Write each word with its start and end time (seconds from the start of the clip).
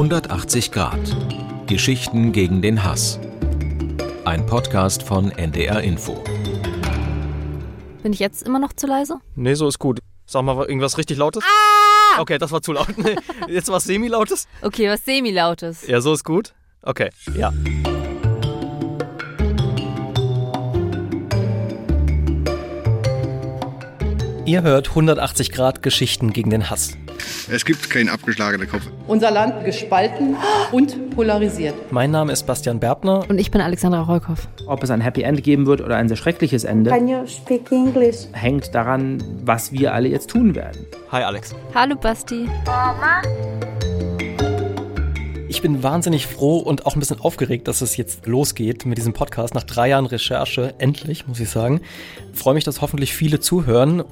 180 0.00 0.72
Grad. 0.72 0.98
Geschichten 1.66 2.32
gegen 2.32 2.62
den 2.62 2.84
Hass. 2.84 3.20
Ein 4.24 4.46
Podcast 4.46 5.02
von 5.02 5.30
NDR 5.30 5.82
Info. 5.82 6.24
Bin 8.02 8.14
ich 8.14 8.18
jetzt 8.18 8.44
immer 8.44 8.58
noch 8.58 8.72
zu 8.72 8.86
leise? 8.86 9.16
Nee, 9.34 9.52
so 9.52 9.68
ist 9.68 9.78
gut. 9.78 9.98
Sag 10.24 10.42
mal 10.44 10.56
irgendwas 10.64 10.96
richtig 10.96 11.18
Lautes. 11.18 11.44
Ah! 11.44 12.18
Okay, 12.18 12.38
das 12.38 12.50
war 12.50 12.62
zu 12.62 12.72
laut. 12.72 12.86
Jetzt 13.48 13.68
was 13.68 13.84
semi-lautes? 13.84 14.48
Okay, 14.62 14.88
was 14.88 15.04
semi-lautes. 15.04 15.86
Ja, 15.86 16.00
so 16.00 16.14
ist 16.14 16.24
gut. 16.24 16.54
Okay, 16.80 17.10
ja. 17.36 17.52
Ihr 24.50 24.62
hört 24.62 24.88
180 24.88 25.52
Grad 25.52 25.80
Geschichten 25.80 26.32
gegen 26.32 26.50
den 26.50 26.70
Hass. 26.70 26.98
Es 27.48 27.64
gibt 27.64 27.88
keinen 27.88 28.08
abgeschlagenen 28.08 28.68
Kopf. 28.68 28.82
Unser 29.06 29.30
Land 29.30 29.64
gespalten 29.64 30.34
und 30.72 31.14
polarisiert. 31.14 31.92
Mein 31.92 32.10
Name 32.10 32.32
ist 32.32 32.48
Bastian 32.48 32.80
Berbner. 32.80 33.24
Und 33.28 33.38
ich 33.38 33.52
bin 33.52 33.60
Alexandra 33.60 34.00
Rollkoff. 34.00 34.48
Ob 34.66 34.82
es 34.82 34.90
ein 34.90 35.02
Happy 35.02 35.22
End 35.22 35.44
geben 35.44 35.66
wird 35.66 35.80
oder 35.80 35.98
ein 35.98 36.08
sehr 36.08 36.16
schreckliches 36.16 36.64
Ende, 36.64 36.90
Can 36.90 37.06
you 37.06 37.24
speak 37.28 37.70
English? 37.70 38.26
hängt 38.32 38.74
daran, 38.74 39.22
was 39.44 39.70
wir 39.70 39.94
alle 39.94 40.08
jetzt 40.08 40.30
tun 40.30 40.56
werden. 40.56 40.84
Hi 41.12 41.22
Alex. 41.22 41.54
Hallo 41.72 41.94
Basti. 41.94 42.48
Ich 45.50 45.62
bin 45.62 45.82
wahnsinnig 45.82 46.28
froh 46.28 46.58
und 46.58 46.86
auch 46.86 46.94
ein 46.94 47.00
bisschen 47.00 47.20
aufgeregt, 47.20 47.66
dass 47.66 47.80
es 47.80 47.96
jetzt 47.96 48.24
losgeht 48.24 48.86
mit 48.86 48.98
diesem 48.98 49.12
Podcast. 49.12 49.52
Nach 49.52 49.64
drei 49.64 49.88
Jahren 49.88 50.06
Recherche, 50.06 50.76
endlich, 50.78 51.26
muss 51.26 51.40
ich 51.40 51.50
sagen. 51.50 51.80
Freue 52.32 52.54
mich, 52.54 52.62
dass 52.62 52.80
hoffentlich 52.80 53.12
viele 53.12 53.40
zuhören. 53.40 54.04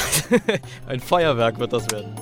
ein 0.88 0.98
Feuerwerk 0.98 1.60
wird 1.60 1.72
das 1.72 1.88
werden. 1.92 2.16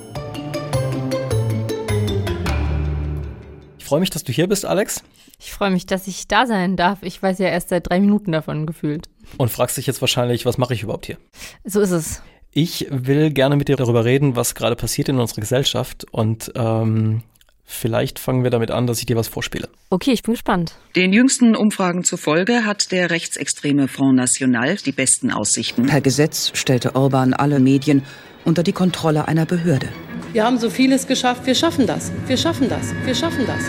Ich 3.79 3.85
freue 3.85 3.99
mich, 3.99 4.11
dass 4.11 4.23
du 4.23 4.31
hier 4.31 4.47
bist, 4.47 4.63
Alex. 4.63 5.01
Ich 5.39 5.51
freue 5.51 5.71
mich, 5.71 5.87
dass 5.87 6.05
ich 6.05 6.27
da 6.27 6.45
sein 6.45 6.77
darf. 6.77 6.99
Ich 7.01 7.23
weiß 7.23 7.39
ja 7.39 7.47
erst 7.47 7.69
seit 7.69 7.89
drei 7.89 7.99
Minuten 7.99 8.31
davon 8.31 8.67
gefühlt. 8.67 9.09
Und 9.37 9.49
fragst 9.49 9.75
dich 9.75 9.87
jetzt 9.87 10.01
wahrscheinlich, 10.01 10.45
was 10.45 10.59
mache 10.59 10.75
ich 10.75 10.83
überhaupt 10.83 11.07
hier? 11.07 11.17
So 11.63 11.81
ist 11.81 11.89
es. 11.89 12.21
Ich 12.51 12.85
will 12.91 13.31
gerne 13.31 13.55
mit 13.55 13.69
dir 13.69 13.75
darüber 13.75 14.05
reden, 14.05 14.35
was 14.35 14.53
gerade 14.53 14.75
passiert 14.75 15.09
in 15.09 15.17
unserer 15.17 15.41
Gesellschaft. 15.41 16.05
Und 16.11 16.51
ähm, 16.53 17.23
vielleicht 17.69 18.19
fangen 18.19 18.43
wir 18.43 18.49
damit 18.49 18.71
an, 18.71 18.87
dass 18.87 18.99
ich 18.99 19.05
dir 19.05 19.15
was 19.15 19.27
vorspiele. 19.27 19.69
Okay, 19.89 20.11
ich 20.11 20.23
bin 20.23 20.33
gespannt. 20.33 20.73
Den 20.95 21.13
jüngsten 21.13 21.55
Umfragen 21.55 22.03
zufolge 22.03 22.65
hat 22.65 22.91
der 22.91 23.11
rechtsextreme 23.11 23.87
Front 23.87 24.15
National 24.15 24.75
die 24.75 24.91
besten 24.91 25.31
Aussichten. 25.31 25.85
Per 25.85 26.01
Gesetz 26.01 26.51
stellte 26.55 26.95
Orban 26.95 27.33
alle 27.33 27.59
Medien 27.59 28.03
unter 28.43 28.63
die 28.63 28.73
Kontrolle 28.73 29.27
einer 29.27 29.45
Behörde. 29.45 29.87
Wir 30.33 30.43
haben 30.43 30.57
so 30.57 30.69
vieles 30.69 31.07
geschafft. 31.07 31.45
Wir 31.45 31.55
schaffen 31.55 31.87
das. 31.87 32.11
Wir 32.27 32.37
schaffen 32.37 32.69
das. 32.69 32.93
Wir 33.05 33.15
schaffen 33.15 33.45
das. 33.47 33.63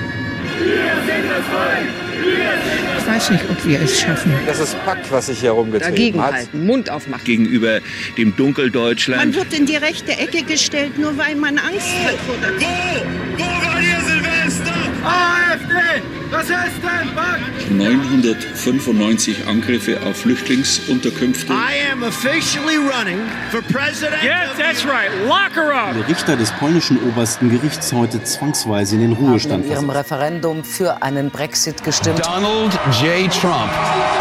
Ich 2.99 3.07
weiß 3.07 3.31
nicht, 3.31 3.45
ob 3.51 3.67
wir 3.67 3.81
es 3.81 4.01
schaffen. 4.01 4.33
Das 4.47 4.61
ist 4.61 4.77
Pakt, 4.85 5.11
was 5.11 5.27
sich 5.27 5.41
hier 5.41 5.53
rumgetrieben 5.53 6.21
hat. 6.21 6.33
Dagegenhalten, 6.33 6.67
Mund 6.67 6.91
aufmachen. 6.91 7.25
Gegenüber 7.25 7.81
dem 8.17 8.37
Dunkeldeutschland. 8.37 9.33
Man 9.33 9.35
wird 9.35 9.53
in 9.59 9.67
die 9.67 9.77
rechte 9.77 10.13
Ecke 10.13 10.43
gestellt, 10.43 10.99
nur 10.99 11.17
weil 11.17 11.35
man 11.37 11.59
Angst 11.59 11.89
hat 12.05 12.17
vor 12.27 12.37
der 12.43 13.70
AfD! 15.05 16.03
Was 16.31 16.45
ist 16.45 16.53
denn? 16.83 17.17
Was? 17.17 17.71
995 17.71 19.47
Angriffe 19.47 19.99
auf 20.07 20.17
Flüchtlingsunterkünfte. 20.19 21.53
I 21.53 21.91
am 21.93 22.03
officially 22.03 22.77
running 22.77 23.19
for 23.51 23.63
president. 23.63 24.23
Yes, 24.23 24.51
that's 24.57 24.85
right. 24.85 25.11
Lock 25.27 25.55
her 25.57 25.73
up. 25.73 25.95
Der 25.95 26.09
Richter 26.09 26.37
des 26.37 26.53
polnischen 26.53 26.99
obersten 27.09 27.51
Gerichts 27.51 27.93
heute 27.93 28.23
zwangsweise 28.23 28.97
in 28.97 29.01
den 29.03 29.13
Ruhestand 29.13 29.65
in 29.65 29.73
ihrem 29.73 29.91
Referendum 29.91 30.65
für 30.65 31.03
einen 31.03 31.31
Brexit 31.31 31.83
gestimmt. 31.83 32.21
Donald 32.25 32.73
J. 33.03 33.31
Trump 33.41 33.71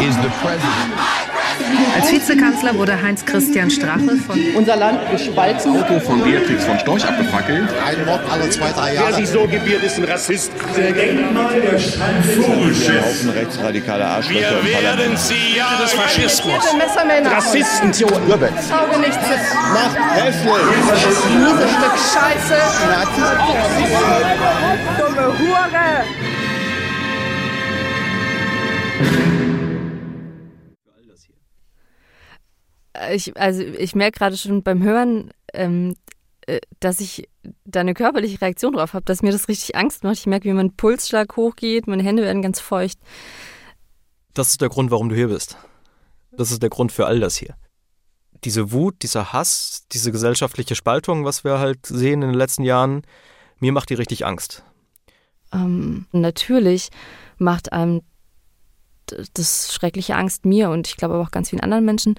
is 0.00 0.14
the 0.16 0.30
president. 0.42 1.29
Als 1.94 2.12
Vizekanzler 2.12 2.74
wurde 2.76 3.00
Heinz-Christian 3.00 3.70
Strache 3.70 4.16
von 4.26 4.40
Unser 4.54 4.76
Land 4.76 5.10
gespalten. 5.10 5.72
Auto 5.72 6.00
von 6.00 6.22
Beatrix 6.22 6.64
von 6.64 6.78
Storch 6.78 7.04
abgefackelt. 7.04 7.68
Ein 7.86 8.04
Mord 8.06 8.20
alle 8.30 8.48
zwei, 8.50 8.70
drei 8.72 8.94
Jahre. 8.94 9.08
Wer 9.08 9.16
sich 9.16 9.28
so 9.28 9.46
gebiert, 9.46 9.82
ist 9.82 9.98
ein 9.98 10.04
Rassist. 10.04 10.52
Der 10.76 10.92
Denkmal 10.92 11.60
der 11.60 11.78
Vogelschiff. 11.78 13.04
Haufen 13.04 13.30
rechtsradikale 13.30 14.04
Arschlöcher 14.04 14.62
Wir 14.62 14.82
werden 14.82 15.16
sie 15.16 15.56
ja 15.56 15.80
des 15.82 15.92
Faschismus. 15.92 16.72
Messermänner. 16.76 17.32
Rassisten. 17.32 17.92
Goebbels. 18.26 18.70
Auge 18.72 19.00
nichts. 19.00 19.16
Macht 19.16 19.96
hässlich. 20.14 20.52
Dieses 20.96 21.70
Stück 21.70 21.96
Scheiße. 22.12 22.58
Dumme 24.98 25.38
Hure. 25.38 26.04
Ich, 33.12 33.36
also 33.36 33.62
ich 33.62 33.94
merke 33.94 34.18
gerade 34.18 34.36
schon 34.36 34.62
beim 34.62 34.82
Hören, 34.82 35.30
ähm, 35.52 35.94
äh, 36.46 36.60
dass 36.80 37.00
ich 37.00 37.28
da 37.64 37.80
eine 37.80 37.94
körperliche 37.94 38.40
Reaktion 38.40 38.72
drauf 38.72 38.94
habe, 38.94 39.04
dass 39.04 39.22
mir 39.22 39.32
das 39.32 39.48
richtig 39.48 39.76
Angst 39.76 40.04
macht. 40.04 40.18
Ich 40.18 40.26
merke, 40.26 40.48
wie 40.48 40.52
mein 40.52 40.74
Pulsschlag 40.74 41.36
hochgeht, 41.36 41.86
meine 41.86 42.02
Hände 42.02 42.22
werden 42.22 42.42
ganz 42.42 42.60
feucht. 42.60 42.98
Das 44.34 44.50
ist 44.50 44.60
der 44.60 44.68
Grund, 44.68 44.90
warum 44.90 45.08
du 45.08 45.14
hier 45.14 45.28
bist. 45.28 45.56
Das 46.32 46.50
ist 46.50 46.62
der 46.62 46.70
Grund 46.70 46.92
für 46.92 47.06
all 47.06 47.20
das 47.20 47.36
hier. 47.36 47.54
Diese 48.44 48.72
Wut, 48.72 49.02
dieser 49.02 49.32
Hass, 49.32 49.86
diese 49.92 50.12
gesellschaftliche 50.12 50.74
Spaltung, 50.74 51.24
was 51.24 51.44
wir 51.44 51.58
halt 51.58 51.86
sehen 51.86 52.22
in 52.22 52.30
den 52.30 52.38
letzten 52.38 52.62
Jahren, 52.62 53.02
mir 53.58 53.72
macht 53.72 53.90
die 53.90 53.94
richtig 53.94 54.24
Angst. 54.24 54.64
Ähm, 55.52 56.06
natürlich 56.12 56.88
macht 57.38 57.72
einem 57.72 58.02
das 59.34 59.74
schreckliche 59.74 60.14
Angst 60.14 60.46
mir 60.46 60.70
und 60.70 60.86
ich 60.86 60.96
glaube 60.96 61.14
aber 61.14 61.24
auch 61.24 61.32
ganz 61.32 61.50
vielen 61.50 61.62
anderen 61.62 61.84
Menschen. 61.84 62.14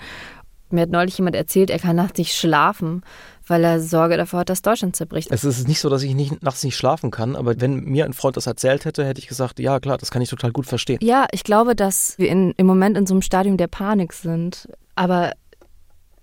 Mir 0.72 0.82
hat 0.82 0.90
neulich 0.90 1.18
jemand 1.18 1.36
erzählt, 1.36 1.70
er 1.70 1.80
kann 1.80 1.96
nachts 1.96 2.18
nicht 2.18 2.34
schlafen, 2.34 3.04
weil 3.48 3.64
er 3.64 3.80
Sorge 3.82 4.18
davor 4.18 4.42
hat, 4.42 4.50
dass 4.50 4.62
Deutschland 4.62 4.96
zerbricht. 4.96 5.30
Es 5.32 5.44
ist 5.44 5.68
nicht 5.68 5.80
so, 5.80 5.90
dass 5.90 6.04
ich 6.04 6.16
nicht, 6.16 6.42
nachts 6.44 6.64
nicht 6.64 6.76
schlafen 6.76 7.12
kann, 7.12 7.36
aber 7.36 7.60
wenn 7.60 7.84
mir 7.84 8.06
ein 8.06 8.14
Freund 8.14 8.38
das 8.38 8.48
erzählt 8.48 8.86
hätte, 8.86 9.06
hätte 9.06 9.20
ich 9.20 9.28
gesagt, 9.28 9.60
ja 9.60 9.80
klar, 9.80 9.98
das 9.98 10.12
kann 10.12 10.22
ich 10.22 10.30
total 10.30 10.52
gut 10.52 10.66
verstehen. 10.66 11.00
Ja, 11.02 11.28
ich 11.32 11.44
glaube, 11.44 11.76
dass 11.76 12.18
wir 12.18 12.30
in, 12.30 12.54
im 12.58 12.66
Moment 12.66 12.98
in 12.98 13.06
so 13.06 13.14
einem 13.14 13.22
Stadium 13.22 13.58
der 13.58 13.68
Panik 13.68 14.14
sind. 14.14 14.70
Aber 14.96 15.32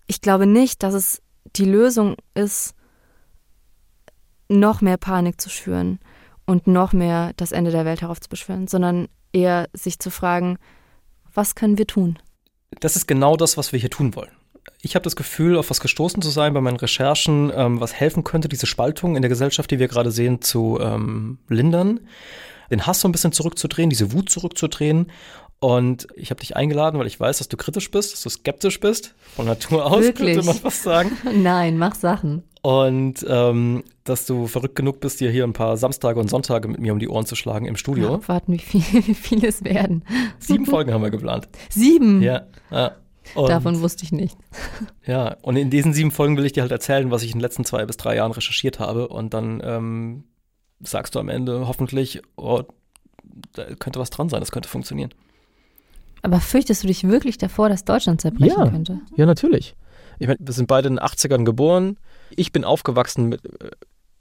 ich 0.07 0.21
glaube 0.21 0.47
nicht, 0.47 0.83
dass 0.83 0.95
es 0.95 1.23
die 1.57 1.65
Lösung 1.65 2.17
ist, 2.35 2.75
noch 4.49 4.81
mehr 4.81 4.97
Panik 4.97 5.41
zu 5.41 5.51
schüren 5.51 5.99
und 6.47 6.67
noch 6.67 6.93
mehr 6.93 7.33
das 7.37 7.53
Ende 7.53 7.71
der 7.71 7.85
Welt 7.85 8.01
heraufzubeschwören, 8.01 8.67
sondern 8.67 9.09
eher 9.33 9.69
sich 9.75 9.99
zu 9.99 10.11
fragen, 10.11 10.59
was 11.35 11.55
können 11.55 11.77
wir 11.77 11.87
tun? 11.87 12.19
Das 12.81 12.97
ist 12.97 13.07
genau 13.07 13.37
das, 13.37 13.57
was 13.57 13.73
wir 13.73 13.79
hier 13.79 13.91
tun 13.91 14.15
wollen. 14.15 14.31
Ich 14.81 14.95
habe 14.95 15.03
das 15.03 15.17
Gefühl, 15.17 15.57
auf 15.57 15.71
was 15.71 15.81
gestoßen 15.81 16.23
zu 16.23 16.31
sein 16.31 16.55
bei 16.55 16.61
meinen 16.61 16.77
Recherchen, 16.77 17.53
ähm, 17.55 17.81
was 17.81 17.95
helfen 17.95 18.23
könnte, 18.23 18.49
diese 18.49 18.67
Spaltung 18.67 19.17
in 19.17 19.23
der 19.23 19.29
Gesellschaft, 19.29 19.71
die 19.71 19.79
wir 19.79 19.89
gerade 19.89 20.13
sehen, 20.13 20.41
zu 20.41 20.79
ähm, 20.81 21.39
lindern, 21.49 22.01
den 22.71 22.87
Hass 22.87 23.01
so 23.01 23.09
ein 23.09 23.13
bisschen 23.13 23.33
zurückzudrehen, 23.33 23.91
diese 23.91 24.13
Wut 24.13 24.31
zurückzudrehen. 24.31 25.11
Und 25.61 26.07
ich 26.15 26.31
habe 26.31 26.41
dich 26.41 26.55
eingeladen, 26.55 27.01
weil 27.01 27.09
ich 27.09 27.19
weiß, 27.19 27.39
dass 27.39 27.49
du 27.49 27.57
kritisch 27.57 27.91
bist, 27.91 28.13
dass 28.13 28.23
du 28.23 28.29
skeptisch 28.29 28.79
bist. 28.79 29.15
Von 29.35 29.47
Natur 29.47 29.87
aus, 29.87 30.03
Wirklich? 30.05 30.35
könnte 30.35 30.47
man 30.47 30.57
fast 30.57 30.85
sagen. 30.85 31.17
Nein, 31.43 31.79
mach 31.79 31.97
Sachen. 31.97 32.45
Und 32.63 33.25
ähm, 33.29 33.83
dass 34.05 34.27
du 34.27 34.47
verrückt 34.47 34.77
genug 34.77 35.01
bist, 35.01 35.21
dir 35.21 35.31
hier 35.31 35.45
ein 35.45 35.53
paar 35.53 35.77
Samstage 35.77 36.21
und 36.21 36.29
Sonntage 36.29 36.69
mit 36.69 36.81
mir 36.81 36.93
um 36.93 36.99
die 36.99 37.09
Ohren 37.09 37.27
zu 37.27 37.35
schlagen 37.35 37.67
im 37.67 37.77
Studio. 37.77 38.13
Ja, 38.13 38.29
warten, 38.29 38.53
wie, 38.53 38.59
viel, 38.59 38.83
wie 39.07 39.15
viele 39.15 39.49
es 39.49 39.65
werden. 39.65 40.05
Sieben 40.39 40.67
Folgen 40.67 40.93
haben 40.93 41.03
wir 41.03 41.11
geplant. 41.11 41.49
Sieben? 41.71 42.23
Ja. 42.23 42.43
ja. 42.71 42.93
Und, 43.35 43.49
Davon 43.49 43.81
wusste 43.81 44.05
ich 44.05 44.13
nichts. 44.13 44.39
Ja, 45.07 45.37
und 45.41 45.57
in 45.57 45.71
diesen 45.71 45.95
sieben 45.95 46.11
Folgen 46.11 46.37
will 46.37 46.45
ich 46.45 46.53
dir 46.53 46.61
halt 46.61 46.71
erzählen, 46.73 47.11
was 47.11 47.23
ich 47.23 47.31
in 47.31 47.39
den 47.39 47.41
letzten 47.43 47.65
zwei 47.65 47.87
bis 47.87 47.97
drei 47.97 48.17
Jahren 48.17 48.33
recherchiert 48.33 48.79
habe. 48.79 49.09
Und 49.09 49.33
dann 49.33 49.63
ähm, 49.65 50.25
sagst 50.81 51.15
du 51.15 51.19
am 51.19 51.31
Ende 51.31 51.67
hoffentlich, 51.67 52.21
oh, 52.37 52.63
da 53.55 53.65
könnte 53.77 53.99
was 53.99 54.11
dran 54.11 54.29
sein, 54.29 54.41
das 54.41 54.53
könnte 54.53 54.69
funktionieren. 54.69 55.15
Aber 56.23 56.41
fürchtest 56.41 56.83
du 56.83 56.89
dich 56.89 57.05
wirklich 57.05 57.39
davor, 57.39 57.69
dass 57.71 57.85
Deutschland 57.85 58.21
zerbrechen 58.21 58.59
ja, 58.59 58.69
könnte? 58.69 59.01
Ja, 59.17 59.25
natürlich. 59.25 59.77
Ich 60.19 60.27
meine, 60.27 60.39
wir 60.41 60.53
sind 60.53 60.67
beide 60.67 60.89
in 60.89 60.97
den 60.97 61.05
80ern 61.05 61.45
geboren. 61.45 61.97
Ich 62.37 62.53
bin 62.53 62.65
aufgewachsen 62.65 63.29
mit, 63.29 63.45
äh, 63.45 63.71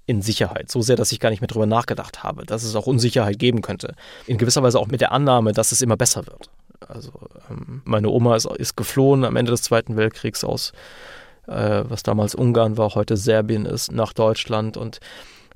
in 0.05 0.21
Sicherheit, 0.21 0.71
so 0.71 0.81
sehr, 0.81 0.95
dass 0.95 1.11
ich 1.11 1.19
gar 1.19 1.29
nicht 1.29 1.41
mehr 1.41 1.49
drüber 1.49 1.65
nachgedacht 1.65 2.23
habe, 2.23 2.45
dass 2.45 2.63
es 2.63 2.75
auch 2.75 2.87
Unsicherheit 2.87 3.39
geben 3.39 3.61
könnte. 3.61 3.93
In 4.25 4.37
gewisser 4.37 4.63
Weise 4.63 4.79
auch 4.79 4.87
mit 4.87 5.01
der 5.01 5.11
Annahme, 5.11 5.51
dass 5.51 5.73
es 5.73 5.81
immer 5.81 5.97
besser 5.97 6.25
wird. 6.25 6.49
Also 6.85 7.11
ähm, 7.49 7.81
meine 7.85 8.09
Oma 8.09 8.35
ist, 8.35 8.45
ist 8.45 8.75
geflohen 8.75 9.23
am 9.23 9.35
Ende 9.35 9.51
des 9.51 9.63
Zweiten 9.63 9.95
Weltkriegs 9.95 10.43
aus, 10.43 10.73
äh, 11.47 11.83
was 11.87 12.03
damals 12.03 12.35
Ungarn 12.35 12.77
war, 12.77 12.95
heute 12.95 13.17
Serbien 13.17 13.65
ist, 13.65 13.91
nach 13.91 14.13
Deutschland 14.13 14.77
und 14.77 14.99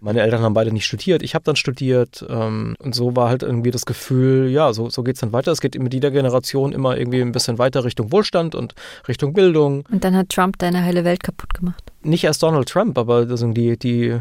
meine 0.04 0.22
Eltern 0.22 0.42
haben 0.42 0.56
beide 0.56 0.72
nicht 0.72 0.88
studiert, 0.88 1.22
ich 1.22 1.36
habe 1.36 1.44
dann 1.44 1.56
studiert 1.56 2.26
ähm, 2.28 2.76
und 2.80 2.96
so 2.96 3.16
war 3.16 3.30
halt 3.30 3.44
irgendwie 3.44 3.70
das 3.70 3.86
Gefühl, 3.86 4.50
ja, 4.50 4.74
so, 4.74 4.90
so 4.90 5.04
geht 5.04 5.16
es 5.16 5.22
dann 5.22 5.32
weiter. 5.32 5.52
Es 5.52 5.62
geht 5.62 5.80
mit 5.80 5.94
jeder 5.94 6.10
Generation 6.10 6.74
immer 6.74 6.98
irgendwie 6.98 7.22
ein 7.22 7.32
bisschen 7.32 7.60
weiter 7.60 7.84
Richtung 7.84 8.12
Wohlstand 8.12 8.56
und 8.56 8.74
Richtung 9.08 9.34
Bildung. 9.34 9.86
Und 9.92 10.04
dann 10.04 10.16
hat 10.16 10.30
Trump 10.30 10.58
deine 10.58 10.84
heile 10.84 11.06
Welt 11.06 11.22
kaputt 11.22 11.54
gemacht. 11.54 11.84
Nicht 12.02 12.24
erst 12.24 12.42
Donald 12.42 12.68
Trump, 12.68 12.98
aber 12.98 13.18
also 13.18 13.48
die, 13.52 13.78
die 13.78 14.20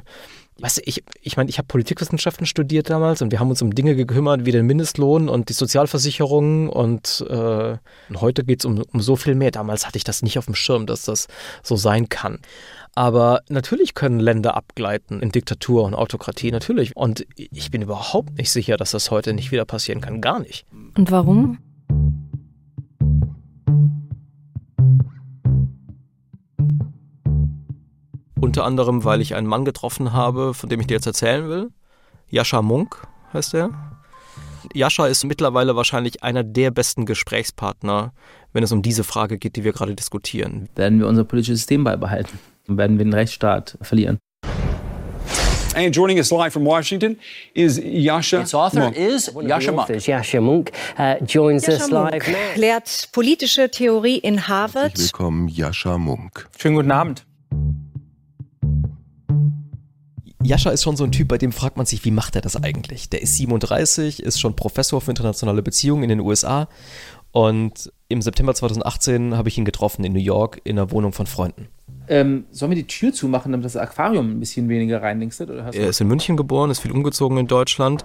Weißt 0.60 0.78
du, 0.78 0.82
ich, 0.84 1.02
ich 1.22 1.36
meine, 1.36 1.48
ich 1.48 1.58
habe 1.58 1.66
Politikwissenschaften 1.66 2.46
studiert 2.46 2.90
damals 2.90 3.22
und 3.22 3.32
wir 3.32 3.40
haben 3.40 3.50
uns 3.50 3.62
um 3.62 3.74
Dinge 3.74 3.96
gekümmert 3.96 4.44
wie 4.44 4.52
den 4.52 4.66
Mindestlohn 4.66 5.28
und 5.28 5.48
die 5.48 5.54
Sozialversicherung 5.54 6.68
und, 6.68 7.24
äh, 7.28 7.76
und 8.08 8.20
heute 8.20 8.44
geht 8.44 8.60
es 8.60 8.64
um, 8.66 8.82
um 8.92 9.00
so 9.00 9.16
viel 9.16 9.34
mehr. 9.34 9.50
Damals 9.50 9.86
hatte 9.86 9.96
ich 9.96 10.04
das 10.04 10.22
nicht 10.22 10.38
auf 10.38 10.46
dem 10.46 10.54
Schirm, 10.54 10.86
dass 10.86 11.04
das 11.04 11.28
so 11.62 11.76
sein 11.76 12.08
kann. 12.08 12.38
Aber 12.94 13.40
natürlich 13.48 13.94
können 13.94 14.20
Länder 14.20 14.56
abgleiten 14.56 15.20
in 15.20 15.30
Diktatur 15.30 15.84
und 15.84 15.94
Autokratie, 15.94 16.50
natürlich. 16.50 16.96
Und 16.96 17.26
ich 17.36 17.70
bin 17.70 17.82
überhaupt 17.82 18.36
nicht 18.36 18.50
sicher, 18.50 18.76
dass 18.76 18.90
das 18.90 19.10
heute 19.10 19.32
nicht 19.32 19.52
wieder 19.52 19.64
passieren 19.64 20.00
kann. 20.00 20.20
Gar 20.20 20.40
nicht. 20.40 20.66
Und 20.96 21.10
warum? 21.10 21.58
Unter 28.40 28.64
anderem, 28.64 29.04
weil 29.04 29.20
ich 29.20 29.34
einen 29.34 29.46
Mann 29.46 29.64
getroffen 29.64 30.12
habe, 30.12 30.54
von 30.54 30.69
dem 30.70 30.81
ich 30.81 30.87
dir 30.87 30.94
jetzt 30.94 31.06
erzählen 31.06 31.48
will. 31.48 31.70
Jascha 32.31 32.62
Munk 32.62 32.96
heißt 33.34 33.54
er. 33.54 33.70
Jascha 34.72 35.06
ist 35.06 35.25
mittlerweile 35.25 35.76
wahrscheinlich 35.76 36.22
einer 36.22 36.42
der 36.42 36.70
besten 36.70 37.04
Gesprächspartner, 37.04 38.12
wenn 38.52 38.62
es 38.62 38.72
um 38.72 38.82
diese 38.82 39.04
Frage 39.04 39.37
geht, 39.38 39.56
die 39.56 39.64
wir 39.64 39.72
gerade 39.72 39.94
diskutieren. 39.94 40.69
Werden 40.75 41.00
wir 41.00 41.06
unser 41.06 41.25
politisches 41.25 41.60
System 41.60 41.84
beibehalten? 41.84 42.38
Werden 42.66 42.98
wir 42.98 43.04
den 43.04 43.12
Rechtsstaat 43.12 43.76
verlieren? 43.82 44.19
And 45.75 45.94
joining 45.94 46.19
us 46.19 46.31
live 46.31 46.52
from 46.52 46.64
Washington 46.64 47.16
is 47.54 47.78
Yasha 47.78 48.40
Its 48.40 48.54
author 48.54 48.81
Monk. 48.81 48.96
is 48.96 49.31
Yasha 49.40 49.70
Monk. 49.70 50.06
Yasha 50.06 50.40
Monk 50.40 50.72
uh, 50.98 51.25
joins 51.25 51.66
Yasha 51.66 51.84
us 51.84 51.90
Monk 51.90 52.12
live 52.12 52.56
lehrt 52.56 53.08
politische 53.12 53.70
Theorie 53.70 54.19
in 54.19 54.48
Harvard. 54.48 54.90
Herzlich 54.92 55.12
willkommen, 55.12 55.48
Jascha 55.48 55.96
Munk. 55.96 56.48
Schönen 56.58 56.75
guten 56.76 56.90
Abend. 56.90 57.25
Jascha 60.42 60.70
ist 60.70 60.82
schon 60.82 60.96
so 60.96 61.04
ein 61.04 61.12
Typ, 61.12 61.28
bei 61.28 61.38
dem 61.38 61.52
fragt 61.52 61.76
man 61.76 61.87
sich, 61.87 62.04
wie 62.04 62.10
macht 62.10 62.34
er 62.34 62.42
das 62.42 62.56
eigentlich? 62.56 63.10
Der 63.10 63.20
ist 63.20 63.37
37, 63.37 64.22
ist 64.22 64.40
schon 64.40 64.56
Professor 64.56 65.00
für 65.00 65.10
internationale 65.10 65.62
Beziehungen 65.62 66.02
in 66.02 66.08
den 66.08 66.20
USA 66.20 66.69
und 67.32 67.92
im 68.08 68.22
September 68.22 68.54
2018 68.54 69.37
habe 69.37 69.48
ich 69.48 69.58
ihn 69.58 69.64
getroffen 69.64 70.04
in 70.04 70.12
New 70.12 70.19
York 70.19 70.60
in 70.64 70.78
einer 70.78 70.90
Wohnung 70.90 71.12
von 71.12 71.26
Freunden. 71.26 71.69
Ähm, 72.08 72.46
sollen 72.50 72.72
wir 72.72 72.76
die 72.76 72.87
Tür 72.87 73.12
zumachen, 73.12 73.52
damit 73.52 73.64
das 73.64 73.76
Aquarium 73.76 74.32
ein 74.32 74.40
bisschen 74.40 74.69
weniger 74.69 75.00
reinlinkstet? 75.00 75.50
Er 75.50 75.88
ist 75.88 76.00
in 76.00 76.08
München 76.08 76.37
geboren, 76.37 76.70
ist 76.70 76.81
viel 76.81 76.90
umgezogen 76.90 77.38
in 77.38 77.46
Deutschland 77.46 78.04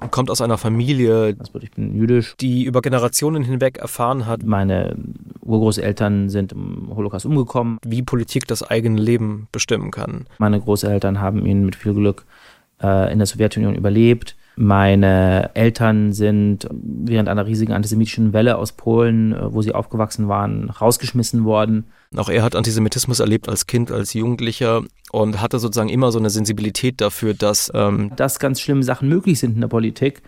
und 0.00 0.10
kommt 0.10 0.30
aus 0.30 0.40
einer 0.40 0.58
Familie, 0.58 1.36
ich 1.60 1.70
bin 1.70 1.94
jüdisch, 1.94 2.36
die 2.36 2.64
über 2.64 2.82
Generationen 2.82 3.42
hinweg 3.42 3.78
erfahren 3.78 4.26
hat, 4.26 4.42
Meine 4.42 4.96
Urgroßeltern 5.40 6.28
sind 6.28 6.52
im 6.52 6.90
Holocaust 6.94 7.24
umgekommen. 7.24 7.78
wie 7.84 8.02
Politik 8.02 8.46
das 8.46 8.62
eigene 8.62 9.00
Leben 9.00 9.48
bestimmen 9.52 9.90
kann. 9.90 10.26
Meine 10.38 10.60
Großeltern 10.60 11.20
haben 11.20 11.46
ihn 11.46 11.64
mit 11.64 11.76
viel 11.76 11.94
Glück 11.94 12.24
äh, 12.82 13.12
in 13.12 13.18
der 13.18 13.26
Sowjetunion 13.26 13.74
überlebt. 13.74 14.36
Meine 14.58 15.50
Eltern 15.52 16.12
sind 16.12 16.66
während 16.70 17.28
einer 17.28 17.44
riesigen 17.46 17.74
antisemitischen 17.74 18.32
Welle 18.32 18.56
aus 18.56 18.72
Polen, 18.72 19.34
äh, 19.34 19.52
wo 19.52 19.60
sie 19.60 19.74
aufgewachsen 19.74 20.28
waren, 20.28 20.70
rausgeschmissen 20.70 21.44
worden. 21.44 21.84
Auch 22.16 22.30
er 22.30 22.42
hat 22.42 22.56
Antisemitismus 22.56 23.20
erlebt 23.20 23.50
als 23.50 23.66
Kind, 23.66 23.90
als 23.90 24.14
Jugendlicher 24.14 24.82
und 25.12 25.42
hatte 25.42 25.58
sozusagen 25.58 25.90
immer 25.90 26.10
so 26.10 26.18
eine 26.18 26.30
Sensibilität 26.30 27.02
dafür, 27.02 27.34
dass 27.34 27.70
ähm, 27.74 28.12
Dass 28.16 28.38
ganz 28.38 28.60
schlimme 28.60 28.82
Sachen 28.82 29.10
möglich 29.10 29.38
sind 29.38 29.56
in 29.56 29.60
der 29.60 29.68
Politik, 29.68 30.22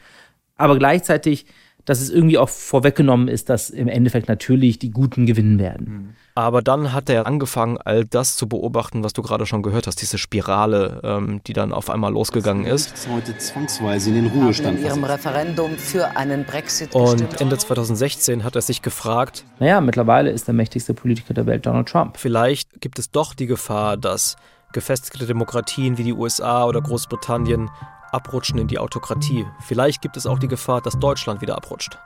aber 0.59 0.77
gleichzeitig, 0.77 1.47
dass 1.89 2.03
es 2.03 2.11
irgendwie 2.11 2.37
auch 2.37 2.51
vorweggenommen 2.51 3.29
ist, 3.29 3.49
dass 3.49 3.71
im 3.71 3.89
Endeffekt 3.89 4.29
natürlich 4.29 4.79
die 4.79 4.91
Guten 4.91 5.25
gewinnen 5.25 5.59
werden. 5.59 6.15
Aber 6.35 6.61
dann 6.61 6.93
hat 6.93 7.09
er 7.09 7.27
angefangen, 7.27 7.79
all 7.79 8.05
das 8.05 8.37
zu 8.37 8.47
beobachten, 8.47 9.03
was 9.03 9.15
du 9.15 9.23
gerade 9.23 9.47
schon 9.47 9.63
gehört 9.63 9.87
hast, 9.87 10.03
diese 10.03 10.19
Spirale, 10.19 11.01
ähm, 11.03 11.41
die 11.47 11.55
dann 11.55 11.73
auf 11.73 11.89
einmal 11.89 12.13
losgegangen 12.13 12.67
ist. 12.67 12.93
Ist 12.93 13.09
heute 13.09 13.39
zwangsweise 13.39 14.11
in 14.11 14.17
den 14.17 14.27
Ruhestand 14.27 14.81
in 14.81 14.85
ihrem. 14.85 15.03
Referendum 15.03 15.79
für 15.79 16.15
einen 16.17 16.45
Brexit 16.45 16.95
Und 16.95 17.13
gestimmt. 17.13 17.41
Ende 17.41 17.57
2016 17.57 18.45
hat 18.45 18.55
er 18.55 18.63
sich 18.63 18.83
gefragt, 18.83 19.45
Naja, 19.59 19.81
mittlerweile 19.81 20.31
ist 20.31 20.47
der 20.47 20.55
mächtigste 20.55 20.93
Politiker 20.93 21.33
der 21.33 21.47
Welt 21.47 21.65
Donald 21.65 21.89
Trump. 21.89 22.19
vielleicht 22.19 22.83
gibt 22.83 22.99
es 22.99 23.11
doch 23.11 23.33
die 23.33 23.47
Gefahr, 23.47 23.97
dass 23.97 24.37
gefestigte 24.75 25.25
Demokratien 25.25 25.97
wie 25.97 26.05
die 26.05 26.13
USA 26.13 26.67
oder 26.67 26.83
Großbritannien 26.83 27.71
abrutschen 28.13 28.59
in 28.59 28.69
die 28.69 28.79
Autokratie. 28.79 29.47
Vielleicht 29.61 30.03
gibt 30.03 30.17
es 30.17 30.27
auch 30.27 30.39
die 30.39 30.49
Gefahr, 30.49 30.81
dass 30.81 30.99
Deutschland 30.99 31.41
wieder 31.41 31.57
abrutscht. 31.57 31.99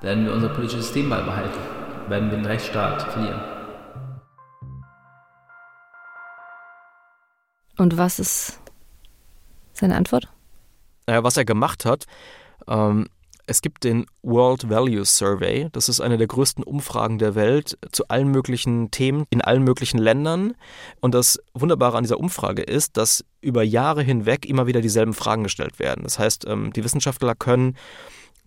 Werden 0.00 0.24
wir 0.24 0.32
unser 0.32 0.48
politisches 0.48 0.86
System 0.86 1.10
beibehalten? 1.10 1.58
Werden 2.08 2.30
wir 2.30 2.38
den 2.38 2.46
Rechtsstaat 2.46 3.02
verlieren? 3.02 3.40
Und 7.76 7.96
was 7.96 8.18
ist 8.18 8.60
seine 9.72 9.96
Antwort? 9.96 10.28
Naja, 11.06 11.24
was 11.24 11.36
er 11.36 11.44
gemacht 11.44 11.84
hat, 11.84 12.06
ähm, 12.68 13.08
es 13.50 13.62
gibt 13.62 13.82
den 13.82 14.06
World 14.22 14.70
Values 14.70 15.18
Survey. 15.18 15.68
Das 15.72 15.88
ist 15.88 16.00
eine 16.00 16.16
der 16.16 16.28
größten 16.28 16.62
Umfragen 16.62 17.18
der 17.18 17.34
Welt 17.34 17.76
zu 17.90 18.06
allen 18.06 18.28
möglichen 18.28 18.92
Themen 18.92 19.24
in 19.28 19.42
allen 19.42 19.64
möglichen 19.64 19.98
Ländern. 19.98 20.54
Und 21.00 21.14
das 21.14 21.42
Wunderbare 21.52 21.98
an 21.98 22.04
dieser 22.04 22.20
Umfrage 22.20 22.62
ist, 22.62 22.96
dass 22.96 23.24
über 23.40 23.64
Jahre 23.64 24.04
hinweg 24.04 24.46
immer 24.46 24.68
wieder 24.68 24.80
dieselben 24.80 25.14
Fragen 25.14 25.42
gestellt 25.42 25.80
werden. 25.80 26.04
Das 26.04 26.20
heißt, 26.20 26.46
ähm, 26.46 26.72
die 26.72 26.84
Wissenschaftler 26.84 27.34
können 27.34 27.74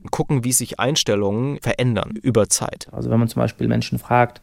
gucken, 0.09 0.45
wie 0.45 0.53
sich 0.53 0.79
Einstellungen 0.79 1.59
verändern 1.61 2.11
über 2.21 2.47
Zeit. 2.47 2.87
Also 2.93 3.09
wenn 3.09 3.19
man 3.19 3.27
zum 3.27 3.41
Beispiel 3.41 3.67
Menschen 3.67 3.99
fragt, 3.99 4.41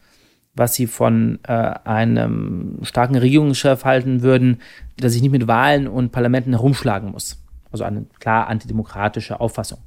was 0.54 0.74
sie 0.74 0.86
von 0.86 1.38
äh, 1.44 1.52
einem 1.52 2.80
starken 2.82 3.16
Regierungschef 3.16 3.86
halten 3.86 4.20
würden, 4.20 4.60
der 5.00 5.08
sich 5.08 5.22
nicht 5.22 5.32
mit 5.32 5.48
Wahlen 5.48 5.88
und 5.88 6.12
Parlamenten 6.12 6.52
herumschlagen 6.52 7.12
muss. 7.12 7.42
Also 7.72 7.84
eine 7.84 8.04
klar 8.18 8.48
antidemokratische 8.48 9.40
Auffassung. 9.40 9.78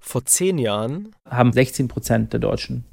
Vor 0.00 0.24
zehn 0.24 0.58
Jahren 0.58 1.14
Haben 1.28 1.52
16 1.52 1.88
Prozent 1.88 2.32
der 2.32 2.40
Deutschen 2.40 2.84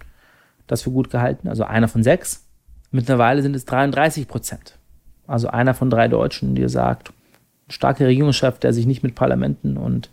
das 0.67 0.81
für 0.81 0.91
gut 0.91 1.09
gehalten, 1.09 1.47
also 1.47 1.63
einer 1.63 1.87
von 1.87 2.03
sechs. 2.03 2.45
Mittlerweile 2.91 3.41
sind 3.41 3.55
es 3.55 3.65
33 3.65 4.27
Prozent. 4.27 4.77
Also 5.25 5.47
einer 5.47 5.73
von 5.73 5.89
drei 5.89 6.07
Deutschen, 6.07 6.55
der 6.55 6.69
sagt, 6.69 7.09
ein 7.67 7.71
starker 7.71 8.05
Regierungschef, 8.05 8.59
der 8.59 8.73
sich 8.73 8.85
nicht 8.85 9.03
mit 9.03 9.15
Parlamenten 9.15 9.77
und 9.77 10.09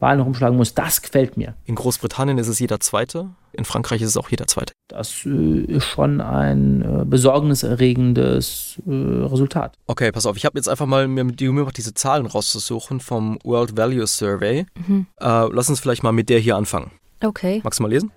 Wahlen 0.00 0.18
herumschlagen 0.18 0.56
muss, 0.56 0.74
das 0.74 1.02
gefällt 1.02 1.36
mir. 1.36 1.54
in 1.64 1.74
Großbritannien 1.74 2.38
ist 2.38 2.48
es 2.48 2.58
jeder 2.58 2.78
Zweite, 2.80 3.30
in 3.52 3.64
Frankreich 3.64 4.00
ist 4.00 4.10
es 4.10 4.16
auch 4.16 4.30
jeder 4.30 4.46
Zweite. 4.46 4.72
Das 4.86 5.26
äh, 5.26 5.60
ist 5.62 5.84
schon 5.84 6.20
ein 6.20 6.82
äh, 6.82 7.04
besorgniserregendes 7.04 8.80
äh, 8.86 8.90
Resultat. 8.90 9.76
Okay, 9.86 10.12
pass 10.12 10.26
auf, 10.26 10.36
ich 10.36 10.44
habe 10.44 10.58
jetzt 10.58 10.68
einfach 10.68 10.86
mal 10.86 11.08
mir 11.08 11.24
die 11.24 11.48
Mühe 11.48 11.62
gemacht, 11.62 11.76
diese 11.76 11.94
Zahlen 11.94 12.26
rauszusuchen 12.26 13.00
vom 13.00 13.38
World 13.42 13.76
Values 13.76 14.16
Survey. 14.16 14.66
Mhm. 14.86 15.06
Äh, 15.20 15.48
lass 15.52 15.68
uns 15.68 15.80
vielleicht 15.80 16.02
mal 16.02 16.12
mit 16.12 16.28
der 16.28 16.38
hier 16.38 16.56
anfangen. 16.56 16.92
Okay. 17.22 17.60
Magst 17.64 17.80
du 17.80 17.82
mal 17.82 17.90
lesen? 17.90 18.12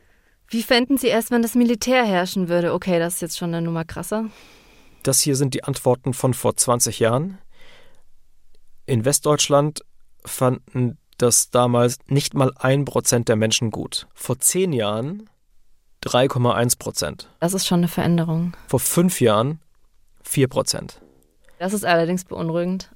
Wie 0.49 0.63
fänden 0.63 0.97
Sie 0.97 1.07
erst, 1.07 1.31
wenn 1.31 1.41
das 1.41 1.55
Militär 1.55 2.03
herrschen 2.03 2.49
würde? 2.49 2.73
Okay, 2.73 2.99
das 2.99 3.15
ist 3.15 3.21
jetzt 3.21 3.37
schon 3.37 3.53
eine 3.53 3.61
Nummer 3.61 3.85
krasser. 3.85 4.25
Das 5.01 5.21
hier 5.21 5.35
sind 5.35 5.53
die 5.53 5.63
Antworten 5.63 6.13
von 6.13 6.33
vor 6.33 6.55
20 6.55 6.99
Jahren. 6.99 7.37
In 8.85 9.05
Westdeutschland 9.05 9.81
fanden 10.25 10.97
das 11.21 11.49
damals 11.49 11.97
nicht 12.07 12.33
mal 12.33 12.51
ein 12.57 12.85
Prozent 12.85 13.29
der 13.29 13.35
Menschen 13.35 13.71
gut. 13.71 14.07
Vor 14.13 14.39
zehn 14.39 14.73
Jahren 14.73 15.29
3,1 16.03 16.79
Prozent. 16.79 17.29
Das 17.39 17.53
ist 17.53 17.67
schon 17.67 17.79
eine 17.79 17.87
Veränderung. 17.87 18.53
Vor 18.67 18.79
fünf 18.79 19.21
Jahren 19.21 19.59
4 20.23 20.47
Prozent. 20.47 21.01
Das 21.59 21.73
ist 21.73 21.85
allerdings 21.85 22.25
beunruhigend. 22.25 22.91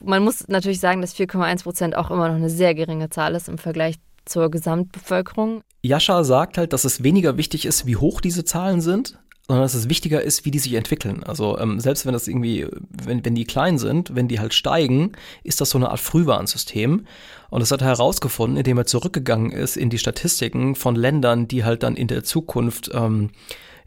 Man 0.00 0.22
muss 0.22 0.46
natürlich 0.48 0.80
sagen, 0.80 1.00
dass 1.00 1.16
4,1 1.16 1.62
Prozent 1.62 1.96
auch 1.96 2.10
immer 2.10 2.28
noch 2.28 2.36
eine 2.36 2.50
sehr 2.50 2.74
geringe 2.74 3.10
Zahl 3.10 3.34
ist 3.34 3.48
im 3.48 3.58
Vergleich 3.58 3.96
zur 4.24 4.50
Gesamtbevölkerung. 4.50 5.62
Jascha 5.82 6.22
sagt 6.22 6.58
halt, 6.58 6.72
dass 6.72 6.84
es 6.84 7.02
weniger 7.02 7.36
wichtig 7.36 7.64
ist, 7.64 7.86
wie 7.86 7.96
hoch 7.96 8.20
diese 8.20 8.44
Zahlen 8.44 8.80
sind, 8.80 9.18
sondern 9.48 9.64
dass 9.64 9.74
es 9.74 9.88
wichtiger 9.88 10.22
ist, 10.22 10.44
wie 10.44 10.50
die 10.50 10.58
sich 10.58 10.74
entwickeln. 10.74 11.22
Also 11.24 11.58
ähm, 11.58 11.80
selbst 11.80 12.06
wenn 12.06 12.12
das 12.12 12.28
irgendwie, 12.28 12.66
wenn, 12.88 13.24
wenn 13.24 13.34
die 13.34 13.44
klein 13.44 13.78
sind, 13.78 14.14
wenn 14.14 14.28
die 14.28 14.40
halt 14.40 14.54
steigen, 14.54 15.12
ist 15.42 15.60
das 15.60 15.70
so 15.70 15.78
eine 15.78 15.90
Art 15.90 16.00
Frühwarnsystem. 16.00 17.06
Und 17.50 17.60
das 17.60 17.70
hat 17.70 17.82
er 17.82 17.88
herausgefunden, 17.88 18.56
indem 18.56 18.78
er 18.78 18.86
zurückgegangen 18.86 19.50
ist 19.50 19.76
in 19.76 19.90
die 19.90 19.98
Statistiken 19.98 20.74
von 20.74 20.94
Ländern, 20.94 21.48
die 21.48 21.64
halt 21.64 21.82
dann 21.82 21.96
in 21.96 22.06
der 22.06 22.22
Zukunft 22.22 22.90
ähm, 22.94 23.30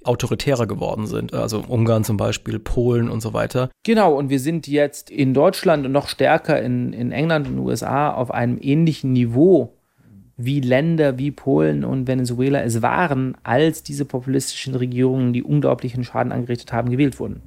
autoritärer 0.04 0.68
geworden 0.68 1.08
sind. 1.08 1.34
Also 1.34 1.64
Ungarn 1.68 2.04
zum 2.04 2.18
Beispiel, 2.18 2.60
Polen 2.60 3.10
und 3.10 3.22
so 3.22 3.34
weiter. 3.34 3.70
Genau, 3.84 4.14
und 4.14 4.30
wir 4.30 4.40
sind 4.40 4.68
jetzt 4.68 5.10
in 5.10 5.34
Deutschland 5.34 5.86
und 5.86 5.92
noch 5.92 6.08
stärker 6.08 6.62
in, 6.62 6.94
in 6.94 7.12
England 7.12 7.48
und 7.48 7.60
USA 7.60 8.12
auf 8.12 8.30
einem 8.30 8.58
ähnlichen 8.62 9.14
Niveau 9.14 9.75
wie 10.38 10.60
Länder 10.60 11.18
wie 11.18 11.32
Polen 11.32 11.84
und 11.84 12.08
Venezuela 12.08 12.62
es 12.62 12.82
waren, 12.82 13.36
als 13.44 13.84
diese 13.84 14.06
populistischen 14.06 14.76
Regierungen, 14.76 15.34
die 15.34 15.44
unglaublichen 15.44 16.04
Schaden 16.04 16.32
angerichtet 16.32 16.74
haben, 16.74 16.90
gewählt 16.90 17.20
wurden. 17.20 17.42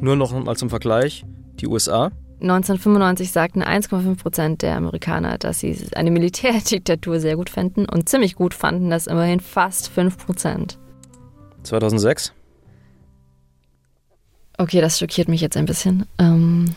Nur 0.00 0.16
noch 0.16 0.32
mal 0.32 0.56
zum 0.56 0.70
Vergleich, 0.70 1.24
die 1.60 1.66
USA 1.66 2.10
1995 2.42 3.32
sagten 3.32 3.62
1,5 3.62 4.16
Prozent 4.16 4.62
der 4.62 4.74
Amerikaner, 4.76 5.36
dass 5.36 5.60
sie 5.60 5.76
eine 5.94 6.10
Militärdiktatur 6.10 7.20
sehr 7.20 7.36
gut 7.36 7.50
fänden 7.50 7.86
und 7.86 8.08
ziemlich 8.08 8.34
gut 8.34 8.54
fanden 8.54 8.88
das 8.88 9.06
immerhin 9.06 9.40
fast 9.40 9.88
5 9.90 10.16
Prozent. 10.16 10.78
2006, 11.64 12.32
Okay, 14.60 14.82
das 14.82 14.98
schockiert 14.98 15.28
mich 15.28 15.40
jetzt 15.40 15.56
ein 15.56 15.64
bisschen. 15.64 16.04
Ähm, 16.18 16.74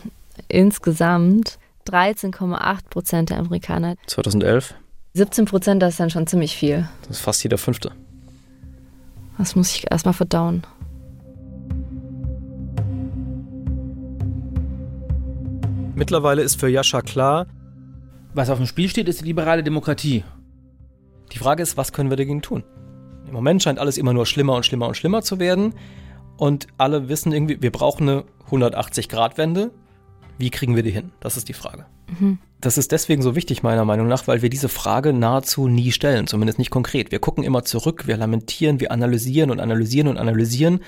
insgesamt 0.48 1.58
13,8 1.86 2.88
Prozent 2.90 3.30
der 3.30 3.38
Amerikaner. 3.38 3.96
2011? 4.06 4.74
17 5.14 5.44
Prozent, 5.44 5.82
das 5.82 5.94
ist 5.94 6.00
dann 6.00 6.10
schon 6.10 6.26
ziemlich 6.26 6.56
viel. 6.56 6.88
Das 7.02 7.18
ist 7.18 7.20
fast 7.20 7.42
jeder 7.42 7.58
Fünfte. 7.58 7.92
Das 9.38 9.54
muss 9.56 9.74
ich 9.74 9.90
erstmal 9.90 10.14
verdauen. 10.14 10.62
Mittlerweile 15.94 16.42
ist 16.42 16.58
für 16.58 16.68
Jascha 16.68 17.02
klar, 17.02 17.46
was 18.34 18.50
auf 18.50 18.58
dem 18.58 18.66
Spiel 18.66 18.88
steht, 18.88 19.08
ist 19.08 19.20
die 19.20 19.26
liberale 19.26 19.62
Demokratie. 19.62 20.24
Die 21.32 21.38
Frage 21.38 21.62
ist, 21.62 21.76
was 21.76 21.92
können 21.92 22.10
wir 22.10 22.16
dagegen 22.16 22.42
tun? 22.42 22.64
Im 23.28 23.32
Moment 23.32 23.62
scheint 23.62 23.78
alles 23.78 23.96
immer 23.96 24.12
nur 24.12 24.26
schlimmer 24.26 24.56
und 24.56 24.66
schlimmer 24.66 24.88
und 24.88 24.96
schlimmer 24.96 25.22
zu 25.22 25.38
werden. 25.38 25.74
Und 26.36 26.66
alle 26.76 27.08
wissen 27.08 27.32
irgendwie, 27.32 27.62
wir 27.62 27.70
brauchen 27.70 28.08
eine 28.08 28.24
180-Grad-Wende. 28.50 29.70
Wie 30.38 30.50
kriegen 30.50 30.76
wir 30.76 30.82
die 30.82 30.90
hin? 30.90 31.12
Das 31.20 31.36
ist 31.36 31.48
die 31.48 31.52
Frage. 31.52 31.86
Mhm. 32.08 32.38
Das 32.60 32.78
ist 32.78 32.92
deswegen 32.92 33.22
so 33.22 33.36
wichtig, 33.36 33.62
meiner 33.62 33.84
Meinung 33.84 34.08
nach, 34.08 34.26
weil 34.26 34.42
wir 34.42 34.48
diese 34.48 34.68
Frage 34.68 35.12
nahezu 35.12 35.68
nie 35.68 35.92
stellen, 35.92 36.26
zumindest 36.26 36.58
nicht 36.58 36.70
konkret. 36.70 37.12
Wir 37.12 37.18
gucken 37.18 37.44
immer 37.44 37.64
zurück, 37.64 38.06
wir 38.06 38.16
lamentieren, 38.16 38.80
wir 38.80 38.90
analysieren 38.90 39.50
und 39.50 39.60
analysieren 39.60 40.08
und 40.08 40.16
analysieren 40.16 40.80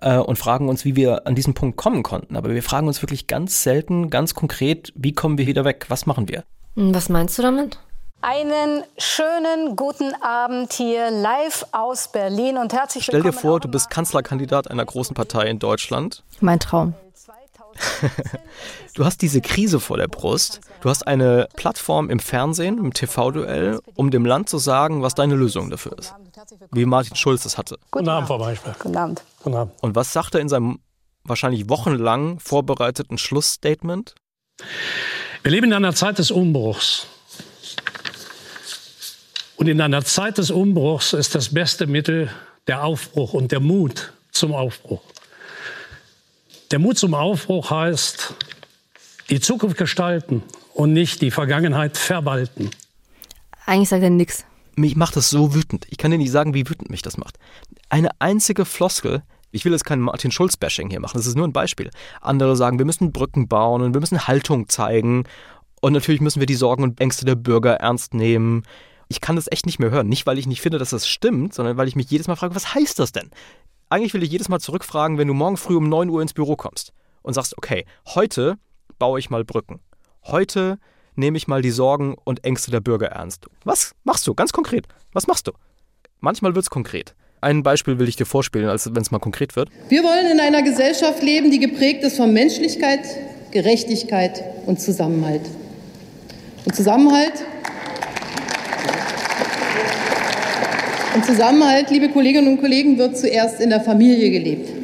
äh, 0.00 0.18
und 0.18 0.36
fragen 0.36 0.68
uns, 0.68 0.84
wie 0.84 0.96
wir 0.96 1.26
an 1.26 1.34
diesen 1.34 1.54
Punkt 1.54 1.76
kommen 1.76 2.02
konnten. 2.02 2.36
Aber 2.36 2.50
wir 2.50 2.62
fragen 2.62 2.86
uns 2.86 3.02
wirklich 3.02 3.26
ganz 3.26 3.62
selten, 3.62 4.10
ganz 4.10 4.34
konkret, 4.34 4.92
wie 4.96 5.12
kommen 5.12 5.38
wir 5.38 5.46
wieder 5.46 5.64
weg? 5.64 5.86
Was 5.88 6.06
machen 6.06 6.28
wir? 6.28 6.44
Was 6.74 7.08
meinst 7.08 7.38
du 7.38 7.42
damit? 7.42 7.78
Einen 8.20 8.84
schönen 8.96 9.76
guten 9.76 10.14
Abend 10.22 10.72
hier 10.72 11.10
live 11.10 11.66
aus 11.72 12.10
Berlin 12.10 12.56
und 12.56 12.72
herzlich 12.72 13.08
willkommen. 13.08 13.22
Stell 13.22 13.32
dir 13.32 13.38
vor, 13.38 13.60
du 13.60 13.68
bist 13.68 13.90
Kanzlerkandidat 13.90 14.70
einer 14.70 14.84
großen 14.84 15.14
Partei 15.14 15.46
in 15.46 15.58
Deutschland. 15.58 16.22
Mein 16.40 16.58
Traum. 16.58 16.94
du 18.94 19.04
hast 19.04 19.22
diese 19.22 19.40
Krise 19.40 19.80
vor 19.80 19.96
der 19.96 20.08
Brust. 20.08 20.60
Du 20.80 20.88
hast 20.88 21.06
eine 21.06 21.48
Plattform 21.56 22.10
im 22.10 22.18
Fernsehen, 22.18 22.78
im 22.78 22.92
TV-Duell, 22.92 23.80
um 23.94 24.10
dem 24.10 24.24
Land 24.24 24.48
zu 24.48 24.58
sagen, 24.58 25.02
was 25.02 25.14
deine 25.14 25.34
Lösung 25.34 25.70
dafür 25.70 25.98
ist. 25.98 26.14
Wie 26.72 26.84
Martin 26.84 27.16
Schulz 27.16 27.44
es 27.44 27.58
hatte. 27.58 27.78
Guten 27.90 28.08
Abend, 28.08 28.28
Frau 28.28 28.38
Beispiel. 28.38 28.74
Guten 28.78 28.96
Abend. 28.96 29.22
Guten 29.42 29.56
Abend. 29.56 29.74
Und 29.82 29.94
was 29.94 30.12
sagt 30.12 30.34
er 30.34 30.40
in 30.40 30.48
seinem 30.48 30.78
wahrscheinlich 31.24 31.68
wochenlang 31.68 32.38
vorbereiteten 32.38 33.18
Schlussstatement? 33.18 34.14
Wir 35.42 35.50
leben 35.50 35.66
in 35.66 35.72
einer 35.74 35.94
Zeit 35.94 36.18
des 36.18 36.30
Umbruchs. 36.30 37.06
Und 39.56 39.68
in 39.68 39.80
einer 39.80 40.04
Zeit 40.04 40.38
des 40.38 40.50
Umbruchs 40.50 41.12
ist 41.12 41.34
das 41.34 41.52
beste 41.52 41.86
Mittel 41.86 42.30
der 42.66 42.84
Aufbruch 42.84 43.34
und 43.34 43.52
der 43.52 43.60
Mut 43.60 44.12
zum 44.30 44.52
Aufbruch. 44.54 45.02
Der 46.70 46.78
Mut 46.78 46.98
zum 46.98 47.14
Aufbruch 47.14 47.70
heißt, 47.70 48.34
die 49.34 49.40
Zukunft 49.40 49.76
gestalten 49.76 50.44
und 50.74 50.92
nicht 50.92 51.20
die 51.20 51.32
Vergangenheit 51.32 51.96
verwalten. 51.96 52.70
Eigentlich 53.66 53.88
sagt 53.88 54.04
er 54.04 54.10
nichts. 54.10 54.44
Mich 54.76 54.94
macht 54.94 55.16
das 55.16 55.28
so 55.28 55.54
wütend. 55.56 55.86
Ich 55.90 55.98
kann 55.98 56.12
dir 56.12 56.18
nicht 56.18 56.30
sagen, 56.30 56.54
wie 56.54 56.68
wütend 56.68 56.88
mich 56.88 57.02
das 57.02 57.16
macht. 57.16 57.38
Eine 57.88 58.10
einzige 58.20 58.64
Floskel. 58.64 59.24
Ich 59.50 59.64
will 59.64 59.72
jetzt 59.72 59.84
kein 59.84 59.98
Martin 59.98 60.30
Schulz-Bashing 60.30 60.88
hier 60.88 61.00
machen, 61.00 61.16
das 61.16 61.26
ist 61.26 61.36
nur 61.36 61.48
ein 61.48 61.52
Beispiel. 61.52 61.90
Andere 62.20 62.56
sagen, 62.56 62.78
wir 62.78 62.86
müssen 62.86 63.10
Brücken 63.10 63.48
bauen 63.48 63.82
und 63.82 63.92
wir 63.92 64.00
müssen 64.00 64.28
Haltung 64.28 64.68
zeigen. 64.68 65.24
Und 65.80 65.94
natürlich 65.94 66.20
müssen 66.20 66.38
wir 66.38 66.46
die 66.46 66.54
Sorgen 66.54 66.84
und 66.84 67.00
Ängste 67.00 67.24
der 67.24 67.34
Bürger 67.34 67.74
ernst 67.74 68.14
nehmen. 68.14 68.62
Ich 69.08 69.20
kann 69.20 69.34
das 69.34 69.50
echt 69.50 69.66
nicht 69.66 69.80
mehr 69.80 69.90
hören. 69.90 70.08
Nicht, 70.08 70.26
weil 70.26 70.38
ich 70.38 70.46
nicht 70.46 70.60
finde, 70.60 70.78
dass 70.78 70.90
das 70.90 71.08
stimmt, 71.08 71.54
sondern 71.54 71.76
weil 71.76 71.88
ich 71.88 71.96
mich 71.96 72.08
jedes 72.08 72.28
Mal 72.28 72.36
frage, 72.36 72.54
was 72.54 72.72
heißt 72.72 73.00
das 73.00 73.10
denn? 73.10 73.30
Eigentlich 73.90 74.14
will 74.14 74.22
ich 74.22 74.30
jedes 74.30 74.48
Mal 74.48 74.60
zurückfragen, 74.60 75.18
wenn 75.18 75.26
du 75.26 75.34
morgen 75.34 75.56
früh 75.56 75.76
um 75.76 75.88
9 75.88 76.08
Uhr 76.08 76.22
ins 76.22 76.34
Büro 76.34 76.54
kommst 76.54 76.92
und 77.22 77.34
sagst, 77.34 77.58
okay, 77.58 77.84
heute 78.14 78.58
baue 78.98 79.18
ich 79.18 79.30
mal 79.30 79.44
Brücken. 79.44 79.80
Heute 80.24 80.78
nehme 81.16 81.36
ich 81.36 81.46
mal 81.46 81.62
die 81.62 81.70
Sorgen 81.70 82.16
und 82.24 82.44
Ängste 82.44 82.70
der 82.70 82.80
Bürger 82.80 83.08
ernst. 83.08 83.46
Was 83.64 83.94
machst 84.04 84.26
du? 84.26 84.34
Ganz 84.34 84.52
konkret. 84.52 84.86
Was 85.12 85.26
machst 85.26 85.46
du? 85.46 85.52
Manchmal 86.20 86.54
wird 86.54 86.64
es 86.64 86.70
konkret. 86.70 87.14
Ein 87.40 87.62
Beispiel 87.62 87.98
will 87.98 88.08
ich 88.08 88.16
dir 88.16 88.24
vorspielen, 88.26 88.68
als 88.68 88.86
wenn 88.94 89.02
es 89.02 89.10
mal 89.10 89.18
konkret 89.18 89.54
wird. 89.56 89.68
Wir 89.88 90.02
wollen 90.02 90.32
in 90.32 90.40
einer 90.40 90.62
Gesellschaft 90.62 91.22
leben, 91.22 91.50
die 91.50 91.58
geprägt 91.58 92.02
ist 92.02 92.16
von 92.16 92.32
Menschlichkeit, 92.32 93.00
Gerechtigkeit 93.50 94.42
und 94.66 94.80
Zusammenhalt. 94.80 95.42
Und 96.64 96.74
Zusammenhalt 96.74 97.44
Und 101.14 101.24
Zusammenhalt, 101.24 101.90
liebe 101.90 102.08
Kolleginnen 102.08 102.48
und 102.48 102.60
Kollegen, 102.60 102.98
wird 102.98 103.16
zuerst 103.16 103.60
in 103.60 103.70
der 103.70 103.80
Familie 103.80 104.32
gelebt. 104.32 104.83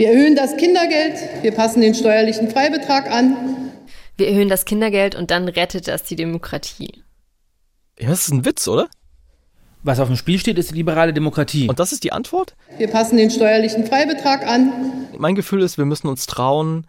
Wir 0.00 0.12
erhöhen 0.12 0.34
das 0.34 0.56
Kindergeld, 0.56 1.18
wir 1.42 1.52
passen 1.52 1.82
den 1.82 1.94
steuerlichen 1.94 2.48
Freibetrag 2.48 3.10
an. 3.10 3.70
Wir 4.16 4.28
erhöhen 4.28 4.48
das 4.48 4.64
Kindergeld 4.64 5.14
und 5.14 5.30
dann 5.30 5.46
rettet 5.46 5.88
das 5.88 6.04
die 6.04 6.16
Demokratie. 6.16 7.04
Ja, 7.98 8.08
das 8.08 8.22
ist 8.22 8.32
ein 8.32 8.46
Witz, 8.46 8.66
oder? 8.66 8.88
Was 9.82 10.00
auf 10.00 10.08
dem 10.08 10.16
Spiel 10.16 10.38
steht, 10.38 10.56
ist 10.56 10.70
die 10.70 10.74
liberale 10.74 11.12
Demokratie. 11.12 11.68
Und 11.68 11.78
das 11.78 11.92
ist 11.92 12.02
die 12.02 12.12
Antwort? 12.12 12.56
Wir 12.78 12.88
passen 12.88 13.18
den 13.18 13.30
steuerlichen 13.30 13.86
Freibetrag 13.86 14.46
an. 14.46 14.72
Mein 15.18 15.34
Gefühl 15.34 15.60
ist, 15.60 15.76
wir 15.76 15.84
müssen 15.84 16.08
uns 16.08 16.24
trauen, 16.24 16.86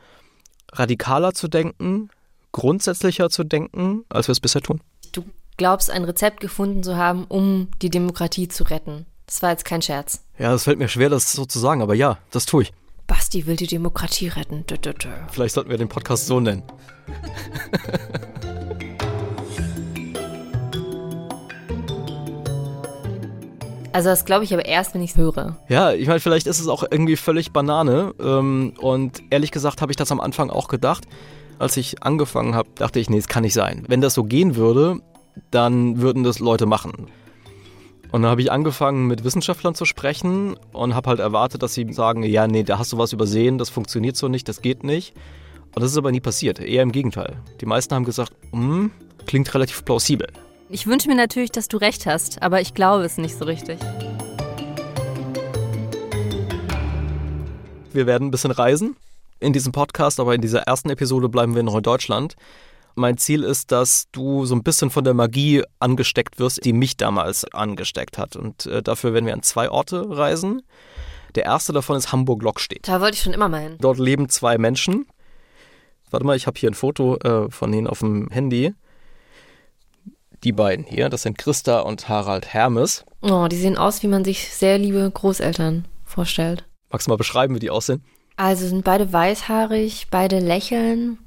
radikaler 0.72 1.34
zu 1.34 1.50
denken, 1.50 2.12
grundsätzlicher 2.54 3.30
zu 3.30 3.44
denken, 3.44 4.06
als 4.08 4.30
wir 4.30 4.32
es 4.32 4.40
bisher 4.40 4.62
tun. 4.62 4.80
Du 5.12 5.26
glaubst, 5.58 5.92
ein 5.92 6.06
Rezept 6.06 6.40
gefunden 6.40 6.82
zu 6.82 6.96
haben, 6.96 7.26
um 7.26 7.68
die 7.82 7.90
Demokratie 7.90 8.48
zu 8.48 8.64
retten. 8.64 9.06
Das 9.26 9.42
war 9.42 9.50
jetzt 9.50 9.66
kein 9.66 9.82
Scherz. 9.82 10.24
Ja, 10.40 10.54
es 10.54 10.64
fällt 10.64 10.80
mir 10.80 10.88
schwer, 10.88 11.10
das 11.10 11.34
so 11.34 11.44
zu 11.44 11.60
sagen, 11.60 11.82
aber 11.82 11.94
ja, 11.94 12.18
das 12.32 12.46
tue 12.46 12.64
ich. 12.64 12.74
Basti 13.08 13.46
will 13.46 13.56
die 13.56 13.68
Demokratie 13.68 14.28
retten. 14.30 14.66
Dö, 14.68 14.78
dö, 14.78 14.94
dö. 14.94 15.10
Vielleicht 15.32 15.56
sollten 15.56 15.70
wir 15.70 15.78
den 15.78 15.90
Podcast 15.90 16.28
so 16.28 16.40
nennen. 16.40 16.64
Also 23.94 24.10
das 24.10 24.24
glaube 24.24 24.46
ich 24.46 24.54
aber 24.54 24.66
erst, 24.66 24.94
wenn 24.94 25.02
ich 25.02 25.12
es 25.12 25.18
höre. 25.18 25.58
Ja, 25.68 25.92
ich 25.92 26.08
meine, 26.08 26.22
vielleicht 26.22 26.48
ist 26.48 26.60
es 26.60 26.68
auch 26.68 26.84
irgendwie 26.90 27.18
völlig 27.18 27.52
Banane. 27.52 28.14
Ähm, 28.22 28.74
und 28.80 29.22
ehrlich 29.30 29.52
gesagt 29.52 29.82
habe 29.82 29.92
ich 29.92 29.98
das 29.98 30.12
am 30.12 30.22
Anfang 30.22 30.50
auch 30.50 30.68
gedacht. 30.70 31.06
Als 31.60 31.78
ich 31.78 32.02
angefangen 32.02 32.56
habe, 32.56 32.70
dachte 32.76 33.00
ich, 33.00 33.10
nee, 33.10 33.18
es 33.18 33.28
kann 33.28 33.44
nicht 33.44 33.54
sein. 33.54 33.84
Wenn 33.88 34.02
das 34.02 34.14
so 34.14 34.24
gehen 34.24 34.56
würde, 34.56 35.00
dann 35.52 36.02
würden 36.02 36.24
das 36.24 36.40
Leute 36.40 36.66
machen. 36.66 37.08
Und 38.12 38.24
dann 38.24 38.32
habe 38.32 38.42
ich 38.42 38.52
angefangen, 38.52 39.08
mit 39.08 39.24
Wissenschaftlern 39.24 39.74
zu 39.74 39.86
sprechen 39.86 40.58
und 40.74 40.96
habe 40.96 41.10
halt 41.10 41.20
erwartet, 41.20 41.64
dass 41.64 41.74
sie 41.74 41.94
sagen, 41.94 42.24
ja, 42.24 42.46
nee, 42.46 42.64
da 42.64 42.78
hast 42.78 42.92
du 42.92 42.98
was 42.98 43.14
übersehen, 43.14 43.58
das 43.58 43.70
funktioniert 43.70 44.18
so 44.18 44.28
nicht, 44.28 44.50
das 44.50 44.62
geht 44.62 44.84
nicht. 44.84 45.14
Und 45.74 45.82
das 45.82 45.92
ist 45.92 45.98
aber 45.98 46.12
nie 46.12 46.20
passiert, 46.20 46.60
eher 46.60 46.84
im 46.84 46.92
Gegenteil. 46.92 47.38
Die 47.62 47.66
meisten 47.66 47.96
haben 47.96 48.04
gesagt, 48.04 48.34
hm, 48.52 48.92
klingt 49.26 49.54
relativ 49.54 49.86
plausibel. 49.86 50.28
Ich 50.68 50.88
wünsche 50.88 51.08
mir 51.08 51.16
natürlich, 51.16 51.52
dass 51.52 51.70
du 51.70 51.78
recht 51.78 52.06
hast, 52.06 52.42
aber 52.42 52.60
ich 52.60 52.74
glaube 52.74 53.06
es 53.06 53.18
nicht 53.18 53.38
so 53.38 53.46
richtig. 53.46 53.80
Wir 57.94 58.08
werden 58.08 58.28
ein 58.28 58.32
bisschen 58.32 58.52
reisen 58.52 58.98
in 59.40 59.54
diesem 59.54 59.72
Podcast, 59.72 60.20
aber 60.20 60.36
in 60.36 60.42
dieser 60.42 60.64
ersten 60.64 60.90
Episode 60.90 61.30
bleiben 61.30 61.56
wir 61.56 61.64
noch 61.64 61.76
in 61.76 61.84
Deutschland. 61.84 62.36
Mein 62.96 63.18
Ziel 63.18 63.44
ist, 63.44 63.72
dass 63.72 64.08
du 64.12 64.46
so 64.46 64.56
ein 64.56 64.64
bisschen 64.64 64.90
von 64.90 65.04
der 65.04 65.14
Magie 65.14 65.64
angesteckt 65.80 66.40
wirst, 66.40 66.64
die 66.66 66.74
mich 66.74 66.98
damals 66.98 67.46
angesteckt 67.54 68.18
hat. 68.18 68.36
Und 68.36 68.66
äh, 68.66 68.84
dafür 68.84 69.14
werden 69.14 69.26
wir 69.26 69.34
an 69.34 69.44
zwei 69.44 69.70
Orte 69.70 70.06
reisen. 70.10 70.62
Der 71.36 71.46
erste 71.46 71.72
davon 71.72 71.96
ist 71.96 72.12
Hamburg-Lockstedt. 72.12 72.88
Da 72.88 73.00
wollte 73.00 73.16
ich 73.16 73.22
schon 73.22 73.34
immer 73.34 73.50
mal 73.50 73.62
hin. 73.62 73.78
Dort 73.80 74.00
leben 74.00 74.28
zwei 74.30 74.58
Menschen. 74.58 75.06
Warte 76.10 76.26
mal, 76.26 76.36
ich 76.36 76.46
habe 76.46 76.60
hier 76.60 76.70
ein 76.70 76.74
Foto 76.74 77.18
äh, 77.18 77.50
von 77.50 77.72
ihnen 77.72 77.88
auf 77.88 78.00
dem 78.00 78.30
Handy. 78.30 78.74
Die 80.44 80.52
beiden 80.52 80.86
hier, 80.86 81.08
das 81.10 81.22
sind 81.22 81.38
Christa 81.38 81.80
und 81.82 82.10
Harald 82.10 82.54
Hermes. 82.54 83.06
Oh, 83.22 83.48
die 83.48 83.58
sehen 83.58 83.78
aus, 83.78 84.04
wie 84.04 84.08
man 84.08 84.26
sich 84.26 84.50
sehr 84.50 84.78
liebe 84.78 85.10
Großeltern 85.10 85.86
vorstellt. 86.04 86.66
Magst 86.90 87.08
du 87.08 87.12
mal 87.12 87.18
beschreiben, 87.18 87.56
wie 87.56 87.60
die 87.60 87.70
aussehen? 87.70 88.04
Also 88.36 88.68
sind 88.68 88.84
beide 88.84 89.14
weißhaarig, 89.14 90.08
beide 90.10 90.40
lächeln. 90.40 91.20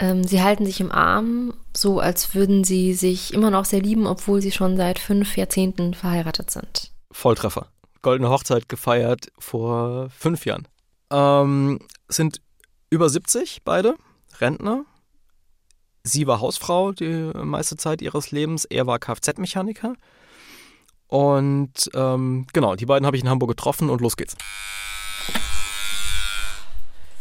Ähm, 0.00 0.24
sie 0.24 0.42
halten 0.42 0.64
sich 0.64 0.80
im 0.80 0.90
Arm, 0.90 1.52
so 1.76 2.00
als 2.00 2.34
würden 2.34 2.64
sie 2.64 2.94
sich 2.94 3.34
immer 3.34 3.50
noch 3.50 3.66
sehr 3.66 3.82
lieben, 3.82 4.06
obwohl 4.06 4.40
sie 4.40 4.50
schon 4.50 4.78
seit 4.78 4.98
fünf 4.98 5.36
Jahrzehnten 5.36 5.92
verheiratet 5.92 6.50
sind. 6.50 6.90
Volltreffer. 7.12 7.66
Goldene 8.00 8.30
Hochzeit 8.30 8.70
gefeiert 8.70 9.30
vor 9.38 10.08
fünf 10.08 10.46
Jahren. 10.46 10.66
Ähm, 11.10 11.80
sind 12.08 12.40
über 12.88 13.10
70 13.10 13.62
beide, 13.62 13.94
Rentner. 14.38 14.86
Sie 16.02 16.26
war 16.26 16.40
Hausfrau 16.40 16.92
die 16.92 17.30
meiste 17.34 17.76
Zeit 17.76 18.00
ihres 18.00 18.30
Lebens, 18.30 18.64
er 18.64 18.86
war 18.86 18.98
Kfz-Mechaniker. 18.98 19.96
Und 21.08 21.90
ähm, 21.92 22.46
genau, 22.54 22.74
die 22.74 22.86
beiden 22.86 23.04
habe 23.04 23.18
ich 23.18 23.22
in 23.22 23.28
Hamburg 23.28 23.50
getroffen 23.50 23.90
und 23.90 24.00
los 24.00 24.16
geht's. 24.16 24.34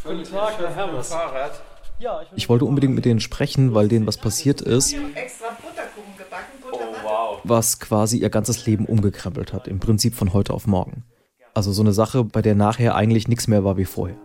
Guten 0.01 0.23
Tag, 0.23 0.57
Herr 0.59 0.73
Hermes. 0.73 1.09
Fahrrad. 1.09 1.68
Ich 2.35 2.49
wollte 2.49 2.65
unbedingt 2.65 2.95
mit 2.95 3.05
denen 3.05 3.19
sprechen, 3.19 3.73
weil 3.73 3.87
denen 3.87 4.07
was 4.07 4.17
passiert 4.17 4.61
ist, 4.61 4.95
was 7.43 7.79
quasi 7.79 8.17
ihr 8.17 8.29
ganzes 8.29 8.65
Leben 8.65 8.85
umgekrempelt 8.85 9.53
hat, 9.53 9.67
im 9.67 9.79
Prinzip 9.79 10.15
von 10.15 10.33
heute 10.33 10.53
auf 10.53 10.67
morgen. 10.67 11.03
Also 11.53 11.71
so 11.71 11.81
eine 11.81 11.93
Sache, 11.93 12.23
bei 12.23 12.41
der 12.41 12.55
nachher 12.55 12.95
eigentlich 12.95 13.27
nichts 13.27 13.47
mehr 13.47 13.63
war 13.63 13.77
wie 13.77 13.85
vorher. 13.85 14.17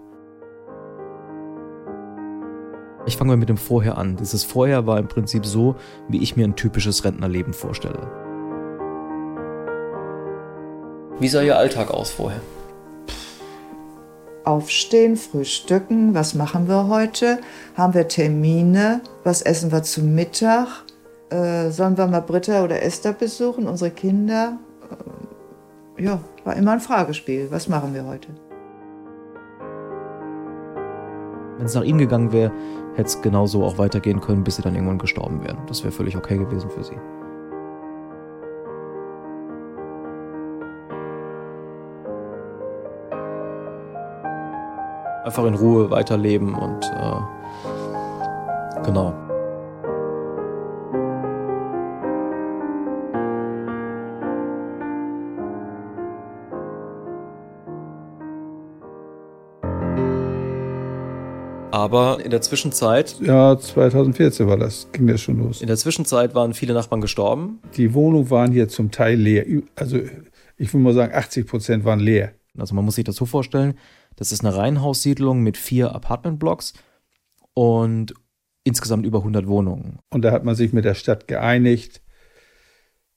Ich 3.07 3.17
fange 3.17 3.33
mal 3.33 3.37
mit 3.37 3.51
dem 3.51 3.59
Vorher 3.59 3.99
an. 3.99 4.17
Dieses 4.17 4.45
Vorher 4.45 4.87
war 4.87 4.99
im 4.99 5.09
Prinzip 5.09 5.45
so, 5.45 5.77
wie 6.09 6.23
ich 6.23 6.37
mir 6.37 6.45
ein 6.47 6.57
typisches 6.57 7.05
Rentnerleben 7.05 7.53
vorstelle. 7.53 8.11
Wie 11.19 11.29
sah 11.29 11.43
Ihr 11.43 11.59
Alltag 11.59 11.91
aus 11.91 12.11
vorher? 12.11 12.41
Aufstehen, 14.45 15.17
frühstücken, 15.17 16.15
was 16.15 16.35
machen 16.35 16.69
wir 16.69 16.89
heute? 16.89 17.39
Haben 17.77 17.95
wir 17.95 18.09
Termine? 18.09 19.01
Was 19.25 19.41
essen 19.41 19.73
wir 19.73 19.83
zum 19.83 20.15
Mittag? 20.15 20.85
Äh, 21.31 21.71
sollen 21.71 21.97
wir 21.97 22.07
mal 22.07 22.21
Britta 22.21 22.63
oder 22.63 22.83
Esther 22.83 23.15
besuchen, 23.15 23.67
unsere 23.67 23.91
Kinder? 23.91 24.59
Äh, 25.99 26.05
ja, 26.05 26.21
war 26.45 26.57
immer 26.57 26.73
ein 26.73 26.81
Fragespiel. 26.81 27.47
Was 27.51 27.69
machen 27.69 27.95
wir 27.95 28.05
heute? 28.05 28.29
Wenn 31.57 31.65
es 31.65 31.75
nach 31.75 31.85
ihm 31.85 31.97
gegangen 31.97 32.31
wäre, 32.31 32.53
hätte 32.97 33.09
es 33.09 33.23
genauso 33.23 33.65
auch 33.65 33.79
weitergehen 33.79 34.21
können, 34.21 34.45
bis 34.45 34.57
sie 34.57 34.63
dann 34.63 34.75
irgendwann 34.75 34.99
gestorben 34.99 35.43
wären. 35.43 35.59
Das 35.69 35.83
wäre 35.83 35.93
völlig 35.93 36.17
okay 36.17 36.37
gewesen 36.37 36.69
für 36.69 36.85
sie. 36.85 36.97
Einfach 45.25 45.45
in 45.47 45.55
Ruhe 45.55 45.91
weiterleben 45.91 46.55
und 46.55 46.85
äh, 46.85 47.21
genau. 48.85 49.15
Aber 61.73 62.23
in 62.23 62.31
der 62.31 62.43
Zwischenzeit. 62.43 63.17
Ja, 63.21 63.59
2014 63.59 64.47
war 64.47 64.59
das, 64.59 64.89
ging 64.93 65.07
das 65.07 65.23
schon 65.23 65.39
los. 65.39 65.63
In 65.63 65.69
der 65.69 65.77
Zwischenzeit 65.79 66.35
waren 66.35 66.53
viele 66.53 66.75
Nachbarn 66.75 67.01
gestorben. 67.01 67.61
Die 67.79 67.95
Wohnungen 67.95 68.29
waren 68.31 68.53
hier 68.53 68.69
zum 68.69 68.91
Teil 68.91 69.17
leer. 69.19 69.47
Also 69.75 69.99
ich 70.59 70.73
würde 70.75 70.85
mal 70.85 70.93
sagen, 70.93 71.15
80 71.15 71.47
Prozent 71.47 71.85
waren 71.87 72.01
leer. 72.01 72.33
Also 72.59 72.75
man 72.75 72.85
muss 72.85 72.95
sich 72.95 73.05
das 73.05 73.17
so 73.17 73.27
vorstellen, 73.27 73.75
das 74.17 74.33
ist 74.33 74.45
eine 74.45 74.57
Reihenhaussiedlung 74.57 75.43
mit 75.43 75.57
vier 75.57 75.95
Apartmentblocks 75.95 76.75
und 77.55 78.15
insgesamt 78.65 79.07
über 79.07 79.19
100 79.19 79.47
Wohnungen. 79.47 79.99
Und 80.11 80.23
da 80.23 80.33
hat 80.33 80.45
man 80.45 80.55
sich 80.55 80.73
mit 80.73 80.85
der 80.85 80.95
Stadt 80.95 81.29
geeinigt, 81.29 82.03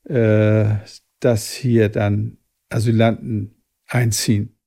äh, 0.05 0.75
dass 1.19 1.51
hier 1.51 1.89
dann 1.89 2.37
Asylanten 2.69 3.63
einziehen. 3.87 4.57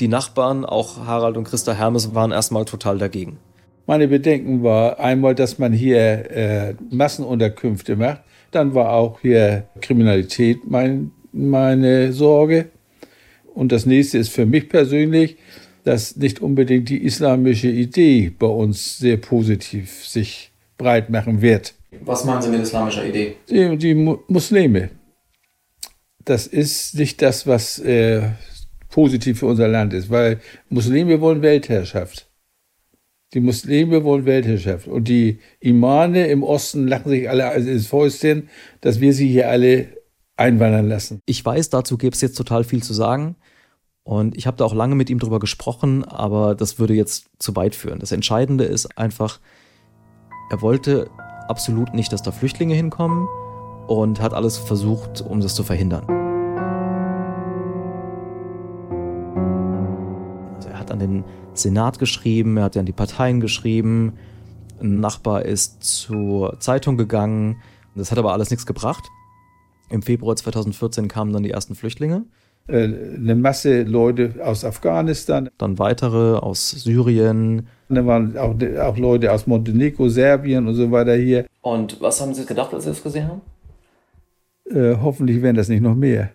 die 0.00 0.08
Nachbarn, 0.08 0.64
auch 0.64 1.06
Harald 1.06 1.36
und 1.36 1.44
Christa 1.44 1.72
Hermes, 1.72 2.14
waren 2.14 2.32
erstmal 2.32 2.64
total 2.64 2.98
dagegen. 2.98 3.38
Meine 3.86 4.08
Bedenken 4.08 4.62
war 4.62 4.98
einmal, 4.98 5.34
dass 5.34 5.58
man 5.58 5.72
hier 5.72 6.30
äh, 6.30 6.74
Massenunterkünfte 6.90 7.96
macht. 7.96 8.22
Dann 8.50 8.74
war 8.74 8.92
auch 8.92 9.20
hier 9.20 9.68
Kriminalität 9.80 10.68
mein, 10.68 11.12
meine 11.32 12.12
Sorge. 12.12 12.70
Und 13.54 13.72
das 13.72 13.86
nächste 13.86 14.18
ist 14.18 14.30
für 14.30 14.46
mich 14.46 14.68
persönlich, 14.68 15.36
dass 15.84 16.16
nicht 16.16 16.40
unbedingt 16.40 16.88
die 16.88 17.04
islamische 17.04 17.68
Idee 17.68 18.32
bei 18.36 18.46
uns 18.46 18.98
sehr 18.98 19.16
positiv 19.16 20.04
sich 20.04 20.52
breit 20.78 21.10
machen 21.10 21.42
wird. 21.42 21.74
Was 22.02 22.24
meinen 22.24 22.42
Sie 22.42 22.48
mit 22.48 22.62
islamischer 22.62 23.04
Idee? 23.04 23.36
Die, 23.48 23.76
die 23.76 23.94
Muslime. 23.94 24.90
Das 26.24 26.46
ist 26.46 26.94
nicht 26.94 27.20
das, 27.22 27.46
was 27.46 27.78
äh, 27.80 28.22
positiv 28.88 29.40
für 29.40 29.46
unser 29.46 29.68
Land 29.68 29.92
ist, 29.92 30.10
weil 30.10 30.40
Muslime 30.68 31.20
wollen 31.20 31.42
Weltherrschaft. 31.42 32.29
Die 33.32 33.40
Muslime 33.40 34.02
wollen 34.02 34.26
Weltherrschaft. 34.26 34.88
Und 34.88 35.06
die 35.06 35.38
Imane 35.60 36.26
im 36.26 36.42
Osten 36.42 36.88
lachen 36.88 37.10
sich 37.10 37.30
alle 37.30 37.54
ins 37.54 37.86
Fäustchen, 37.86 38.48
dass 38.80 39.00
wir 39.00 39.12
sie 39.12 39.28
hier 39.28 39.48
alle 39.48 39.86
einwandern 40.36 40.88
lassen. 40.88 41.20
Ich 41.26 41.44
weiß, 41.44 41.70
dazu 41.70 41.96
gäbe 41.96 42.14
es 42.14 42.20
jetzt 42.22 42.36
total 42.36 42.64
viel 42.64 42.82
zu 42.82 42.92
sagen. 42.92 43.36
Und 44.02 44.36
ich 44.36 44.48
habe 44.48 44.56
da 44.56 44.64
auch 44.64 44.74
lange 44.74 44.96
mit 44.96 45.10
ihm 45.10 45.20
drüber 45.20 45.38
gesprochen, 45.38 46.04
aber 46.04 46.56
das 46.56 46.80
würde 46.80 46.94
jetzt 46.94 47.26
zu 47.38 47.54
weit 47.54 47.76
führen. 47.76 48.00
Das 48.00 48.10
Entscheidende 48.10 48.64
ist 48.64 48.98
einfach, 48.98 49.38
er 50.50 50.60
wollte 50.60 51.08
absolut 51.46 51.94
nicht, 51.94 52.12
dass 52.12 52.22
da 52.22 52.32
Flüchtlinge 52.32 52.74
hinkommen 52.74 53.28
und 53.86 54.20
hat 54.20 54.34
alles 54.34 54.58
versucht, 54.58 55.20
um 55.20 55.40
das 55.40 55.54
zu 55.54 55.62
verhindern. 55.62 56.20
an 60.90 60.98
den 60.98 61.24
Senat 61.54 61.98
geschrieben, 61.98 62.56
er 62.56 62.64
hat 62.64 62.76
an 62.76 62.86
die 62.86 62.92
Parteien 62.92 63.40
geschrieben. 63.40 64.14
Ein 64.80 65.00
Nachbar 65.00 65.44
ist 65.44 65.82
zur 65.82 66.58
Zeitung 66.60 66.96
gegangen. 66.96 67.56
Das 67.94 68.10
hat 68.10 68.18
aber 68.18 68.32
alles 68.32 68.50
nichts 68.50 68.66
gebracht. 68.66 69.04
Im 69.90 70.02
Februar 70.02 70.36
2014 70.36 71.08
kamen 71.08 71.32
dann 71.32 71.42
die 71.42 71.50
ersten 71.50 71.74
Flüchtlinge. 71.74 72.24
Äh, 72.68 72.84
eine 72.84 73.34
Masse 73.34 73.82
Leute 73.82 74.34
aus 74.42 74.64
Afghanistan. 74.64 75.50
Dann 75.58 75.78
weitere 75.78 76.38
aus 76.38 76.70
Syrien. 76.70 77.66
Dann 77.88 78.06
waren 78.06 78.38
auch, 78.38 78.54
auch 78.80 78.96
Leute 78.96 79.32
aus 79.32 79.46
Montenegro, 79.46 80.08
Serbien 80.08 80.68
und 80.68 80.74
so 80.74 80.90
weiter 80.90 81.14
hier. 81.14 81.46
Und 81.60 82.00
was 82.00 82.20
haben 82.20 82.32
Sie 82.34 82.46
gedacht, 82.46 82.72
als 82.72 82.84
Sie 82.84 82.90
das 82.90 83.02
gesehen 83.02 83.28
haben? 83.28 83.40
Äh, 84.70 84.96
hoffentlich 85.02 85.42
werden 85.42 85.56
das 85.56 85.68
nicht 85.68 85.82
noch 85.82 85.96
mehr. 85.96 86.30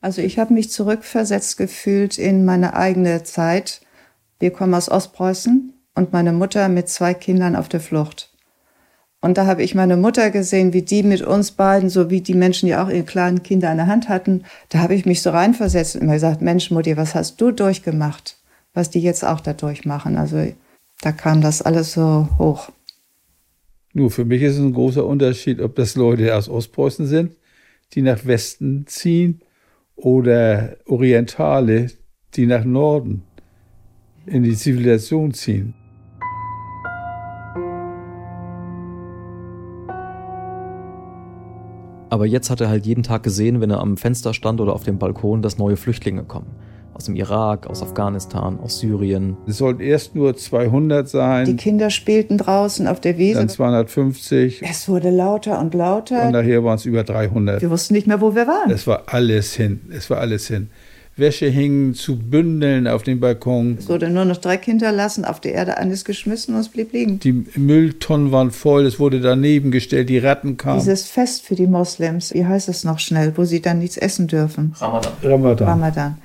Also 0.00 0.22
ich 0.22 0.38
habe 0.38 0.54
mich 0.54 0.70
zurückversetzt 0.70 1.56
gefühlt 1.56 2.18
in 2.18 2.44
meine 2.44 2.74
eigene 2.74 3.22
Zeit. 3.22 3.80
Wir 4.40 4.50
kommen 4.52 4.74
aus 4.74 4.88
Ostpreußen 4.88 5.72
und 5.94 6.12
meine 6.12 6.32
Mutter 6.32 6.68
mit 6.68 6.88
zwei 6.88 7.12
Kindern 7.12 7.56
auf 7.56 7.68
der 7.68 7.80
Flucht. 7.80 8.32
Und 9.20 9.36
da 9.36 9.46
habe 9.46 9.64
ich 9.64 9.74
meine 9.74 9.96
Mutter 9.96 10.30
gesehen, 10.30 10.72
wie 10.72 10.82
die 10.82 11.02
mit 11.02 11.22
uns 11.22 11.50
beiden, 11.50 11.88
so 11.88 12.08
wie 12.08 12.20
die 12.20 12.34
Menschen, 12.34 12.66
die 12.66 12.76
auch 12.76 12.88
ihre 12.88 13.02
kleinen 13.02 13.42
Kinder 13.42 13.70
an 13.70 13.78
der 13.78 13.88
Hand 13.88 14.08
hatten, 14.08 14.44
da 14.68 14.78
habe 14.78 14.94
ich 14.94 15.06
mich 15.06 15.22
so 15.22 15.30
reinversetzt 15.30 15.96
und 15.96 16.06
mir 16.06 16.14
gesagt, 16.14 16.40
Mensch, 16.40 16.70
Mutti, 16.70 16.96
was 16.96 17.16
hast 17.16 17.40
du 17.40 17.50
durchgemacht, 17.50 18.36
was 18.74 18.90
die 18.90 19.00
jetzt 19.00 19.24
auch 19.24 19.40
da 19.40 19.54
durchmachen? 19.54 20.16
Also 20.16 20.52
da 21.00 21.10
kam 21.10 21.40
das 21.40 21.62
alles 21.62 21.92
so 21.92 22.28
hoch. 22.38 22.70
Nur 23.92 24.12
für 24.12 24.24
mich 24.24 24.42
ist 24.42 24.54
es 24.54 24.60
ein 24.60 24.72
großer 24.72 25.04
Unterschied, 25.04 25.60
ob 25.60 25.74
das 25.74 25.96
Leute 25.96 26.36
aus 26.36 26.48
Ostpreußen 26.48 27.06
sind, 27.06 27.32
die 27.94 28.02
nach 28.02 28.24
Westen 28.24 28.86
ziehen 28.86 29.40
oder 29.96 30.76
Orientale, 30.86 31.90
die 32.34 32.46
nach 32.46 32.64
Norden 32.64 33.24
in 34.28 34.42
die 34.42 34.54
Zivilisation 34.54 35.32
ziehen. 35.32 35.74
Aber 42.10 42.26
jetzt 42.26 42.50
hat 42.50 42.60
er 42.60 42.68
halt 42.68 42.86
jeden 42.86 43.02
Tag 43.02 43.22
gesehen, 43.22 43.60
wenn 43.60 43.70
er 43.70 43.80
am 43.80 43.96
Fenster 43.96 44.32
stand 44.32 44.60
oder 44.60 44.72
auf 44.72 44.82
dem 44.82 44.98
Balkon, 44.98 45.42
dass 45.42 45.58
neue 45.58 45.76
Flüchtlinge 45.76 46.24
kommen. 46.24 46.46
Aus 46.94 47.04
dem 47.04 47.14
Irak, 47.14 47.68
aus 47.68 47.82
Afghanistan, 47.82 48.58
aus 48.58 48.80
Syrien. 48.80 49.36
Es 49.46 49.58
sollten 49.58 49.82
erst 49.82 50.16
nur 50.16 50.34
200 50.34 51.08
sein. 51.08 51.44
Die 51.44 51.54
Kinder 51.54 51.90
spielten 51.90 52.38
draußen 52.38 52.88
auf 52.88 53.00
der 53.00 53.18
Wiese. 53.18 53.38
Dann 53.38 53.48
250. 53.48 54.62
Es 54.68 54.88
wurde 54.88 55.10
lauter 55.10 55.60
und 55.60 55.74
lauter. 55.74 56.26
Und 56.26 56.32
nachher 56.32 56.64
waren 56.64 56.74
es 56.74 56.86
über 56.86 57.04
300. 57.04 57.60
Wir 57.62 57.70
wussten 57.70 57.94
nicht 57.94 58.08
mehr, 58.08 58.20
wo 58.20 58.34
wir 58.34 58.48
waren. 58.48 58.70
Es 58.70 58.86
war 58.86 59.04
alles 59.06 59.54
hin. 59.54 59.82
Es 59.90 60.10
war 60.10 60.18
alles 60.18 60.48
hin. 60.48 60.70
Wäsche 61.18 61.46
hingen 61.46 61.94
zu 61.94 62.18
Bündeln 62.18 62.86
auf 62.86 63.02
dem 63.02 63.20
Balkon. 63.20 63.76
Es 63.78 63.88
wurde 63.88 64.08
nur 64.08 64.24
noch 64.24 64.36
Dreck 64.36 64.64
hinterlassen, 64.64 65.24
auf 65.24 65.40
die 65.40 65.48
Erde 65.48 65.78
alles 65.78 66.04
geschmissen 66.04 66.54
und 66.54 66.60
es 66.60 66.68
blieb 66.68 66.92
liegen. 66.92 67.18
Die 67.20 67.44
Mülltonnen 67.56 68.32
waren 68.32 68.50
voll, 68.50 68.86
es 68.86 68.98
wurde 68.98 69.20
daneben 69.20 69.70
gestellt, 69.70 70.08
die 70.08 70.18
Ratten 70.18 70.56
kamen. 70.56 70.78
Dieses 70.78 71.06
Fest 71.08 71.44
für 71.44 71.54
die 71.54 71.66
Moslems, 71.66 72.32
wie 72.34 72.46
heißt 72.46 72.68
es 72.68 72.84
noch 72.84 72.98
schnell, 72.98 73.32
wo 73.36 73.44
sie 73.44 73.60
dann 73.60 73.78
nichts 73.78 73.96
essen 73.96 74.26
dürfen? 74.26 74.74
Ramadan. 74.78 75.12
Ramadan. 75.22 75.68
Ramadan. 75.68 76.18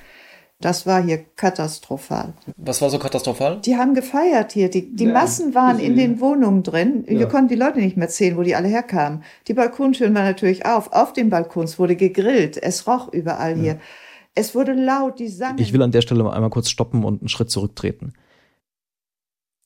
Das 0.64 0.86
war 0.88 1.04
hier 1.04 1.20
katastrophal. 1.36 2.32
Was 2.56 2.82
war 2.82 2.90
so 2.90 2.98
katastrophal? 2.98 3.60
Die 3.66 3.76
haben 3.76 3.96
gefeiert 3.96 4.54
hier. 4.54 4.70
Die, 4.70 4.96
die 4.96 5.04
ja, 5.04 5.12
Massen 5.12 5.54
waren 5.54 5.78
in 5.78 5.98
den 5.98 6.22
Wohnungen 6.22 6.64
drin. 6.64 7.04
Wir 7.06 7.28
konnten 7.28 7.50
die 7.50 7.56
Leute 7.56 7.80
nicht 7.80 7.98
mehr 7.98 8.08
zählen, 8.08 8.38
wo 8.38 8.44
die 8.44 8.56
alle 8.56 8.70
herkamen. 8.70 9.24
Die 9.50 9.54
Balkontüren 9.54 10.16
waren 10.16 10.24
natürlich 10.24 10.66
auf. 10.66 10.94
Auf 10.94 11.12
den 11.12 11.30
Balkons 11.30 11.80
wurde 11.80 11.98
gegrillt. 11.98 12.56
Es 12.56 12.88
roch 12.88 13.12
überall 13.12 13.56
hier. 13.56 13.78
Es 14.36 14.56
wurde 14.56 14.74
laut, 14.74 15.20
die 15.20 15.28
sangen. 15.28 15.60
Ich 15.60 15.74
will 15.74 15.82
an 15.82 15.92
der 15.92 16.02
Stelle 16.02 16.32
einmal 16.32 16.50
kurz 16.50 16.70
stoppen 16.70 17.04
und 17.04 17.22
einen 17.22 17.30
Schritt 17.30 17.52
zurücktreten. 17.52 18.14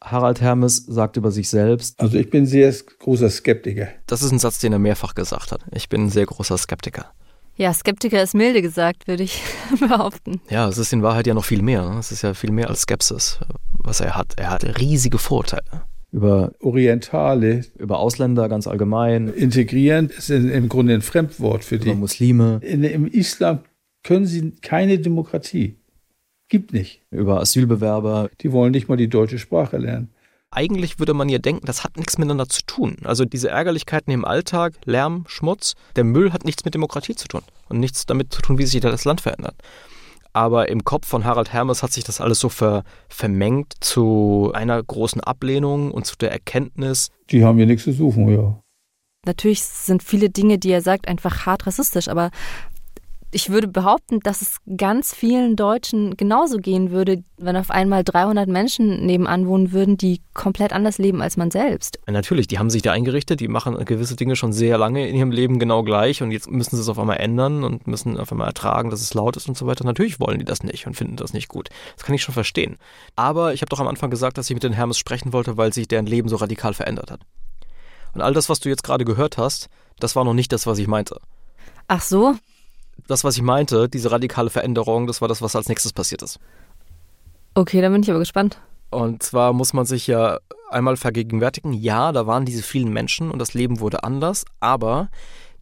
Harald 0.03 0.41
Hermes 0.41 0.85
sagt 0.85 1.17
über 1.17 1.31
sich 1.31 1.49
selbst. 1.49 1.99
Also 1.99 2.17
ich 2.17 2.29
bin 2.29 2.45
sehr 2.45 2.71
großer 2.99 3.29
Skeptiker. 3.29 3.87
Das 4.05 4.21
ist 4.21 4.31
ein 4.31 4.39
Satz, 4.39 4.59
den 4.59 4.73
er 4.73 4.79
mehrfach 4.79 5.15
gesagt 5.15 5.51
hat. 5.51 5.61
Ich 5.73 5.89
bin 5.89 6.05
ein 6.05 6.09
sehr 6.09 6.25
großer 6.25 6.57
Skeptiker. 6.57 7.11
Ja, 7.55 7.73
Skeptiker 7.73 8.21
ist 8.21 8.35
milde 8.35 8.61
gesagt, 8.61 9.07
würde 9.07 9.23
ich 9.23 9.41
behaupten. 9.79 10.41
Ja, 10.49 10.67
es 10.67 10.77
ist 10.77 10.93
in 10.93 11.01
Wahrheit 11.01 11.25
ja 11.25 11.33
noch 11.33 11.45
viel 11.45 11.63
mehr. 11.63 11.89
Ne? 11.89 11.97
Es 11.97 12.11
ist 12.11 12.21
ja 12.21 12.35
viel 12.35 12.51
mehr 12.51 12.69
als 12.69 12.81
Skepsis, 12.81 13.39
was 13.79 13.99
er 13.99 14.15
hat. 14.15 14.33
Er 14.37 14.51
hat 14.51 14.63
riesige 14.79 15.17
Vorteile. 15.17 15.85
Über 16.11 16.51
Orientale. 16.61 17.65
Über 17.77 17.97
Ausländer 17.97 18.47
ganz 18.47 18.67
allgemein. 18.67 19.27
Integrieren 19.27 20.09
ist 20.09 20.29
im 20.29 20.69
Grunde 20.69 20.93
ein 20.93 21.01
Fremdwort 21.01 21.63
für 21.63 21.79
die. 21.79 21.89
Über 21.89 21.97
Muslime. 21.97 22.59
In, 22.61 22.83
Im 22.83 23.07
Islam 23.07 23.59
können 24.07 24.25
sie 24.25 24.51
keine 24.61 24.99
Demokratie. 24.99 25.75
Gibt 26.47 26.71
nicht. 26.71 27.01
Über 27.11 27.41
Asylbewerber. 27.41 28.29
Die 28.39 28.53
wollen 28.53 28.71
nicht 28.71 28.87
mal 28.87 28.95
die 28.95 29.09
deutsche 29.09 29.37
Sprache 29.37 29.75
lernen. 29.75 30.11
Eigentlich 30.49 30.97
würde 30.97 31.13
man 31.13 31.27
ja 31.27 31.39
denken, 31.39 31.65
das 31.65 31.83
hat 31.83 31.97
nichts 31.97 32.17
miteinander 32.17 32.47
zu 32.47 32.61
tun. 32.65 32.95
Also 33.03 33.25
diese 33.25 33.49
Ärgerlichkeiten 33.49 34.13
im 34.13 34.23
Alltag, 34.23 34.75
Lärm, 34.85 35.25
Schmutz, 35.27 35.73
der 35.97 36.05
Müll 36.05 36.31
hat 36.31 36.45
nichts 36.45 36.63
mit 36.63 36.73
Demokratie 36.73 37.15
zu 37.15 37.27
tun 37.27 37.41
und 37.67 37.81
nichts 37.81 38.05
damit 38.05 38.33
zu 38.33 38.41
tun, 38.41 38.57
wie 38.57 38.65
sich 38.65 38.79
das 38.79 39.03
Land 39.03 39.19
verändert. 39.19 39.55
Aber 40.31 40.69
im 40.69 40.85
Kopf 40.85 41.05
von 41.05 41.25
Harald 41.25 41.51
Hermes 41.51 41.83
hat 41.83 41.91
sich 41.91 42.05
das 42.05 42.21
alles 42.21 42.39
so 42.39 42.47
ver, 42.47 42.85
vermengt 43.09 43.73
zu 43.81 44.51
einer 44.53 44.81
großen 44.81 45.19
Ablehnung 45.19 45.91
und 45.91 46.05
zu 46.05 46.15
der 46.15 46.31
Erkenntnis. 46.31 47.09
Die 47.29 47.43
haben 47.43 47.57
hier 47.57 47.65
nichts 47.65 47.83
zu 47.83 47.91
suchen, 47.91 48.29
ja. 48.29 48.57
Natürlich 49.25 49.63
sind 49.63 50.01
viele 50.01 50.29
Dinge, 50.29 50.59
die 50.59 50.71
er 50.71 50.81
sagt, 50.81 51.09
einfach 51.09 51.45
hart 51.45 51.67
rassistisch, 51.67 52.07
aber 52.07 52.31
ich 53.37 53.51
würde 53.51 53.67
behaupten, 53.67 54.19
dass 54.21 54.41
es 54.41 54.57
ganz 54.77 55.13
vielen 55.13 55.55
Deutschen 55.55 56.17
genauso 56.17 56.57
gehen 56.57 56.89
würde, 56.89 57.23
wenn 57.37 57.55
auf 57.55 57.69
einmal 57.69 58.03
300 58.03 58.49
Menschen 58.49 59.05
nebenan 59.05 59.45
wohnen 59.45 59.71
würden, 59.71 59.95
die 59.95 60.21
komplett 60.33 60.73
anders 60.73 60.97
leben 60.97 61.21
als 61.21 61.37
man 61.37 61.51
selbst. 61.51 61.99
Natürlich, 62.07 62.47
die 62.47 62.57
haben 62.57 62.71
sich 62.71 62.81
da 62.81 62.93
eingerichtet, 62.93 63.39
die 63.39 63.47
machen 63.47 63.77
gewisse 63.85 64.15
Dinge 64.15 64.35
schon 64.35 64.53
sehr 64.53 64.79
lange 64.79 65.07
in 65.07 65.15
ihrem 65.15 65.29
Leben 65.29 65.59
genau 65.59 65.83
gleich 65.83 66.23
und 66.23 66.31
jetzt 66.31 66.49
müssen 66.49 66.77
sie 66.77 66.81
es 66.81 66.89
auf 66.89 66.97
einmal 66.97 67.17
ändern 67.17 67.63
und 67.63 67.85
müssen 67.85 68.17
auf 68.17 68.31
einmal 68.31 68.47
ertragen, 68.47 68.89
dass 68.89 69.01
es 69.01 69.13
laut 69.13 69.37
ist 69.37 69.47
und 69.47 69.55
so 69.55 69.67
weiter. 69.67 69.85
Natürlich 69.85 70.19
wollen 70.19 70.39
die 70.39 70.45
das 70.45 70.63
nicht 70.63 70.87
und 70.87 70.95
finden 70.95 71.15
das 71.15 71.33
nicht 71.33 71.47
gut. 71.47 71.69
Das 71.95 72.07
kann 72.07 72.15
ich 72.15 72.23
schon 72.23 72.33
verstehen. 72.33 72.77
Aber 73.15 73.53
ich 73.53 73.61
habe 73.61 73.69
doch 73.69 73.79
am 73.79 73.87
Anfang 73.87 74.09
gesagt, 74.09 74.39
dass 74.39 74.49
ich 74.49 74.55
mit 74.55 74.63
den 74.63 74.73
Hermes 74.73 74.97
sprechen 74.97 75.31
wollte, 75.31 75.57
weil 75.57 75.73
sich 75.73 75.87
deren 75.87 76.07
Leben 76.07 76.27
so 76.27 76.37
radikal 76.37 76.73
verändert 76.73 77.11
hat. 77.11 77.19
Und 78.15 78.21
all 78.21 78.33
das, 78.33 78.49
was 78.49 78.61
du 78.61 78.69
jetzt 78.69 78.83
gerade 78.83 79.05
gehört 79.05 79.37
hast, 79.37 79.69
das 79.99 80.15
war 80.15 80.23
noch 80.23 80.33
nicht 80.33 80.51
das, 80.51 80.65
was 80.65 80.79
ich 80.79 80.87
meinte. 80.87 81.21
Ach 81.87 82.01
so? 82.01 82.33
Das, 83.07 83.23
was 83.23 83.35
ich 83.35 83.43
meinte, 83.43 83.87
diese 83.89 84.11
radikale 84.11 84.49
Veränderung, 84.49 85.07
das 85.07 85.21
war 85.21 85.27
das, 85.27 85.41
was 85.41 85.55
als 85.55 85.69
nächstes 85.69 85.93
passiert 85.93 86.21
ist. 86.21 86.39
Okay, 87.53 87.81
dann 87.81 87.91
bin 87.93 88.03
ich 88.03 88.09
aber 88.09 88.19
gespannt. 88.19 88.59
Und 88.89 89.23
zwar 89.23 89.53
muss 89.53 89.73
man 89.73 89.85
sich 89.85 90.07
ja 90.07 90.39
einmal 90.69 90.97
vergegenwärtigen, 90.97 91.73
ja, 91.73 92.11
da 92.11 92.27
waren 92.27 92.45
diese 92.45 92.63
vielen 92.63 92.91
Menschen 92.91 93.31
und 93.31 93.39
das 93.39 93.53
Leben 93.53 93.79
wurde 93.79 94.03
anders, 94.03 94.45
aber 94.59 95.09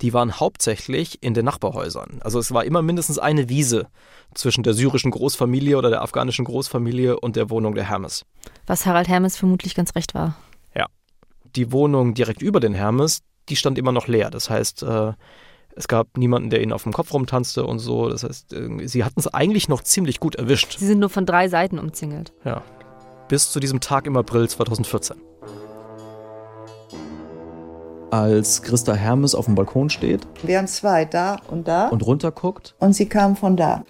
die 0.02 0.13
waren 0.13 0.39
hauptsächlich 0.39 1.24
in 1.24 1.34
den 1.34 1.45
Nachbarhäusern. 1.45 2.19
Also 2.21 2.39
es 2.39 2.54
war 2.54 2.65
immer 2.65 2.82
mindestens 2.82 3.17
eine 3.17 3.50
Wiese 3.50 3.88
zwischen 4.34 4.63
der 4.63 4.74
syrischen 4.74 5.12
Großfamilie 5.12 5.78
oder 5.78 5.89
der 5.89 6.02
afghanischen 6.02 6.45
Großfamilie 6.45 7.19
und 7.19 7.36
der 7.36 7.50
Wohnung 7.50 7.76
der 7.76 7.89
Hermes. 7.89 8.26
Was 8.67 8.86
Harald 8.86 9.08
Hermes 9.08 9.38
vermutlich 9.38 9.74
ganz 9.74 9.95
recht 9.95 10.13
war. 10.13 10.36
Ja. 10.76 10.88
Die 11.56 11.71
Wohnung 11.71 12.13
direkt 12.13 12.41
über 12.41 12.60
den 12.60 12.74
Hermes, 12.74 13.21
die 13.48 13.56
stand 13.56 13.78
immer 13.78 13.93
noch 13.93 14.08
leer. 14.08 14.30
Das 14.32 14.50
heißt, 14.50 14.84
äh, 14.84 15.13
es 15.76 15.88
gab 15.88 16.18
niemanden, 16.18 16.50
der 16.50 16.62
ihnen 16.62 16.72
auf 16.72 16.84
dem 16.84 16.94
Kopf 16.94 17.14
rumtanzte 17.14 17.66
und 17.66 17.80
so. 17.80 18.10
Das 18.10 18.24
heißt, 18.24 18.56
sie 18.86 19.04
hatten 19.04 19.20
es 19.20 19.28
eigentlich 19.28 19.68
noch 19.68 19.84
ziemlich 19.84 20.20
gut 20.20 20.36
erwischt. 20.36 20.78
Sie 20.80 20.86
sind 20.86 21.00
nur 21.00 21.10
von 21.10 21.26
drei 21.26 21.50
Seiten 21.50 21.80
umzingelt. 21.80 22.34
Ja. 22.44 22.64
Bis 23.28 23.52
zu 23.52 23.60
diesem 23.60 23.80
Tag 23.80 24.08
im 24.08 24.16
April 24.18 24.48
2014. 24.48 25.18
Als 28.12 28.62
Christa 28.62 28.94
Hermes 28.94 29.36
auf 29.36 29.46
dem 29.46 29.56
Balkon 29.56 29.90
steht. 29.90 30.26
Wir 30.44 30.60
haben 30.60 30.68
zwei, 30.68 31.06
da 31.06 31.38
und 31.50 31.68
da. 31.68 31.90
Und 31.90 32.06
runterguckt. 32.06 32.76
Und 32.80 32.94
sie 32.94 33.08
kam 33.10 33.36
von 33.36 33.58
da. 33.58 33.84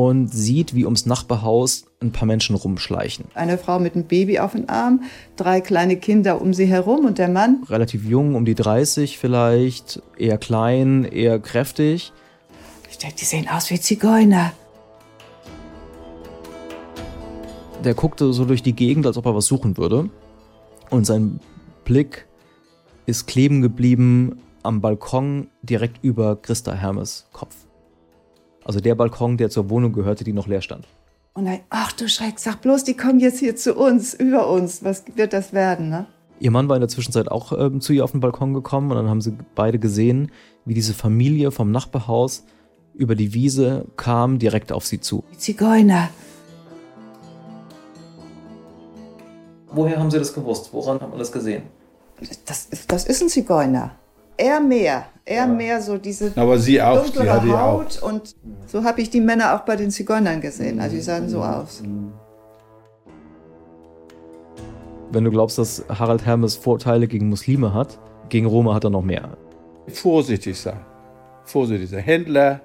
Und 0.00 0.28
sieht, 0.28 0.76
wie 0.76 0.84
ums 0.84 1.06
Nachbarhaus 1.06 1.86
ein 2.00 2.12
paar 2.12 2.26
Menschen 2.26 2.54
rumschleichen. 2.54 3.24
Eine 3.34 3.58
Frau 3.58 3.80
mit 3.80 3.96
einem 3.96 4.04
Baby 4.04 4.38
auf 4.38 4.52
dem 4.52 4.70
Arm, 4.70 5.02
drei 5.34 5.60
kleine 5.60 5.96
Kinder 5.96 6.40
um 6.40 6.54
sie 6.54 6.66
herum 6.66 7.04
und 7.04 7.18
der 7.18 7.26
Mann. 7.26 7.64
Relativ 7.68 8.04
jung, 8.04 8.36
um 8.36 8.44
die 8.44 8.54
30 8.54 9.18
vielleicht, 9.18 10.00
eher 10.16 10.38
klein, 10.38 11.02
eher 11.02 11.40
kräftig. 11.40 12.12
Ich 12.88 12.98
denke, 12.98 13.16
die 13.16 13.24
sehen 13.24 13.48
aus 13.48 13.70
wie 13.70 13.80
Zigeuner. 13.80 14.52
Der 17.82 17.94
guckte 17.94 18.32
so 18.32 18.44
durch 18.44 18.62
die 18.62 18.74
Gegend, 18.74 19.04
als 19.04 19.16
ob 19.16 19.26
er 19.26 19.34
was 19.34 19.46
suchen 19.46 19.76
würde. 19.78 20.10
Und 20.90 21.06
sein 21.06 21.40
Blick 21.84 22.28
ist 23.06 23.26
kleben 23.26 23.62
geblieben 23.62 24.38
am 24.62 24.80
Balkon 24.80 25.48
direkt 25.62 26.04
über 26.04 26.36
Christa 26.36 26.72
Hermes 26.72 27.26
Kopf. 27.32 27.56
Also 28.68 28.80
der 28.80 28.94
Balkon, 28.94 29.38
der 29.38 29.48
zur 29.48 29.70
Wohnung 29.70 29.94
gehörte, 29.94 30.24
die 30.24 30.34
noch 30.34 30.46
leer 30.46 30.60
stand. 30.60 30.86
Und 31.32 31.46
dann, 31.46 31.60
ach 31.70 31.92
du 31.92 32.06
Schreck, 32.06 32.38
sag 32.38 32.60
bloß, 32.60 32.84
die 32.84 32.94
kommen 32.94 33.18
jetzt 33.18 33.38
hier 33.38 33.56
zu 33.56 33.74
uns, 33.74 34.12
über 34.12 34.50
uns. 34.50 34.84
Was 34.84 35.04
wird 35.14 35.32
das 35.32 35.54
werden, 35.54 35.88
ne? 35.88 36.04
Ihr 36.38 36.50
Mann 36.50 36.68
war 36.68 36.76
in 36.76 36.80
der 36.82 36.90
Zwischenzeit 36.90 37.30
auch 37.30 37.52
ähm, 37.58 37.80
zu 37.80 37.94
ihr 37.94 38.04
auf 38.04 38.10
den 38.10 38.20
Balkon 38.20 38.52
gekommen 38.52 38.90
und 38.90 38.98
dann 38.98 39.08
haben 39.08 39.22
sie 39.22 39.32
beide 39.54 39.78
gesehen, 39.78 40.30
wie 40.66 40.74
diese 40.74 40.92
Familie 40.92 41.50
vom 41.50 41.70
Nachbarhaus 41.70 42.44
über 42.92 43.14
die 43.14 43.32
Wiese 43.32 43.86
kam, 43.96 44.38
direkt 44.38 44.70
auf 44.70 44.84
sie 44.84 45.00
zu. 45.00 45.24
Die 45.32 45.38
Zigeuner. 45.38 46.10
Woher 49.70 49.98
haben 49.98 50.10
Sie 50.10 50.18
das 50.18 50.34
gewusst? 50.34 50.68
Woran 50.72 51.00
hat 51.00 51.08
man 51.08 51.18
das 51.18 51.32
gesehen? 51.32 51.62
Das, 52.44 52.66
ist- 52.66 52.92
das 52.92 53.06
ist 53.06 53.22
ein 53.22 53.28
Zigeuner. 53.30 53.92
Er 54.36 54.60
mehr, 54.60 55.06
er 55.28 55.46
mehr 55.46 55.80
so 55.80 55.98
diese 55.98 56.32
Aber 56.36 56.58
sie 56.58 56.80
auch, 56.80 57.04
die 57.04 57.12
dunklere 57.12 57.32
hatte 57.34 57.46
ich 57.46 57.52
auch. 57.52 57.60
Haut 57.60 58.02
und 58.02 58.36
so 58.66 58.82
habe 58.84 59.00
ich 59.00 59.10
die 59.10 59.20
Männer 59.20 59.54
auch 59.54 59.60
bei 59.60 59.76
den 59.76 59.90
Zigeunern 59.90 60.40
gesehen. 60.40 60.80
Also 60.80 60.96
die 60.96 61.02
sahen 61.02 61.28
so 61.28 61.42
aus. 61.42 61.82
Wenn 65.10 65.24
du 65.24 65.30
glaubst, 65.30 65.58
dass 65.58 65.84
Harald 65.88 66.24
Hermes 66.26 66.56
Vorteile 66.56 67.06
gegen 67.06 67.28
Muslime 67.28 67.72
hat, 67.72 67.98
gegen 68.28 68.46
Roma 68.46 68.74
hat 68.74 68.84
er 68.84 68.90
noch 68.90 69.02
mehr. 69.02 69.36
Vorsichtig 69.88 70.58
sein. 70.58 70.80
Vorsichtig 71.44 71.88
sein. 71.88 72.00
Händler 72.00 72.60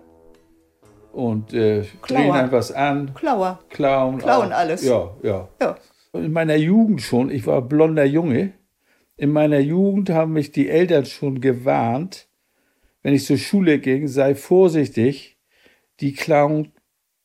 und 1.13 1.53
äh, 1.53 1.81
drehen 1.81 1.89
Klauer. 2.01 2.33
einem 2.33 2.51
was 2.51 2.71
an. 2.71 3.13
Klauer. 3.13 3.59
Klauen. 3.69 4.17
Klauen 4.17 4.51
auch. 4.51 4.57
alles. 4.57 4.83
Ja, 4.83 5.11
ja. 5.21 5.47
Ja. 5.61 5.77
In 6.13 6.31
meiner 6.31 6.55
Jugend 6.55 7.01
schon, 7.01 7.29
ich 7.29 7.47
war 7.47 7.61
blonder 7.61 8.03
Junge, 8.03 8.53
in 9.15 9.31
meiner 9.31 9.59
Jugend 9.59 10.09
haben 10.09 10.33
mich 10.33 10.51
die 10.51 10.69
Eltern 10.69 11.05
schon 11.05 11.39
gewarnt, 11.39 12.27
wenn 13.03 13.13
ich 13.13 13.25
zur 13.25 13.37
Schule 13.37 13.79
ging, 13.79 14.07
sei 14.07 14.33
vorsichtig, 14.35 15.37
die 15.99 16.13
klauen 16.13 16.71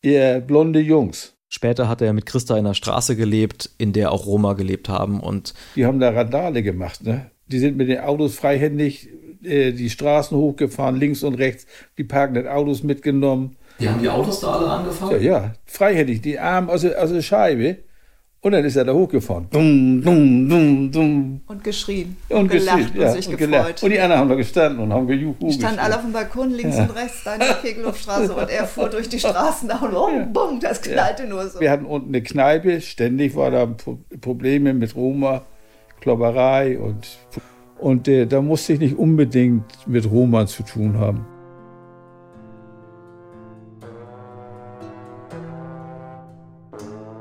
eher 0.03 0.41
blonde 0.41 0.81
Jungs. 0.81 1.35
Später 1.49 1.89
hat 1.89 2.03
er 2.03 2.13
mit 2.13 2.27
Christa 2.27 2.55
in 2.59 2.67
einer 2.67 2.75
Straße 2.75 3.17
gelebt, 3.17 3.71
in 3.79 3.93
der 3.95 4.13
auch 4.13 4.27
Roma 4.27 4.53
gelebt 4.53 4.89
haben 4.91 5.21
und 5.21 5.55
Die 5.77 5.87
haben 5.87 5.99
da 5.99 6.11
Randale 6.11 6.63
gemacht, 6.63 7.03
ne? 7.05 7.31
Die 7.47 7.59
sind 7.59 7.79
mit 7.79 7.89
den 7.89 8.01
Autos 8.01 8.35
freihändig 8.35 9.09
äh, 9.43 9.73
die 9.73 9.89
Straßen 9.89 10.37
hochgefahren, 10.37 10.97
links 10.97 11.23
und 11.23 11.35
rechts, 11.35 11.67
die 11.97 12.05
parkenden 12.05 12.47
Autos 12.47 12.83
mitgenommen. 12.83 13.57
Die 13.81 13.89
haben 13.89 14.01
die 14.03 14.09
Autos 14.11 14.41
da 14.41 14.53
alle 14.53 14.67
Ja, 14.67 14.73
angefahren? 14.77 15.23
ja, 15.23 15.55
freihändig, 15.65 16.21
die 16.21 16.39
Arme 16.39 16.71
aus, 16.71 16.83
der- 16.83 17.03
aus 17.03 17.11
der 17.11 17.23
Scheibe. 17.23 17.79
Und 18.41 18.53
dann 18.53 18.65
ist 18.65 18.77
er 18.77 18.85
da 18.85 18.93
hochgefahren. 18.93 19.49
Dum, 19.51 20.01
dum, 20.01 20.49
dum, 20.49 20.93
dum. 20.93 21.41
Und 21.49 21.65
geschrien. 21.65 22.17
Und 22.29 22.49
gelacht 22.49 22.77
geschrien, 22.79 22.97
und 22.97 23.03
ja, 23.03 23.11
sich 23.11 23.29
und 23.29 23.37
gefreut. 23.37 23.51
gelacht. 23.51 23.83
Und 23.83 23.91
die 23.91 23.99
anderen 23.99 24.21
haben 24.21 24.29
da 24.29 24.35
gestanden 24.37 24.79
und 24.81 24.93
haben 24.93 25.07
gejuhu 25.09 25.35
Die 25.41 25.53
standen 25.55 25.59
geschrien. 25.77 25.79
alle 25.81 25.97
auf 25.97 26.03
dem 26.03 26.13
Balkon 26.13 26.51
links 26.53 26.77
Ja. 26.77 26.83
und 26.85 26.91
rechts 26.95 27.25
da 27.25 27.35
in 27.35 27.41
der 27.41 27.55
Kegelhofstraße 27.55 28.33
und 28.35 28.49
er 28.49 28.67
fuhr 28.67 28.89
durch 28.91 29.09
die 29.09 29.19
Straßen 29.19 29.69
und 29.69 29.93
oh, 29.93 30.09
bumm, 30.33 30.61
das 30.61 30.81
knallte 30.81 31.27
nur 31.27 31.49
so. 31.49 31.59
Wir 31.59 31.71
hatten 31.73 31.85
unten 31.85 32.09
eine 32.11 32.23
Kneipe, 32.23 32.81
ständig 32.81 33.35
war 33.35 33.51
da 33.51 33.67
Pro- 33.67 33.99
Probleme 34.21 34.73
mit 34.73 34.95
Roma, 34.95 35.43
Klopperei 36.01 36.79
und, 36.79 37.09
und 37.81 38.07
äh, 38.07 38.25
da 38.27 38.41
musste 38.41 38.75
ich 38.75 38.79
nicht 38.79 38.97
unbedingt 38.97 39.65
mit 39.89 40.09
Roma 40.09 40.47
zu 40.47 40.63
tun 40.63 40.97
haben. 40.99 41.27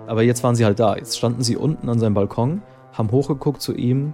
Aber 0.07 0.23
jetzt 0.23 0.41
waren 0.43 0.55
sie 0.55 0.65
halt 0.65 0.79
da. 0.79 0.95
Jetzt 0.95 1.17
standen 1.17 1.43
sie 1.43 1.57
unten 1.57 1.89
an 1.89 1.99
seinem 1.99 2.13
Balkon, 2.13 2.61
haben 2.93 3.11
hochgeguckt 3.11 3.61
zu 3.61 3.75
ihm 3.75 4.13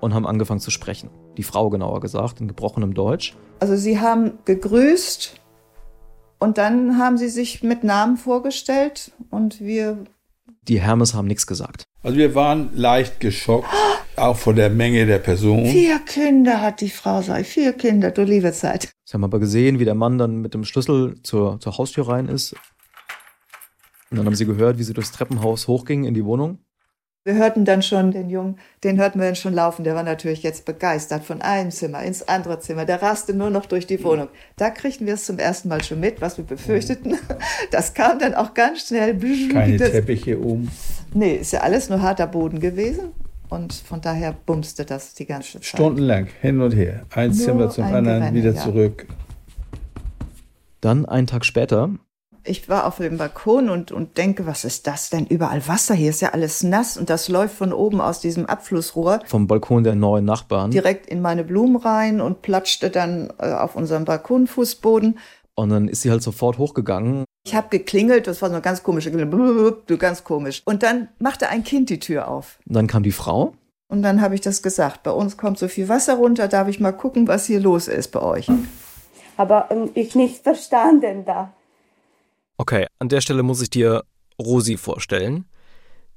und 0.00 0.14
haben 0.14 0.26
angefangen 0.26 0.60
zu 0.60 0.70
sprechen. 0.70 1.10
Die 1.36 1.42
Frau 1.42 1.68
genauer 1.68 2.00
gesagt, 2.00 2.40
in 2.40 2.48
gebrochenem 2.48 2.94
Deutsch. 2.94 3.36
Also 3.60 3.76
sie 3.76 4.00
haben 4.00 4.38
gegrüßt 4.46 5.40
und 6.38 6.56
dann 6.56 6.98
haben 6.98 7.18
sie 7.18 7.28
sich 7.28 7.62
mit 7.62 7.84
Namen 7.84 8.16
vorgestellt 8.16 9.12
und 9.30 9.60
wir 9.60 10.04
Die 10.62 10.80
Hermes 10.80 11.14
haben 11.14 11.28
nichts 11.28 11.46
gesagt. 11.46 11.84
Also 12.02 12.16
wir 12.16 12.34
waren 12.34 12.70
leicht 12.74 13.20
geschockt, 13.20 13.68
auch 14.16 14.36
von 14.36 14.56
der 14.56 14.70
Menge 14.70 15.04
der 15.04 15.18
Personen. 15.18 15.66
Vier 15.66 15.98
Kinder 15.98 16.62
hat 16.62 16.80
die 16.80 16.88
Frau, 16.88 17.20
ich, 17.20 17.46
vier 17.46 17.74
Kinder, 17.74 18.10
du 18.10 18.22
liebe 18.22 18.52
Zeit. 18.52 18.88
Sie 19.04 19.12
haben 19.12 19.24
aber 19.24 19.38
gesehen, 19.38 19.80
wie 19.80 19.84
der 19.84 19.94
Mann 19.94 20.16
dann 20.16 20.40
mit 20.40 20.54
dem 20.54 20.64
Schlüssel 20.64 21.16
zur, 21.22 21.60
zur 21.60 21.76
Haustür 21.76 22.08
rein 22.08 22.26
ist. 22.28 22.54
Und 24.10 24.16
dann 24.18 24.26
haben 24.26 24.34
sie 24.34 24.46
gehört, 24.46 24.78
wie 24.78 24.82
sie 24.84 24.94
durchs 24.94 25.12
Treppenhaus 25.12 25.68
hochgingen 25.68 26.04
in 26.06 26.14
die 26.14 26.24
Wohnung. 26.24 26.58
Wir 27.24 27.34
hörten 27.34 27.66
dann 27.66 27.82
schon 27.82 28.10
den 28.10 28.30
Jungen, 28.30 28.58
den 28.84 28.96
hörten 28.96 29.18
wir 29.20 29.26
dann 29.26 29.34
schon 29.36 29.52
laufen, 29.52 29.84
der 29.84 29.94
war 29.94 30.02
natürlich 30.02 30.42
jetzt 30.42 30.64
begeistert 30.64 31.24
von 31.24 31.42
einem 31.42 31.70
Zimmer 31.70 32.02
ins 32.02 32.26
andere 32.26 32.58
Zimmer, 32.60 32.86
der 32.86 33.02
raste 33.02 33.34
nur 33.34 33.50
noch 33.50 33.66
durch 33.66 33.86
die 33.86 34.02
Wohnung. 34.02 34.28
Da 34.56 34.70
kriegten 34.70 35.06
wir 35.06 35.12
es 35.14 35.26
zum 35.26 35.38
ersten 35.38 35.68
Mal 35.68 35.84
schon 35.84 36.00
mit, 36.00 36.22
was 36.22 36.38
wir 36.38 36.44
befürchteten. 36.44 37.16
Das 37.70 37.92
kam 37.92 38.18
dann 38.18 38.34
auch 38.34 38.54
ganz 38.54 38.86
schnell. 38.86 39.18
Keine 39.52 39.76
Das- 39.76 39.90
Teppiche 39.90 40.40
oben. 40.42 40.70
Nee, 41.12 41.34
ist 41.34 41.52
ja 41.52 41.60
alles 41.60 41.90
nur 41.90 42.00
harter 42.00 42.26
Boden 42.28 42.60
gewesen 42.60 43.12
und 43.50 43.74
von 43.74 44.00
daher 44.00 44.34
bumste 44.46 44.86
das 44.86 45.12
die 45.12 45.26
ganze 45.26 45.52
Zeit. 45.54 45.64
Stundenlang, 45.66 46.28
hin 46.40 46.62
und 46.62 46.72
her. 46.74 47.04
Ein 47.14 47.30
Nur 47.30 47.36
Zimmer 47.38 47.68
zum 47.68 47.84
ein 47.84 47.94
anderen, 47.94 48.20
Gerenne, 48.20 48.38
wieder 48.38 48.52
ja. 48.54 48.62
zurück. 48.62 49.06
Dann 50.80 51.04
einen 51.04 51.26
Tag 51.26 51.44
später, 51.44 51.90
Ich 52.48 52.68
war 52.68 52.86
auf 52.86 52.96
dem 52.96 53.18
Balkon 53.18 53.68
und, 53.68 53.92
und 53.92 54.16
denke, 54.16 54.46
was 54.46 54.64
ist 54.64 54.86
das 54.86 55.10
denn? 55.10 55.26
Überall 55.26 55.66
Wasser, 55.68 55.94
hier 55.94 56.10
ist 56.10 56.22
ja 56.22 56.30
alles 56.30 56.62
nass 56.62 56.96
und 56.96 57.10
das 57.10 57.28
läuft 57.28 57.54
von 57.56 57.72
oben 57.72 58.00
aus 58.00 58.20
diesem 58.20 58.46
Abflussrohr 58.46 59.20
Vom 59.26 59.46
Balkon 59.46 59.84
der 59.84 59.94
neuen 59.94 60.24
Nachbarn. 60.24 60.70
direkt 60.70 61.06
in 61.06 61.20
meine 61.20 61.44
Blumen 61.44 61.76
rein 61.76 62.20
und 62.20 62.40
platschte 62.42 62.90
dann 62.90 63.32
äh, 63.38 63.52
auf 63.52 63.76
unserem 63.76 64.04
Balkonfußboden. 64.04 65.18
Und 65.54 65.68
dann 65.68 65.88
ist 65.88 66.02
sie 66.02 66.10
halt 66.10 66.22
sofort 66.22 66.56
hochgegangen. 66.58 67.24
Ich 67.44 67.54
habe 67.54 67.68
geklingelt, 67.68 68.26
das 68.26 68.40
war 68.42 68.48
so 68.48 68.54
eine 68.54 68.62
ganz 68.62 68.82
komische 68.82 69.10
blub, 69.10 69.86
ganz 69.98 70.24
komisch. 70.24 70.62
Und 70.64 70.82
dann 70.82 71.08
machte 71.18 71.48
ein 71.48 71.64
Kind 71.64 71.90
die 71.90 71.98
Tür 71.98 72.28
auf. 72.28 72.58
Und 72.66 72.76
dann 72.76 72.86
kam 72.86 73.02
die 73.02 73.12
Frau. 73.12 73.54
Und 73.88 74.02
dann 74.02 74.20
habe 74.20 74.34
ich 74.34 74.40
das 74.40 74.62
gesagt, 74.62 75.02
bei 75.02 75.10
uns 75.10 75.36
kommt 75.36 75.58
so 75.58 75.66
viel 75.68 75.88
Wasser 75.88 76.16
runter, 76.16 76.46
darf 76.46 76.68
ich 76.68 76.78
mal 76.78 76.92
gucken, 76.92 77.26
was 77.26 77.46
hier 77.46 77.60
los 77.60 77.88
ist 77.88 78.08
bei 78.12 78.20
euch. 78.20 78.48
Aber 79.36 79.68
ähm, 79.70 79.90
ich 79.94 80.14
nicht 80.14 80.42
verstanden 80.42 81.24
da. 81.24 81.52
Okay, 82.58 82.86
an 82.98 83.08
der 83.08 83.20
Stelle 83.20 83.44
muss 83.44 83.62
ich 83.62 83.70
dir 83.70 84.02
Rosi 84.40 84.76
vorstellen, 84.76 85.46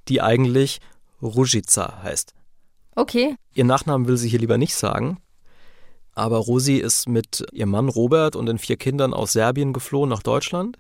die 0.08 0.22
eigentlich 0.22 0.80
Ružica 1.22 2.02
heißt. 2.02 2.34
Okay. 2.96 3.36
Ihr 3.54 3.64
Nachnamen 3.64 4.08
will 4.08 4.18
sie 4.18 4.28
hier 4.28 4.40
lieber 4.40 4.58
nicht 4.58 4.76
sagen. 4.76 5.20
Aber 6.14 6.38
Rosi 6.38 6.78
ist 6.78 7.08
mit 7.08 7.46
ihrem 7.54 7.70
Mann 7.70 7.90
Robert 7.90 8.36
und 8.36 8.48
den 8.48 8.58
vier 8.58 8.76
Kindern 8.76 9.14
aus 9.14 9.34
Serbien 9.34 9.72
geflohen 9.72 10.10
nach 10.10 10.24
Deutschland. 10.24 10.78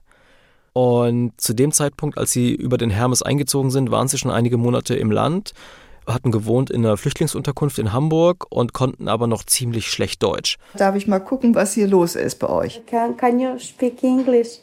Und 0.73 1.39
zu 1.39 1.53
dem 1.53 1.71
Zeitpunkt, 1.71 2.17
als 2.17 2.31
sie 2.31 2.53
über 2.53 2.77
den 2.77 2.89
Hermes 2.89 3.21
eingezogen 3.21 3.71
sind, 3.71 3.91
waren 3.91 4.07
sie 4.07 4.17
schon 4.17 4.31
einige 4.31 4.57
Monate 4.57 4.95
im 4.95 5.11
Land, 5.11 5.53
hatten 6.07 6.31
gewohnt 6.31 6.69
in 6.69 6.85
einer 6.85 6.97
Flüchtlingsunterkunft 6.97 7.77
in 7.77 7.93
Hamburg 7.93 8.45
und 8.49 8.73
konnten 8.73 9.07
aber 9.07 9.27
noch 9.27 9.43
ziemlich 9.43 9.87
schlecht 9.87 10.23
Deutsch. 10.23 10.57
Darf 10.75 10.95
ich 10.95 11.07
mal 11.07 11.19
gucken, 11.19 11.55
was 11.55 11.73
hier 11.73 11.87
los 11.87 12.15
ist 12.15 12.39
bei 12.39 12.49
euch? 12.49 12.81
Can, 12.87 13.15
can 13.15 13.39
you 13.39 13.59
speak 13.59 14.01
English? 14.03 14.59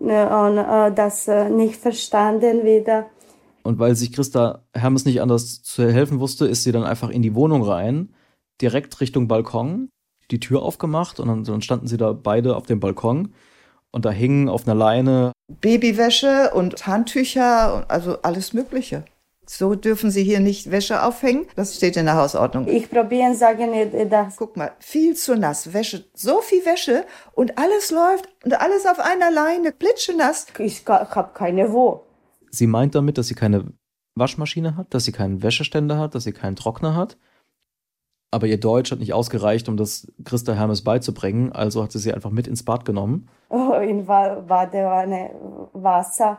Ne, 0.00 0.28
Und 0.28 0.58
äh, 0.58 0.94
das 0.94 1.26
äh, 1.28 1.50
nicht 1.50 1.76
verstanden 1.76 2.64
wieder. 2.64 3.06
Und 3.62 3.78
weil 3.78 3.94
sich 3.96 4.12
Christa 4.12 4.62
Hermes 4.72 5.04
nicht 5.04 5.20
anders 5.20 5.62
zu 5.62 5.90
helfen 5.90 6.20
wusste, 6.20 6.46
ist 6.46 6.62
sie 6.62 6.72
dann 6.72 6.84
einfach 6.84 7.10
in 7.10 7.22
die 7.22 7.34
Wohnung 7.34 7.62
rein, 7.62 8.14
direkt 8.62 9.00
Richtung 9.00 9.28
Balkon, 9.28 9.90
die 10.30 10.40
Tür 10.40 10.62
aufgemacht 10.62 11.20
und 11.20 11.28
dann, 11.28 11.44
dann 11.44 11.62
standen 11.62 11.86
sie 11.86 11.96
da 11.96 12.12
beide 12.12 12.56
auf 12.56 12.66
dem 12.66 12.80
Balkon 12.80 13.34
und 13.90 14.04
da 14.04 14.10
hingen 14.10 14.48
auf 14.48 14.66
einer 14.66 14.74
Leine 14.74 15.32
Babywäsche 15.60 16.50
und 16.54 16.86
Handtücher, 16.86 17.74
und 17.74 17.90
also 17.90 18.18
alles 18.22 18.52
Mögliche. 18.52 19.04
So 19.50 19.74
dürfen 19.74 20.10
Sie 20.10 20.22
hier 20.24 20.40
nicht 20.40 20.70
Wäsche 20.70 21.02
aufhängen. 21.02 21.46
Das 21.56 21.74
steht 21.76 21.96
in 21.96 22.04
der 22.04 22.16
Hausordnung. 22.16 22.68
Ich 22.68 22.90
probiere 22.90 23.34
sagen, 23.34 23.72
äh, 23.72 24.06
das. 24.06 24.36
Guck 24.36 24.56
mal, 24.58 24.72
viel 24.78 25.16
zu 25.16 25.36
nass. 25.36 25.72
Wäsche, 25.72 26.04
so 26.12 26.40
viel 26.42 26.66
Wäsche 26.66 27.04
und 27.32 27.56
alles 27.56 27.90
läuft 27.90 28.28
und 28.44 28.60
alles 28.60 28.84
auf 28.84 28.98
einer 28.98 29.30
Leine, 29.30 29.72
plitschenass. 29.72 30.46
Ich 30.58 30.84
habe 30.86 31.30
keine 31.32 31.72
wo. 31.72 32.02
Sie 32.50 32.66
meint 32.66 32.94
damit, 32.94 33.16
dass 33.16 33.28
sie 33.28 33.34
keine 33.34 33.72
Waschmaschine 34.14 34.76
hat, 34.76 34.92
dass 34.92 35.04
sie 35.04 35.12
keinen 35.12 35.42
Wäscheständer 35.42 35.96
hat, 35.98 36.14
dass 36.14 36.24
sie 36.24 36.32
keinen 36.32 36.56
Trockner 36.56 36.94
hat. 36.94 37.16
Aber 38.30 38.46
ihr 38.46 38.60
Deutsch 38.60 38.90
hat 38.92 38.98
nicht 38.98 39.14
ausgereicht, 39.14 39.70
um 39.70 39.78
das 39.78 40.12
Christa 40.24 40.52
Hermes 40.52 40.84
beizubringen, 40.84 41.52
also 41.52 41.82
hat 41.82 41.92
sie 41.92 41.98
sie 41.98 42.12
einfach 42.12 42.30
mit 42.30 42.46
ins 42.46 42.62
Bad 42.62 42.84
genommen. 42.84 43.30
Oh, 43.48 43.72
in 43.72 44.06
Wa- 44.06 44.40
Badewanne 44.40 45.30
Wasser 45.72 46.38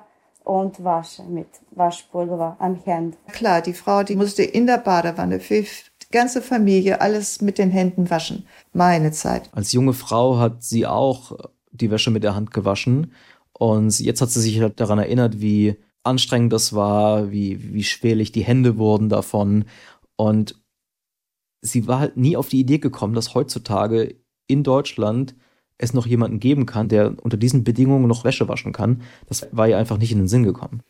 und 0.49 0.83
Wasche 0.83 1.21
mit 1.23 1.47
Waschpulver 1.69 2.57
am 2.57 2.83
Hand. 2.83 3.17
Klar, 3.31 3.61
die 3.61 3.73
Frau, 3.73 4.01
die 4.01 4.15
musste 4.15 4.41
in 4.41 4.65
der 4.65 4.79
Badewanne 4.79 5.39
für 5.39 5.61
die 5.61 5.67
ganze 6.11 6.41
Familie 6.41 7.01
alles 7.01 7.39
mit 7.39 7.59
den 7.59 7.69
Händen 7.69 8.09
waschen. 8.09 8.47
Meine 8.73 9.11
Zeit. 9.11 9.49
Als 9.53 9.73
junge 9.73 9.93
Frau 9.93 10.39
hat 10.39 10.63
sie 10.63 10.87
auch 10.87 11.37
die 11.71 11.91
Wäsche 11.91 12.09
mit 12.09 12.23
der 12.23 12.33
Hand 12.33 12.51
gewaschen 12.51 13.13
und 13.53 13.99
jetzt 13.99 14.21
hat 14.21 14.31
sie 14.31 14.41
sich 14.41 14.59
halt 14.59 14.79
daran 14.79 14.97
erinnert, 14.97 15.39
wie 15.39 15.75
anstrengend 16.03 16.51
das 16.51 16.73
war, 16.73 17.29
wie, 17.29 17.71
wie 17.73 17.83
schwerlich 17.83 18.31
die 18.31 18.43
Hände 18.43 18.79
wurden 18.79 19.07
davon 19.07 19.65
und 20.15 20.55
sie 21.61 21.87
war 21.87 21.99
halt 21.99 22.17
nie 22.17 22.35
auf 22.35 22.49
die 22.49 22.61
Idee 22.61 22.79
gekommen, 22.79 23.13
dass 23.13 23.35
heutzutage 23.35 24.15
in 24.47 24.63
Deutschland 24.63 25.35
es 25.79 25.93
noch 25.93 26.05
jemanden 26.05 26.39
geben 26.39 26.67
kann, 26.67 26.89
der 26.89 27.15
unter 27.23 27.37
diesen 27.37 27.63
Bedingungen 27.63 28.07
noch 28.07 28.23
Wäsche 28.23 28.47
waschen 28.47 28.73
kann. 28.73 29.01
Das 29.27 29.47
war 29.51 29.67
ihr 29.67 29.77
einfach 29.77 29.97
nicht 29.97 30.11
in 30.11 30.19
den 30.19 30.27
Sinn 30.27 30.43
gekommen. 30.43 30.81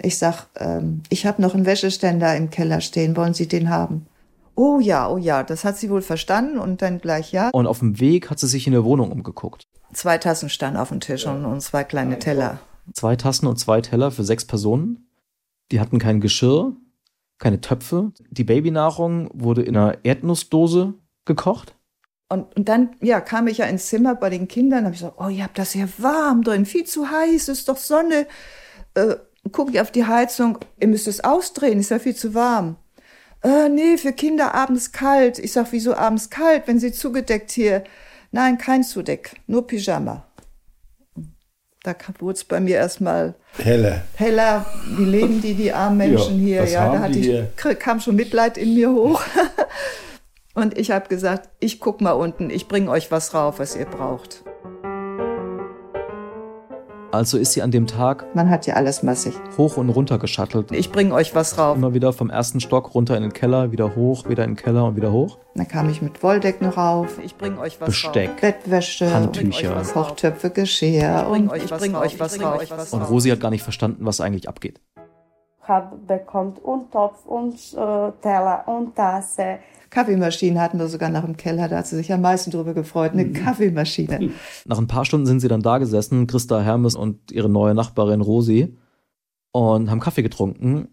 Ich 0.00 0.16
sag, 0.16 0.46
ähm, 0.56 1.02
ich 1.10 1.26
habe 1.26 1.42
noch 1.42 1.54
einen 1.54 1.66
Wäscheständer 1.66 2.34
im 2.36 2.48
Keller 2.48 2.80
stehen. 2.80 3.16
Wollen 3.16 3.34
Sie 3.34 3.48
den 3.48 3.68
haben? 3.68 4.06
Oh 4.54 4.80
ja, 4.80 5.08
oh 5.08 5.18
ja, 5.18 5.42
das 5.42 5.64
hat 5.64 5.76
sie 5.76 5.90
wohl 5.90 6.02
verstanden 6.02 6.58
und 6.58 6.82
dann 6.82 6.98
gleich 7.00 7.30
ja. 7.30 7.50
Und 7.50 7.66
auf 7.68 7.80
dem 7.80 8.00
Weg 8.00 8.28
hat 8.30 8.40
sie 8.40 8.48
sich 8.48 8.66
in 8.66 8.72
der 8.72 8.84
Wohnung 8.84 9.12
umgeguckt. 9.12 9.68
Zwei 9.92 10.18
Tassen 10.18 10.48
standen 10.48 10.78
auf 10.78 10.88
dem 10.88 11.00
Tisch 11.00 11.26
und, 11.26 11.44
und 11.44 11.60
zwei 11.60 11.84
kleine 11.84 12.18
Teller. 12.18 12.58
Zwei 12.92 13.16
Tassen 13.16 13.46
und 13.46 13.58
zwei 13.58 13.80
Teller 13.80 14.10
für 14.10 14.24
sechs 14.24 14.44
Personen. 14.44 15.08
Die 15.70 15.78
hatten 15.78 15.98
kein 15.98 16.20
Geschirr, 16.20 16.72
keine 17.38 17.60
Töpfe. 17.60 18.12
Die 18.30 18.44
Babynahrung 18.44 19.30
wurde 19.32 19.62
in 19.62 19.76
einer 19.76 20.04
Erdnussdose 20.04 20.94
gekocht. 21.24 21.76
Und, 22.30 22.54
und 22.56 22.68
dann 22.68 22.90
ja, 23.00 23.20
kam 23.20 23.46
ich 23.46 23.58
ja 23.58 23.66
ins 23.66 23.86
Zimmer 23.86 24.14
bei 24.14 24.28
den 24.28 24.48
Kindern, 24.48 24.84
habe 24.84 24.94
ich 24.94 25.00
gesagt, 25.00 25.18
oh, 25.18 25.28
ihr 25.28 25.44
habt 25.44 25.58
das 25.58 25.74
ja 25.74 25.86
warm 25.96 26.42
drin, 26.42 26.66
viel 26.66 26.84
zu 26.84 27.10
heiß, 27.10 27.48
ist 27.48 27.68
doch 27.68 27.78
Sonne. 27.78 28.26
Äh, 28.94 29.16
Gucke 29.52 29.72
ich 29.72 29.80
auf 29.80 29.90
die 29.90 30.04
Heizung, 30.04 30.58
ihr 30.78 30.88
müsst 30.88 31.08
es 31.08 31.24
ausdrehen, 31.24 31.80
ist 31.80 31.90
ja 31.90 31.98
viel 31.98 32.14
zu 32.14 32.34
warm. 32.34 32.76
Äh, 33.42 33.68
nee, 33.68 33.96
für 33.96 34.12
Kinder 34.12 34.54
abends 34.54 34.92
kalt. 34.92 35.38
Ich 35.38 35.52
sag, 35.52 35.68
wieso 35.70 35.94
abends 35.94 36.28
kalt, 36.28 36.64
wenn 36.66 36.78
sie 36.78 36.92
zugedeckt 36.92 37.50
hier? 37.50 37.84
Nein, 38.30 38.58
kein 38.58 38.82
Zudeck, 38.82 39.36
nur 39.46 39.66
Pyjama. 39.66 40.26
Da 41.82 41.94
wurde 42.18 42.34
es 42.34 42.44
bei 42.44 42.60
mir 42.60 42.76
erstmal 42.76 43.36
Heller. 43.56 44.02
heller. 44.16 44.66
Wie 44.96 45.04
leben 45.04 45.40
die, 45.40 45.54
die 45.54 45.72
armen 45.72 45.96
Menschen 46.10 46.40
Ja, 46.40 46.62
hier? 46.62 46.64
Ja, 46.64 46.92
da 46.92 46.98
hatte 47.00 47.18
ich, 47.18 47.78
kam 47.78 48.00
schon 48.00 48.16
Mitleid 48.16 48.58
in 48.58 48.74
mir 48.74 48.90
hoch. 48.90 49.22
Und 50.58 50.76
ich 50.76 50.90
habe 50.90 51.08
gesagt, 51.08 51.50
ich 51.60 51.78
guck 51.78 52.00
mal 52.00 52.10
unten, 52.10 52.50
ich 52.50 52.66
bringe 52.66 52.90
euch 52.90 53.12
was 53.12 53.32
rauf, 53.32 53.60
was 53.60 53.76
ihr 53.76 53.84
braucht. 53.84 54.42
Also 57.12 57.38
ist 57.38 57.52
sie 57.52 57.62
an 57.62 57.70
dem 57.70 57.86
Tag 57.86 58.26
Man 58.34 58.50
hat 58.50 58.66
ja 58.66 58.74
alles 58.74 59.04
massig. 59.04 59.34
hoch 59.56 59.76
und 59.76 59.88
runter 59.88 60.18
geschattelt. 60.18 60.72
Ich 60.72 60.90
bringe 60.90 61.14
euch 61.14 61.32
was 61.32 61.56
rauf. 61.58 61.76
Immer 61.76 61.94
wieder 61.94 62.12
vom 62.12 62.28
ersten 62.28 62.58
Stock 62.58 62.92
runter 62.92 63.16
in 63.16 63.22
den 63.22 63.32
Keller, 63.32 63.70
wieder 63.70 63.94
hoch, 63.94 64.28
wieder 64.28 64.42
in 64.42 64.50
den 64.50 64.56
Keller 64.56 64.84
und 64.84 64.96
wieder 64.96 65.12
hoch. 65.12 65.38
Dann 65.54 65.68
kam 65.68 65.88
ich 65.90 66.02
mit 66.02 66.24
Wolldecken 66.24 66.68
rauf. 66.68 67.20
Ich 67.24 67.36
bringe 67.36 67.60
euch 67.60 67.80
was 67.80 67.90
Besteck, 67.90 68.30
rauf. 68.30 68.40
Bettwäsche, 68.40 69.14
Handtücher. 69.14 69.80
Kochtöpfe, 69.92 70.50
Geschirr. 70.50 71.20
Ich 71.22 71.28
bring 71.30 71.42
und 71.44 71.50
euch 71.52 71.64
ich 71.66 71.70
was 71.70 71.80
bringe 71.80 71.94
rauf, 71.94 72.04
euch 72.06 72.14
ich 72.14 72.20
was 72.20 72.36
bring 72.36 72.46
rauf. 72.46 72.60
euch 72.60 72.70
was 72.72 72.92
Und 72.92 73.02
Rosi 73.02 73.30
hat 73.30 73.38
gar 73.40 73.50
nicht 73.50 73.62
verstanden, 73.62 74.04
was 74.04 74.20
eigentlich 74.20 74.48
abgeht. 74.48 74.80
Hab 75.62 76.04
bekommt 76.06 76.58
und 76.64 76.90
Topf 76.90 77.24
und 77.26 77.54
äh, 77.54 78.12
Teller 78.22 78.64
und 78.66 78.96
Tasse. 78.96 79.60
Kaffeemaschine 79.90 80.60
hatten 80.60 80.78
wir 80.78 80.88
sogar 80.88 81.10
noch 81.10 81.24
im 81.24 81.36
Keller, 81.36 81.68
da 81.68 81.78
hat 81.78 81.86
sie 81.86 81.96
sich 81.96 82.12
am 82.12 82.20
meisten 82.20 82.50
drüber 82.50 82.74
gefreut. 82.74 83.12
Eine 83.12 83.32
Kaffeemaschine. 83.32 84.30
Nach 84.66 84.78
ein 84.78 84.86
paar 84.86 85.04
Stunden 85.04 85.26
sind 85.26 85.40
sie 85.40 85.48
dann 85.48 85.62
da 85.62 85.78
gesessen, 85.78 86.26
Christa 86.26 86.60
Hermes 86.60 86.94
und 86.94 87.32
ihre 87.32 87.48
neue 87.48 87.74
Nachbarin 87.74 88.20
Rosi, 88.20 88.76
und 89.52 89.90
haben 89.90 90.00
Kaffee 90.00 90.22
getrunken. 90.22 90.88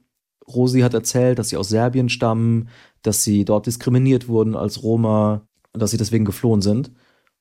Rosi 0.47 0.81
hat 0.81 0.93
erzählt, 0.93 1.39
dass 1.39 1.49
sie 1.49 1.57
aus 1.57 1.69
Serbien 1.69 2.09
stammen, 2.09 2.69
dass 3.01 3.23
sie 3.23 3.45
dort 3.45 3.65
diskriminiert 3.65 4.27
wurden 4.27 4.55
als 4.55 4.83
Roma 4.83 5.41
und 5.73 5.81
dass 5.81 5.91
sie 5.91 5.97
deswegen 5.97 6.25
geflohen 6.25 6.61
sind. 6.61 6.91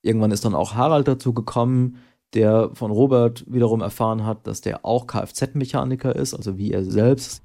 Irgendwann 0.02 0.32
ist 0.32 0.44
dann 0.44 0.54
auch 0.54 0.74
Harald 0.74 1.08
dazu 1.08 1.32
gekommen, 1.32 1.96
der 2.34 2.70
von 2.74 2.90
Robert 2.90 3.44
wiederum 3.46 3.80
erfahren 3.80 4.26
hat, 4.26 4.46
dass 4.46 4.60
der 4.60 4.84
auch 4.84 5.06
Kfz-Mechaniker 5.06 6.14
ist, 6.14 6.34
also 6.34 6.58
wie 6.58 6.72
er 6.72 6.84
selbst. 6.84 7.42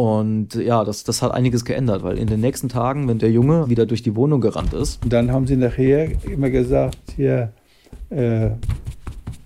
Und 0.00 0.54
ja, 0.54 0.82
das, 0.82 1.04
das 1.04 1.20
hat 1.20 1.30
einiges 1.32 1.66
geändert, 1.66 2.02
weil 2.02 2.16
in 2.16 2.26
den 2.26 2.40
nächsten 2.40 2.70
Tagen, 2.70 3.06
wenn 3.06 3.18
der 3.18 3.30
Junge 3.30 3.68
wieder 3.68 3.84
durch 3.84 4.02
die 4.02 4.16
Wohnung 4.16 4.40
gerannt 4.40 4.72
ist, 4.72 5.04
Und 5.04 5.12
dann 5.12 5.30
haben 5.30 5.46
sie 5.46 5.56
nachher 5.56 6.10
immer 6.24 6.48
gesagt, 6.48 6.96
hier, 7.16 7.52
äh, 8.08 8.48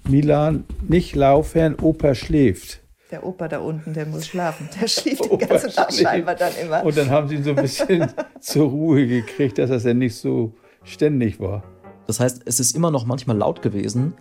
Milan, 0.08 0.62
nicht 0.86 1.16
laufen, 1.16 1.74
Opa 1.82 2.14
schläft. 2.14 2.82
Der 3.10 3.26
Opa 3.26 3.48
da 3.48 3.58
unten, 3.58 3.94
der 3.94 4.06
muss 4.06 4.28
schlafen. 4.28 4.68
Der 4.80 4.86
schläft 4.86 5.28
den 5.28 5.38
ganzen 5.48 5.70
Tag 5.70 5.92
scheinbar 5.92 6.36
dann 6.36 6.52
immer. 6.62 6.84
Und 6.84 6.96
dann 6.96 7.10
haben 7.10 7.26
sie 7.26 7.34
ihn 7.34 7.42
so 7.42 7.50
ein 7.50 7.56
bisschen 7.56 8.06
zur 8.40 8.68
Ruhe 8.68 9.08
gekriegt, 9.08 9.58
dass 9.58 9.70
das 9.70 9.82
ja 9.82 9.92
nicht 9.92 10.14
so 10.14 10.54
ständig 10.84 11.40
war. 11.40 11.64
Das 12.06 12.20
heißt, 12.20 12.42
es 12.44 12.60
ist 12.60 12.76
immer 12.76 12.92
noch 12.92 13.06
manchmal 13.06 13.38
laut 13.38 13.60
gewesen, 13.60 14.14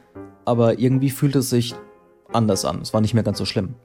aber 0.45 0.79
irgendwie 0.79 1.11
fühlt 1.11 1.35
es 1.35 1.51
sich 1.51 1.75
anders 2.31 2.65
an. 2.65 2.81
Es 2.81 2.91
war 2.91 3.01
nicht 3.01 3.13
mehr 3.13 3.21
ganz 3.21 3.37
so 3.37 3.45
schlimm. 3.45 3.75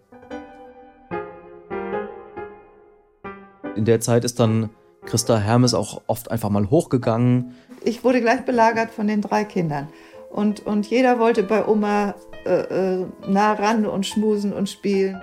In 3.78 3.84
der 3.84 4.00
Zeit 4.00 4.24
ist 4.24 4.40
dann 4.40 4.70
Christa 5.06 5.38
Hermes 5.38 5.72
auch 5.72 6.02
oft 6.08 6.32
einfach 6.32 6.50
mal 6.50 6.68
hochgegangen. 6.68 7.54
Ich 7.84 8.02
wurde 8.02 8.20
gleich 8.20 8.44
belagert 8.44 8.90
von 8.90 9.06
den 9.06 9.20
drei 9.20 9.44
Kindern. 9.44 9.86
Und, 10.30 10.66
und 10.66 10.90
jeder 10.90 11.20
wollte 11.20 11.44
bei 11.44 11.64
Oma 11.64 12.16
äh, 12.44 13.02
äh, 13.02 13.06
nah 13.28 13.52
ran 13.52 13.86
und 13.86 14.04
schmusen 14.04 14.52
und 14.52 14.68
spielen. 14.68 15.22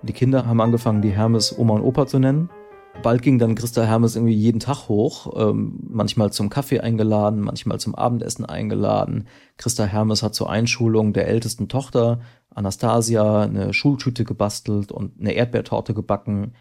Die 0.00 0.14
Kinder 0.14 0.46
haben 0.46 0.62
angefangen, 0.62 1.02
die 1.02 1.10
Hermes 1.10 1.56
Oma 1.58 1.74
und 1.74 1.82
Opa 1.82 2.06
zu 2.06 2.18
nennen. 2.18 2.48
Bald 3.02 3.22
ging 3.22 3.38
dann 3.38 3.54
Christa 3.54 3.82
Hermes 3.82 4.16
irgendwie 4.16 4.34
jeden 4.34 4.60
Tag 4.60 4.88
hoch, 4.88 5.32
ähm, 5.36 5.80
manchmal 5.88 6.32
zum 6.32 6.50
Kaffee 6.50 6.80
eingeladen, 6.80 7.40
manchmal 7.40 7.80
zum 7.80 7.94
Abendessen 7.94 8.44
eingeladen. 8.44 9.26
Christa 9.56 9.84
Hermes 9.84 10.22
hat 10.22 10.34
zur 10.34 10.50
Einschulung 10.50 11.12
der 11.12 11.28
ältesten 11.28 11.68
Tochter, 11.68 12.20
Anastasia, 12.54 13.42
eine 13.42 13.72
Schultüte 13.72 14.24
gebastelt 14.24 14.92
und 14.92 15.18
eine 15.18 15.32
Erdbeertorte 15.32 15.94
gebacken. 15.94 16.52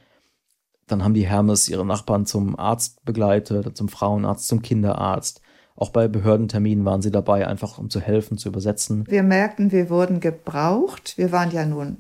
Dann 0.88 1.04
haben 1.04 1.14
die 1.14 1.28
Hermes 1.28 1.68
ihre 1.68 1.86
Nachbarn 1.86 2.26
zum 2.26 2.58
Arzt 2.58 3.04
begleitet, 3.04 3.76
zum 3.76 3.90
Frauenarzt, 3.90 4.48
zum 4.48 4.62
Kinderarzt. 4.62 5.42
Auch 5.76 5.90
bei 5.90 6.08
Behördenterminen 6.08 6.86
waren 6.86 7.02
sie 7.02 7.12
dabei, 7.12 7.48
einfach 7.48 7.78
um 7.78 7.90
zu 7.90 8.00
helfen, 8.00 8.38
zu 8.38 8.50
übersetzen. 8.50 9.06
Wir 9.08 9.24
merkten, 9.24 9.72
wir 9.72 9.90
wurden 9.90 10.20
gebraucht. 10.20 11.18
Wir 11.18 11.32
waren 11.32 11.52
ja 11.52 11.66
nun 11.66 11.98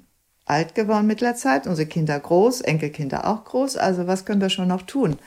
alt 0.49 0.75
geworden 0.75 1.07
mit 1.07 1.21
der 1.21 1.35
Zeit, 1.35 1.67
unsere 1.67 1.88
Kinder 1.88 2.19
groß, 2.19 2.62
Enkelkinder 2.62 3.27
auch 3.27 3.45
groß. 3.45 3.77
Also 3.77 4.07
was 4.07 4.25
können 4.25 4.41
wir 4.41 4.49
schon 4.49 4.67
noch 4.67 4.81
tun? 4.81 5.17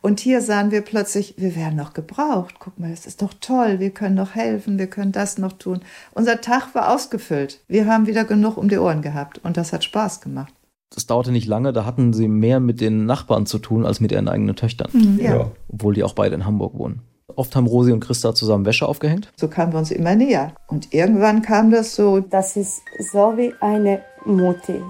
Und 0.00 0.20
hier 0.20 0.40
sahen 0.40 0.70
wir 0.70 0.80
plötzlich, 0.80 1.34
wir 1.36 1.54
werden 1.54 1.76
noch 1.76 1.92
gebraucht. 1.92 2.56
Guck 2.58 2.78
mal, 2.78 2.90
das 2.90 3.06
ist 3.06 3.22
doch 3.22 3.34
toll. 3.40 3.78
Wir 3.78 3.90
können 3.90 4.14
noch 4.14 4.34
helfen, 4.34 4.78
wir 4.78 4.86
können 4.86 5.12
das 5.12 5.38
noch 5.38 5.52
tun. 5.52 5.80
Unser 6.12 6.40
Tag 6.40 6.74
war 6.74 6.92
ausgefüllt. 6.92 7.60
Wir 7.68 7.86
haben 7.86 8.06
wieder 8.06 8.24
genug 8.24 8.56
um 8.56 8.68
die 8.68 8.78
Ohren 8.78 9.02
gehabt 9.02 9.40
und 9.44 9.56
das 9.56 9.72
hat 9.72 9.84
Spaß 9.84 10.20
gemacht. 10.20 10.52
Das 10.94 11.06
dauerte 11.06 11.32
nicht 11.32 11.46
lange, 11.46 11.72
da 11.72 11.84
hatten 11.84 12.12
sie 12.12 12.28
mehr 12.28 12.60
mit 12.60 12.80
den 12.80 13.06
Nachbarn 13.06 13.46
zu 13.46 13.58
tun 13.58 13.86
als 13.86 14.00
mit 14.00 14.12
ihren 14.12 14.28
eigenen 14.28 14.56
Töchtern. 14.56 14.90
Mhm, 14.92 15.18
ja. 15.20 15.50
Obwohl 15.68 15.94
die 15.94 16.04
auch 16.04 16.14
beide 16.14 16.34
in 16.34 16.44
Hamburg 16.44 16.74
wohnen. 16.74 17.00
Oft 17.36 17.54
haben 17.56 17.66
Rosi 17.66 17.92
und 17.92 18.00
Christa 18.00 18.34
zusammen 18.34 18.64
Wäsche 18.66 18.86
aufgehängt. 18.86 19.32
So 19.36 19.48
kamen 19.48 19.72
wir 19.72 19.78
uns 19.78 19.90
immer 19.90 20.14
näher. 20.14 20.52
Und 20.68 20.92
irgendwann 20.92 21.42
kam 21.42 21.70
das 21.70 21.94
so. 21.94 22.20
Das 22.20 22.56
ist 22.56 22.82
so 23.12 23.36
wie 23.36 23.52
eine 23.60 24.02
Mutti. 24.24 24.82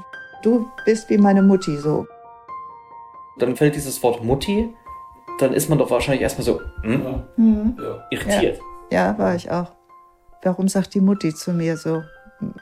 Du 0.42 0.68
bist 0.85 1.09
wie 1.11 1.18
meine 1.18 1.42
Mutti 1.42 1.76
so. 1.76 2.07
Dann 3.38 3.57
fällt 3.57 3.74
dieses 3.76 4.02
Wort 4.02 4.22
Mutti, 4.24 4.68
dann 5.38 5.52
ist 5.55 5.68
man 5.68 5.78
doch 5.78 5.90
wahrscheinlich 5.90 6.22
erstmal 6.22 6.44
so 6.44 6.61
hm, 6.83 7.22
Mhm. 7.37 7.76
irritiert. 8.11 8.61
Ja, 8.90 9.16
war 9.18 9.35
ich 9.35 9.50
auch. 9.50 9.72
Warum 10.42 10.68
sagt 10.68 10.94
die 10.94 11.00
Mutti 11.00 11.33
zu 11.35 11.52
mir 11.52 11.76
so? 11.76 12.02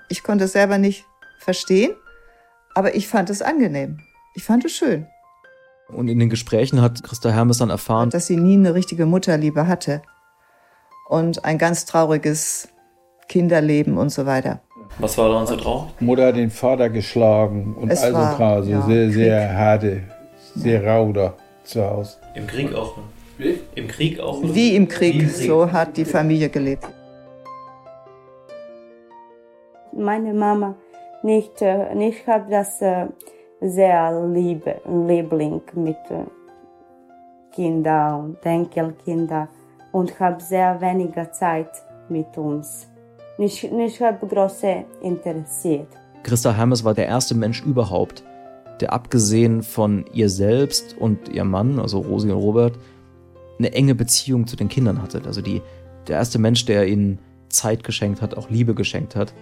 Ich 0.08 0.22
konnte 0.22 0.44
es 0.44 0.52
selber 0.52 0.78
nicht 0.78 1.06
verstehen, 1.38 1.92
aber 2.74 2.94
ich 2.94 3.08
fand 3.08 3.30
es 3.30 3.42
angenehm. 3.42 3.98
Ich 4.34 4.44
fand 4.44 4.64
es 4.64 4.72
schön. 4.72 5.06
Und 5.92 6.08
in 6.08 6.18
den 6.18 6.30
Gesprächen 6.30 6.80
hat 6.80 7.02
Christa 7.02 7.30
Hermes 7.30 7.58
dann 7.58 7.70
erfahren, 7.70 8.10
dass 8.10 8.26
sie 8.26 8.36
nie 8.36 8.54
eine 8.54 8.74
richtige 8.74 9.06
Mutterliebe 9.06 9.66
hatte 9.66 10.02
und 11.08 11.44
ein 11.44 11.58
ganz 11.58 11.84
trauriges 11.84 12.68
Kinderleben 13.28 13.98
und 13.98 14.10
so 14.10 14.26
weiter. 14.26 14.60
Was 14.98 15.16
war 15.18 15.28
daran 15.28 15.46
so 15.46 15.56
traurig? 15.56 15.90
Mutter 16.00 16.26
hat 16.26 16.36
den 16.36 16.50
Vater 16.50 16.90
geschlagen 16.90 17.76
und 17.80 17.90
Es 17.90 18.02
all 18.02 18.10
so 18.10 18.16
war, 18.16 18.36
Kram, 18.36 18.62
so 18.64 18.70
ja, 18.70 18.82
sehr, 18.82 19.10
sehr 19.10 19.56
harte, 19.56 20.02
sehr 20.54 20.84
rau 20.84 21.12
da 21.12 21.34
zu 21.64 21.84
Hause. 21.84 22.16
Im 22.34 22.46
Krieg 22.46 22.74
auch. 22.74 22.96
ne? 23.38 23.54
Im 23.74 23.88
Krieg 23.88 24.18
auch. 24.20 24.38
oder? 24.38 24.54
Wie 24.54 24.74
im 24.74 24.88
Krieg, 24.88 25.30
so 25.30 25.70
hat 25.70 25.96
die 25.96 26.04
Familie 26.04 26.48
gelebt. 26.48 26.88
Meine 29.92 30.32
Mama 30.34 30.76
nicht, 31.22 31.60
äh, 31.62 31.92
ich 32.08 32.26
habe 32.26 32.50
das 32.50 32.80
äh, 32.80 33.06
sehr 33.60 34.26
liebe, 34.28 34.80
Liebling 34.86 35.60
mit 35.74 35.96
Kindern 37.52 38.24
und 38.24 38.46
Enkelkinder 38.46 39.48
und 39.92 40.18
habe 40.18 40.42
sehr 40.42 40.80
weniger 40.80 41.30
Zeit 41.32 41.70
mit 42.08 42.36
uns. 42.38 42.88
Nicht, 43.38 43.72
nicht 43.72 44.00
habe 44.00 44.26
große 44.26 44.84
interessiert. 45.02 45.88
Christa 46.22 46.52
Hermes 46.52 46.84
war 46.84 46.94
der 46.94 47.06
erste 47.06 47.34
Mensch 47.34 47.62
überhaupt, 47.64 48.22
der 48.80 48.92
abgesehen 48.92 49.62
von 49.62 50.04
ihr 50.12 50.28
selbst 50.28 50.96
und 50.98 51.28
ihrem 51.28 51.50
Mann, 51.50 51.78
also 51.78 52.00
Rosi 52.00 52.30
und 52.30 52.38
Robert, 52.38 52.78
eine 53.58 53.72
enge 53.72 53.94
Beziehung 53.94 54.46
zu 54.46 54.56
den 54.56 54.68
Kindern 54.68 55.02
hatte. 55.02 55.22
Also 55.24 55.42
die, 55.42 55.62
der 56.08 56.16
erste 56.16 56.38
Mensch, 56.38 56.64
der 56.64 56.86
ihnen 56.86 57.18
Zeit 57.48 57.84
geschenkt 57.84 58.22
hat, 58.22 58.36
auch 58.36 58.48
Liebe 58.48 58.74
geschenkt 58.74 59.16
hat. 59.16 59.34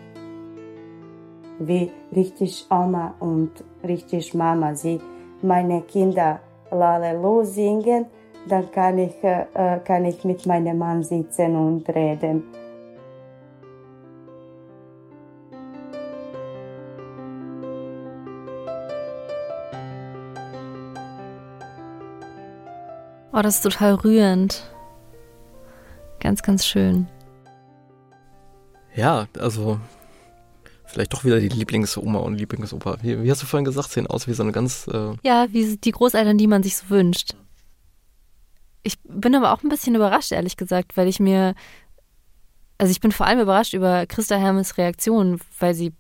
wie 1.59 1.91
richtig 2.15 2.67
Oma 2.71 3.15
und 3.19 3.51
richtig 3.87 4.35
Mama. 4.35 4.75
Sie 4.75 5.01
meine 5.43 5.83
Kinder 5.83 6.41
Lalelu 6.71 7.45
singen, 7.45 8.07
dann 8.49 8.71
kann 8.71 8.99
ich, 8.99 9.23
äh, 9.23 9.47
äh, 9.55 9.79
kann 9.81 10.05
ich 10.05 10.25
mit 10.25 10.47
meinem 10.47 10.79
Mann 10.79 11.03
sitzen 11.03 11.57
und 11.57 11.89
reden. 11.89 12.45
Oh, 23.33 23.43
das 23.43 23.57
ist 23.57 23.63
total 23.63 23.95
rührend. 23.95 24.65
Ganz, 26.19 26.43
ganz 26.43 26.67
schön. 26.67 27.07
Ja, 28.97 29.27
also 29.39 29.79
vielleicht 30.99 31.13
doch 31.13 31.23
wieder 31.23 31.39
die 31.39 31.49
Lieblingsoma 31.49 32.19
und 32.19 32.35
Lieblingsopa. 32.35 32.97
Wie, 33.03 33.23
wie 33.23 33.31
hast 33.31 33.41
du 33.41 33.47
vorhin 33.47 33.65
gesagt, 33.65 33.93
sehen 33.93 34.09
aus 34.09 34.27
wie 34.27 34.33
so 34.33 34.43
eine 34.43 34.51
ganz. 34.51 34.89
Äh, 34.89 35.15
Ja, 35.23 35.47
wie 35.51 35.77
die 35.77 35.93
Großeltern, 35.93 36.37
die 36.39 36.49
man 36.49 36.65
sich 36.65 36.77
so 36.77 36.91
wünscht. 36.91 37.37
Ich 38.83 38.99
bin 39.05 39.37
aber 39.37 39.53
auch 39.53 39.63
ein 39.63 39.69
bisschen 39.69 39.95
überrascht, 39.95 40.33
ehrlich 40.33 40.57
gesagt, 40.57 40.97
weil 40.97 41.07
ich 41.07 41.21
mir. 41.21 41.55
Also 42.79 42.91
ich 42.91 43.01
bin 43.01 43.13
vor 43.13 43.27
allem 43.27 43.39
überrascht 43.39 43.75
über 43.75 44.07
Christa 44.07 44.37
Hermes 44.37 44.77
Reaktion, 44.77 45.41
weil 45.61 45.75
sie, 45.75 45.93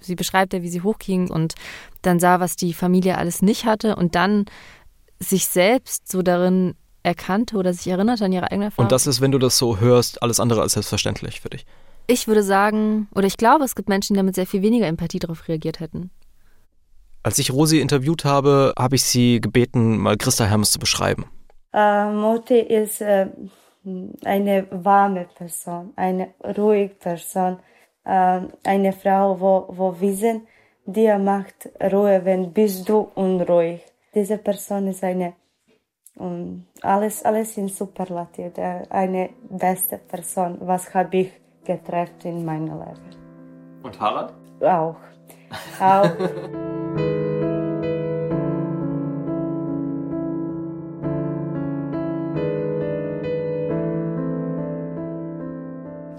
sie 0.00 0.14
beschreibt 0.14 0.54
ja, 0.54 0.62
wie 0.62 0.70
sie 0.70 0.80
hochging 0.80 1.30
und 1.30 1.54
dann 2.00 2.18
sah, 2.18 2.40
was 2.40 2.56
die 2.56 2.72
Familie 2.72 3.18
alles 3.18 3.42
nicht 3.42 3.66
hatte 3.66 3.96
und 3.96 4.14
dann 4.14 4.46
sich 5.18 5.48
selbst 5.48 6.10
so 6.10 6.22
darin 6.22 6.74
erkannte 7.02 7.56
oder 7.56 7.74
sich 7.74 7.88
erinnerte 7.88 8.24
an 8.24 8.32
ihre 8.32 8.50
eigene 8.50 8.66
Erfahrung. 8.66 8.86
und 8.86 8.92
das 8.92 9.06
ist, 9.06 9.20
wenn 9.20 9.32
du 9.32 9.38
das 9.38 9.56
so 9.58 9.80
hörst, 9.80 10.22
alles 10.22 10.40
andere 10.40 10.60
als 10.62 10.72
selbstverständlich 10.72 11.40
für 11.40 11.50
dich. 11.50 11.64
Ich 12.06 12.28
würde 12.28 12.42
sagen, 12.42 13.08
oder 13.14 13.26
ich 13.26 13.36
glaube, 13.36 13.64
es 13.64 13.74
gibt 13.74 13.88
Menschen, 13.88 14.14
die 14.14 14.18
damit 14.18 14.34
sehr 14.36 14.46
viel 14.46 14.62
weniger 14.62 14.86
Empathie 14.86 15.18
darauf 15.18 15.48
reagiert 15.48 15.80
hätten. 15.80 16.10
Als 17.22 17.38
ich 17.38 17.52
Rosi 17.52 17.80
interviewt 17.80 18.24
habe, 18.24 18.72
habe 18.78 18.94
ich 18.94 19.04
sie 19.04 19.40
gebeten, 19.40 19.98
mal 19.98 20.16
Christa 20.16 20.44
Hermes 20.44 20.70
zu 20.70 20.78
beschreiben. 20.78 21.26
Äh, 21.72 22.12
Mutti 22.12 22.60
ist 22.60 23.00
äh, 23.00 23.26
eine 24.24 24.66
warme 24.70 25.26
Person, 25.36 25.92
eine 25.96 26.28
ruhige 26.56 26.94
Person, 26.94 27.58
äh, 28.04 28.40
eine 28.62 28.92
Frau, 28.92 29.40
wo, 29.40 29.66
wo 29.76 30.00
wissen, 30.00 30.46
dir 30.86 31.18
macht 31.18 31.68
Ruhe, 31.92 32.24
wenn 32.24 32.52
bist 32.52 32.88
du 32.88 32.98
unruhig. 33.16 33.80
Diese 34.14 34.38
Person 34.38 34.86
ist 34.86 35.02
eine 35.02 35.34
um, 36.18 36.64
alles, 36.80 37.22
alles 37.24 37.56
in 37.58 37.68
Superlativ, 37.68 38.54
der- 38.54 38.86
eine 38.90 39.30
beste 39.50 39.98
Person, 39.98 40.56
was 40.60 40.94
habe 40.94 41.16
ich 41.18 41.30
getroffen 41.66 42.24
in 42.24 42.44
meinem 42.44 42.66
Leben. 42.66 43.82
Und 43.82 44.00
Harald? 44.00 44.32
Auch. 44.60 44.96
Auch. 45.80 46.10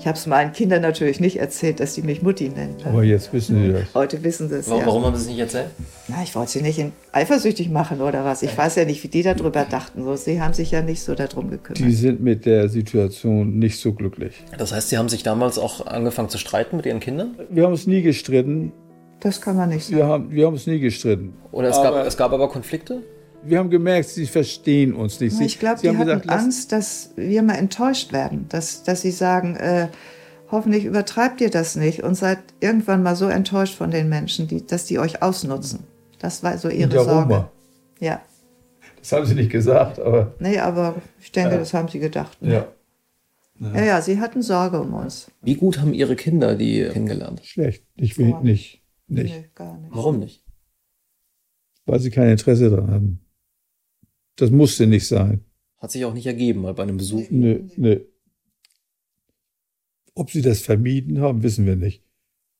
Ich 0.08 0.10
habe 0.10 0.18
es 0.20 0.26
meinen 0.26 0.54
Kindern 0.54 0.84
natürlich 0.84 1.20
nicht 1.20 1.38
erzählt, 1.38 1.82
dass 1.82 1.94
sie 1.94 2.02
mich 2.02 2.22
Mutti 2.22 2.48
nennen. 2.48 2.78
Aber 2.86 3.04
jetzt 3.04 3.34
wissen 3.34 3.62
Sie 3.62 3.74
das. 3.74 3.94
Heute 3.94 4.24
wissen 4.24 4.48
sie 4.48 4.56
es 4.56 4.70
Warum, 4.70 4.80
ja. 4.80 4.88
warum 4.88 5.04
haben 5.04 5.16
Sie 5.18 5.24
es 5.24 5.28
nicht 5.28 5.40
erzählt? 5.40 5.66
Na, 6.08 6.24
ich 6.24 6.34
wollte 6.34 6.52
sie 6.54 6.62
nicht 6.62 6.80
in- 6.80 6.94
eifersüchtig 7.12 7.70
machen 7.70 8.00
oder 8.00 8.24
was. 8.24 8.42
Ich 8.42 8.58
weiß 8.58 8.78
ja 8.78 8.86
nicht, 8.86 9.04
wie 9.04 9.10
die 9.10 9.22
darüber 9.22 9.66
dachten. 9.70 10.06
So, 10.06 10.16
sie 10.16 10.40
haben 10.40 10.54
sich 10.54 10.72
ja 10.72 10.82
nicht 10.82 11.02
so 11.04 11.14
darum 11.14 11.50
gekümmert. 11.50 11.80
Die 11.80 11.92
sind 11.92 12.22
mit 12.24 12.46
der 12.46 12.70
Situation 12.70 13.60
nicht 13.60 13.82
so 13.82 13.92
glücklich. 13.92 14.46
Das 14.58 14.72
heißt, 14.72 14.88
Sie 14.88 14.98
haben 14.98 15.10
sich 15.10 15.24
damals 15.24 15.60
auch 15.60 15.86
angefangen 15.86 16.30
zu 16.30 16.38
streiten 16.38 16.78
mit 16.78 16.86
Ihren 16.86 17.02
Kindern? 17.02 17.36
Wir 17.50 17.64
haben 17.66 17.74
uns 17.74 17.86
nie 17.86 18.02
gestritten. 18.02 18.72
Das 19.20 19.42
kann 19.42 19.58
man 19.58 19.68
nicht 19.68 19.84
sagen. 19.88 19.98
Wir 19.98 20.06
haben, 20.06 20.32
wir 20.32 20.46
haben 20.46 20.54
uns 20.54 20.68
nie 20.68 20.80
gestritten. 20.80 21.34
Oder 21.52 21.68
es 21.68 21.76
gab, 21.76 21.88
Aber 21.88 22.08
es 22.08 22.16
gab 22.16 22.32
aber 22.32 22.48
Konflikte? 22.48 23.02
Wir 23.50 23.60
haben 23.60 23.70
gemerkt, 23.70 24.10
sie 24.10 24.26
verstehen 24.26 24.94
uns 24.94 25.20
nicht. 25.20 25.36
Sie, 25.36 25.46
ich 25.46 25.60
glaube, 25.60 25.78
sie 25.78 25.84
die 25.84 25.90
haben 25.90 25.98
hatten 26.00 26.22
gesagt, 26.22 26.30
Angst, 26.30 26.72
dass 26.72 27.12
wir 27.16 27.42
mal 27.44 27.56
enttäuscht 27.56 28.12
werden. 28.14 28.46
Dass, 28.50 28.84
dass 28.84 29.02
sie 29.02 29.12
sagen, 29.12 29.56
äh, 29.56 29.88
hoffentlich 30.52 30.86
übertreibt 30.86 31.42
ihr 31.42 31.50
das 31.50 31.76
nicht 31.76 32.04
und 32.04 32.16
seid 32.16 32.40
irgendwann 32.60 33.04
mal 33.04 33.16
so 33.16 33.28
enttäuscht 33.28 33.76
von 33.76 33.92
den 33.92 34.10
Menschen, 34.10 34.48
die, 34.48 34.66
dass 34.66 34.86
die 34.86 35.00
euch 35.00 35.22
ausnutzen. 35.22 35.80
Das 36.20 36.44
war 36.44 36.58
so 36.58 36.70
ihre 36.70 36.92
Sorge. 36.92 37.12
Roma. 37.36 37.52
Ja. 38.00 38.22
Das 39.00 39.12
haben 39.12 39.26
sie 39.26 39.36
nicht 39.36 39.52
gesagt, 39.52 40.00
aber 40.00 40.34
Nee, 40.40 40.60
aber 40.60 40.96
ich 41.22 41.32
denke, 41.32 41.52
Ja. 41.54 41.58
das 41.60 41.74
haben 41.74 41.88
sie 41.88 42.00
gedacht. 42.00 42.42
ne? 42.42 42.54
ja. 42.54 42.68
Ja, 43.60 43.84
ja, 43.84 44.02
sie 44.04 44.20
hatten 44.20 44.44
Sorge 44.44 44.80
um 44.80 44.94
uns. 44.94 45.32
Wie 45.42 45.56
gut 45.56 45.80
haben 45.80 45.92
Ihre 45.92 46.16
Kinder 46.16 46.54
die 46.56 46.88
kennengelernt? 46.92 47.42
Schlecht. 47.44 47.84
Ich 47.96 48.16
will 48.20 48.36
nicht. 48.44 48.84
Nicht. 49.08 49.34
Nee, 49.34 49.50
gar 49.56 49.76
nicht. 49.80 49.96
Warum 49.96 50.20
nicht? 50.20 50.44
Weil 51.88 52.00
sie 52.00 52.12
kein 52.12 52.30
Interesse 52.30 52.70
daran 52.70 52.92
hatten. 52.92 53.20
Das 54.38 54.50
musste 54.52 54.88
nicht 54.88 55.08
sein. 55.08 55.44
Hat 55.78 55.92
sich 55.92 56.06
auch 56.06 56.14
nicht 56.14 56.26
ergeben, 56.26 56.62
mal 56.62 56.74
bei 56.74 56.84
einem 56.84 56.98
Besuch. 56.98 57.26
Nö, 57.30 57.68
nö. 57.76 58.00
Ob 60.16 60.32
sie 60.32 60.42
das 60.42 60.62
vermieden 60.62 61.20
haben, 61.22 61.44
wissen 61.44 61.66
wir 61.66 61.76
nicht. 61.76 62.04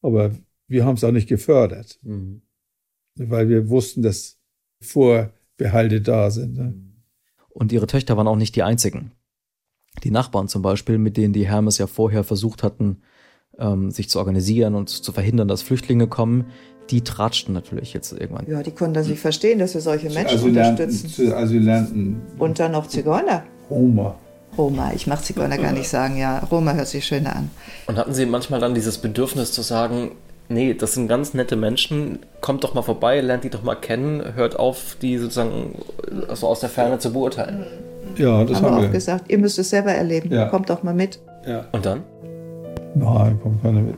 Aber 0.02 0.32
wir 0.68 0.86
haben 0.86 0.96
es 0.96 1.04
auch 1.04 1.12
nicht 1.12 1.28
gefördert, 1.30 1.98
Mhm. 2.04 2.42
weil 3.16 3.50
wir 3.50 3.70
wussten, 3.70 4.02
dass 4.04 4.38
vor 4.80 5.32
Behalte 5.58 6.02
da 6.02 6.30
sind. 6.30 6.56
Ne? 6.56 6.76
Und 7.50 7.72
ihre 7.72 7.88
Töchter 7.88 8.16
waren 8.18 8.28
auch 8.28 8.36
nicht 8.36 8.56
die 8.56 8.62
einzigen. 8.64 9.12
Die 10.04 10.12
Nachbarn 10.12 10.48
zum 10.48 10.62
Beispiel, 10.62 11.00
mit 11.00 11.18
denen 11.18 11.34
die 11.34 11.48
Hermes 11.48 11.80
ja 11.80 11.88
vorher 11.88 12.24
versucht 12.24 12.62
hatten, 12.62 13.02
ähm, 13.58 13.90
sich 13.90 14.10
zu 14.10 14.20
organisieren 14.20 14.76
und 14.76 14.90
zu 14.90 15.12
verhindern, 15.12 15.48
dass 15.48 15.64
Flüchtlinge 15.64 16.08
kommen, 16.08 16.52
die 16.90 17.02
tratschten 17.04 17.54
natürlich 17.54 17.94
jetzt 17.94 18.12
irgendwann. 18.12 18.46
Ja, 18.48 18.64
die 18.64 18.72
konnten 18.72 18.94
das 18.94 19.08
nicht 19.08 19.20
verstehen, 19.20 19.60
dass 19.60 19.74
wir 19.74 19.82
solche 19.82 20.10
Menschen 20.10 20.38
Asylanten, 20.38 20.86
unterstützen. 20.86 21.10
zu 21.10 21.36
Asylanten. 21.36 22.22
Und 22.40 22.60
dann 22.60 22.72
noch 22.72 22.88
Zigeuner. 22.88 23.44
Roma. 23.70 24.16
Roma, 24.58 24.92
ich 24.96 25.06
mag 25.08 25.24
Zigeuner 25.24 25.58
gar 25.58 25.72
nicht 25.72 25.90
sagen, 25.90 26.18
ja. 26.18 26.40
Roma 26.40 26.74
hört 26.74 26.88
sich 26.88 27.06
schöner 27.06 27.36
an. 27.36 27.52
Und 27.86 27.98
hatten 27.98 28.14
Sie 28.14 28.26
manchmal 28.26 28.60
dann 28.60 28.74
dieses 28.74 28.98
Bedürfnis 28.98 29.52
zu 29.52 29.62
sagen, 29.62 30.12
nee, 30.50 30.74
das 30.74 30.94
sind 30.94 31.08
ganz 31.08 31.34
nette 31.34 31.56
Menschen, 31.56 32.20
kommt 32.42 32.64
doch 32.64 32.74
mal 32.74 32.82
vorbei, 32.82 33.22
lernt 33.22 33.44
die 33.44 33.50
doch 33.50 33.64
mal 33.64 33.76
kennen, 33.76 34.36
hört 34.36 34.58
auf, 34.58 34.98
die 35.02 35.18
sozusagen 35.18 35.76
so 36.34 36.48
aus 36.48 36.62
der 36.62 36.70
Ferne 36.70 36.98
zu 37.00 37.14
beurteilen. 37.14 37.66
Ja, 38.16 38.44
das 38.46 38.58
haben, 38.58 38.66
haben 38.66 38.76
wir 38.78 38.82
wir. 38.84 38.88
auch 38.88 38.94
gesagt, 38.94 39.30
ihr 39.30 39.38
müsst 39.38 39.60
es 39.60 39.70
selber 39.70 39.92
erleben. 39.92 40.32
Ja. 40.32 40.48
Kommt 40.48 40.70
doch 40.70 40.82
mal 40.82 40.94
mit. 40.94 41.20
Ja. 41.46 41.66
Und 41.72 41.86
dann? 41.86 42.04
Nein, 42.96 43.40
kommt 43.44 43.62
keiner 43.62 43.82
mit. 43.82 43.98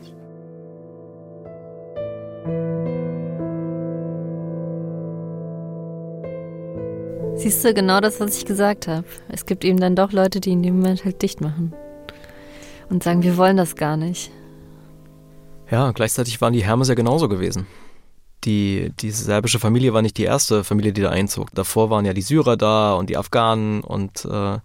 Siehst 7.40 7.64
du, 7.64 7.74
genau 7.74 8.02
das, 8.02 8.20
was 8.20 8.38
ich 8.38 8.46
gesagt 8.46 8.90
habe. 8.90 9.06
Es 9.30 9.46
gibt 9.46 9.64
eben 9.64 9.80
dann 9.80 9.96
doch 9.96 10.12
Leute, 10.12 10.42
die 10.42 10.52
in 10.52 10.62
dem 10.62 10.82
Moment 10.82 11.06
halt 11.06 11.22
dicht 11.22 11.40
machen. 11.40 11.74
Und 12.90 13.02
sagen, 13.02 13.24
wir 13.24 13.38
wollen 13.38 13.56
das 13.56 13.78
gar 13.78 13.96
nicht. 13.96 14.30
Ja, 15.72 15.92
gleichzeitig 15.94 16.42
waren 16.42 16.52
die 16.52 16.66
Hermes 16.66 16.90
ja 16.90 16.96
genauso 16.96 17.30
gewesen. 17.30 17.66
Die, 18.44 18.92
die 19.00 19.12
serbische 19.12 19.58
Familie 19.58 19.94
war 19.94 20.02
nicht 20.02 20.18
die 20.18 20.24
erste 20.24 20.66
Familie, 20.66 20.92
die 20.92 21.02
da 21.02 21.12
einzog. 21.12 21.48
Davor 21.54 21.90
waren 21.90 22.04
ja 22.04 22.14
die 22.14 22.24
Syrer 22.24 22.58
da 22.58 22.96
und 22.96 23.10
die 23.10 23.16
Afghanen 23.16 23.86
und, 23.86 24.26
äh, 24.26 24.60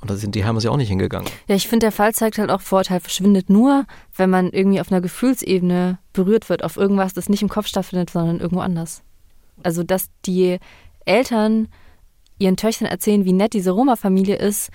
und 0.00 0.10
da 0.10 0.16
sind 0.16 0.34
die 0.34 0.44
Hermes 0.44 0.64
ja 0.64 0.70
auch 0.70 0.78
nicht 0.78 0.88
hingegangen. 0.88 1.28
Ja, 1.46 1.56
ich 1.56 1.68
finde, 1.68 1.84
der 1.84 1.92
Fall 1.92 2.14
zeigt 2.14 2.38
halt 2.38 2.48
auch, 2.48 2.62
Vorurteil 2.62 3.00
verschwindet 3.00 3.50
nur, 3.50 3.84
wenn 4.16 4.30
man 4.30 4.48
irgendwie 4.48 4.80
auf 4.80 4.90
einer 4.90 5.02
Gefühlsebene 5.02 5.98
berührt 6.14 6.48
wird, 6.48 6.64
auf 6.64 6.78
irgendwas, 6.78 7.12
das 7.12 7.28
nicht 7.28 7.42
im 7.42 7.50
Kopf 7.50 7.66
stattfindet, 7.66 8.08
sondern 8.08 8.40
irgendwo 8.40 8.62
anders. 8.62 9.02
Also, 9.62 9.82
dass 9.82 10.08
die 10.24 10.58
Eltern 11.04 11.68
ihren 12.38 12.56
Töchtern 12.56 12.86
erzählen, 12.86 13.24
wie 13.24 13.32
nett 13.32 13.52
diese 13.52 13.70
Roma-Familie 13.70 14.36
ist, 14.36 14.70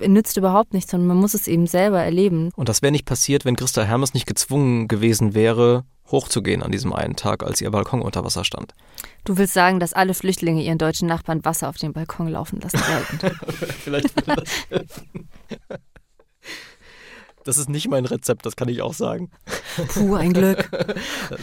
nützt 0.00 0.36
überhaupt 0.36 0.74
nichts, 0.74 0.90
sondern 0.90 1.08
man 1.08 1.16
muss 1.16 1.34
es 1.34 1.48
eben 1.48 1.66
selber 1.66 2.00
erleben. 2.02 2.50
Und 2.54 2.68
das 2.68 2.82
wäre 2.82 2.92
nicht 2.92 3.06
passiert, 3.06 3.44
wenn 3.44 3.56
Christa 3.56 3.82
Hermes 3.82 4.14
nicht 4.14 4.26
gezwungen 4.26 4.88
gewesen 4.88 5.34
wäre, 5.34 5.84
hochzugehen 6.10 6.62
an 6.62 6.70
diesem 6.70 6.92
einen 6.92 7.16
Tag, 7.16 7.42
als 7.42 7.60
ihr 7.60 7.70
Balkon 7.70 8.00
unter 8.00 8.24
Wasser 8.24 8.44
stand. 8.44 8.74
Du 9.24 9.36
willst 9.36 9.54
sagen, 9.54 9.80
dass 9.80 9.92
alle 9.92 10.14
Flüchtlinge 10.14 10.62
ihren 10.62 10.78
deutschen 10.78 11.08
Nachbarn 11.08 11.44
Wasser 11.44 11.68
auf 11.68 11.76
den 11.76 11.92
Balkon 11.92 12.28
laufen 12.28 12.60
lassen 12.60 12.78
sollten. 12.78 13.36
Vielleicht 13.84 14.14
würde 14.16 14.42
das 14.42 14.70
helfen. 14.70 15.28
Das 17.44 17.56
ist 17.56 17.70
nicht 17.70 17.88
mein 17.88 18.04
Rezept, 18.04 18.44
das 18.44 18.56
kann 18.56 18.68
ich 18.68 18.82
auch 18.82 18.92
sagen. 18.92 19.30
Puh, 19.94 20.14
ein 20.16 20.32
Glück. 20.32 20.68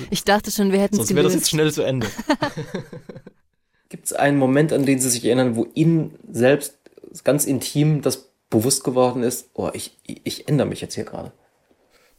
Ich 0.10 0.24
dachte 0.24 0.52
schon, 0.52 0.72
wir 0.72 0.80
hätten 0.80 0.96
es 0.96 1.08
Sonst 1.08 1.16
wäre 1.16 1.24
das 1.24 1.34
jetzt 1.34 1.50
schnell 1.50 1.72
zu 1.72 1.82
Ende. 1.82 2.08
Gibt 3.90 4.06
es 4.06 4.14
einen 4.14 4.38
Moment, 4.38 4.74
an 4.74 4.86
den 4.86 5.00
Sie 5.00 5.10
sich 5.10 5.26
erinnern, 5.26 5.56
wo 5.56 5.68
Ihnen 5.74 6.16
selbst 6.32 6.80
ganz 7.24 7.46
intim 7.46 8.02
das 8.02 8.30
bewusst 8.50 8.84
geworden 8.84 9.24
ist, 9.24 9.50
oh, 9.54 9.70
ich, 9.74 9.98
ich 10.06 10.48
ändere 10.48 10.68
mich 10.68 10.82
jetzt 10.82 10.96
hier 10.96 11.04
gerade? 11.04 11.32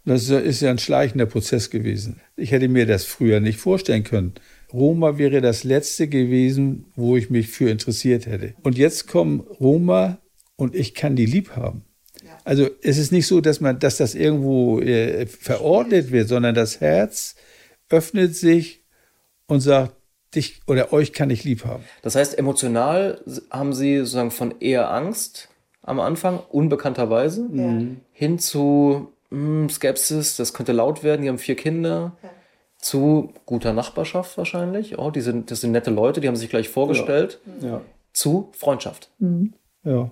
Das 0.05 0.29
ist 0.29 0.61
ja 0.61 0.71
ein 0.71 0.79
schleichender 0.79 1.27
Prozess 1.27 1.69
gewesen. 1.69 2.21
Ich 2.37 2.53
hätte 2.53 2.69
mir 2.69 2.87
das 2.87 3.05
früher 3.05 3.41
nicht 3.41 3.59
vorstellen 3.59 4.05
können. 4.05 4.35
Roma 4.73 5.19
wäre 5.19 5.41
das 5.41 5.65
letzte 5.65 6.07
gewesen, 6.07 6.87
wo 6.95 7.17
ich 7.17 7.29
mich 7.29 7.49
für 7.49 7.69
interessiert 7.69 8.27
hätte. 8.27 8.55
Und 8.63 8.79
jetzt 8.79 9.09
kommen 9.09 9.41
Roma 9.41 10.19
und 10.55 10.77
ich 10.77 10.95
kann 10.95 11.17
die 11.17 11.27
lieb 11.27 11.57
haben. 11.57 11.85
Also 12.45 12.69
es 12.83 12.99
ist 12.99 13.11
nicht 13.11 13.27
so, 13.27 13.41
dass 13.41 13.61
man, 13.61 13.81
dass 13.81 13.97
das 13.97 14.15
irgendwo 14.15 14.81
äh, 14.81 15.27
verordnet 15.27 16.13
wird, 16.13 16.29
sondern 16.29 16.55
das 16.55 16.81
Herz 16.81 17.35
öffnet 17.89 18.37
sich 18.37 18.85
und 19.47 19.61
sagt, 19.61 19.97
dich 20.35 20.61
oder 20.67 20.93
euch 20.93 21.13
kann 21.13 21.31
ich 21.31 21.45
lieb 21.45 21.65
haben. 21.65 21.85
Das 22.03 22.15
heißt, 22.15 22.37
emotional 22.39 23.23
haben 23.51 23.73
Sie 23.73 23.99
sozusagen 23.99 24.31
von 24.31 24.55
eher 24.61 24.91
Angst 24.91 25.49
am 25.83 26.01
Anfang, 26.01 26.41
unbekannterweise, 26.51 27.49
Ja. 27.53 27.81
hin 28.13 28.39
zu 28.39 29.13
hm, 29.31 29.69
Skepsis, 29.69 30.37
das 30.37 30.53
könnte 30.53 30.73
laut 30.73 31.03
werden, 31.03 31.23
die 31.23 31.29
haben 31.29 31.39
vier 31.39 31.57
Kinder, 31.57 32.17
zu 32.79 33.33
guter 33.47 33.73
Nachbarschaft 33.73 34.37
wahrscheinlich, 34.39 34.99
oh, 34.99 35.11
die 35.11 35.21
sind, 35.21 35.51
das 35.51 35.61
sind 35.63 35.73
nette 35.73 35.91
Leute, 35.91 36.21
die 36.21 36.29
haben 36.29 36.37
sich 36.37 36.51
gleich 36.51 36.69
vorgestellt, 36.69 37.41
Ja. 37.61 37.81
zu 38.13 38.51
Freundschaft. 38.53 39.11
Mhm. 39.19 39.55
Ja. 39.83 40.11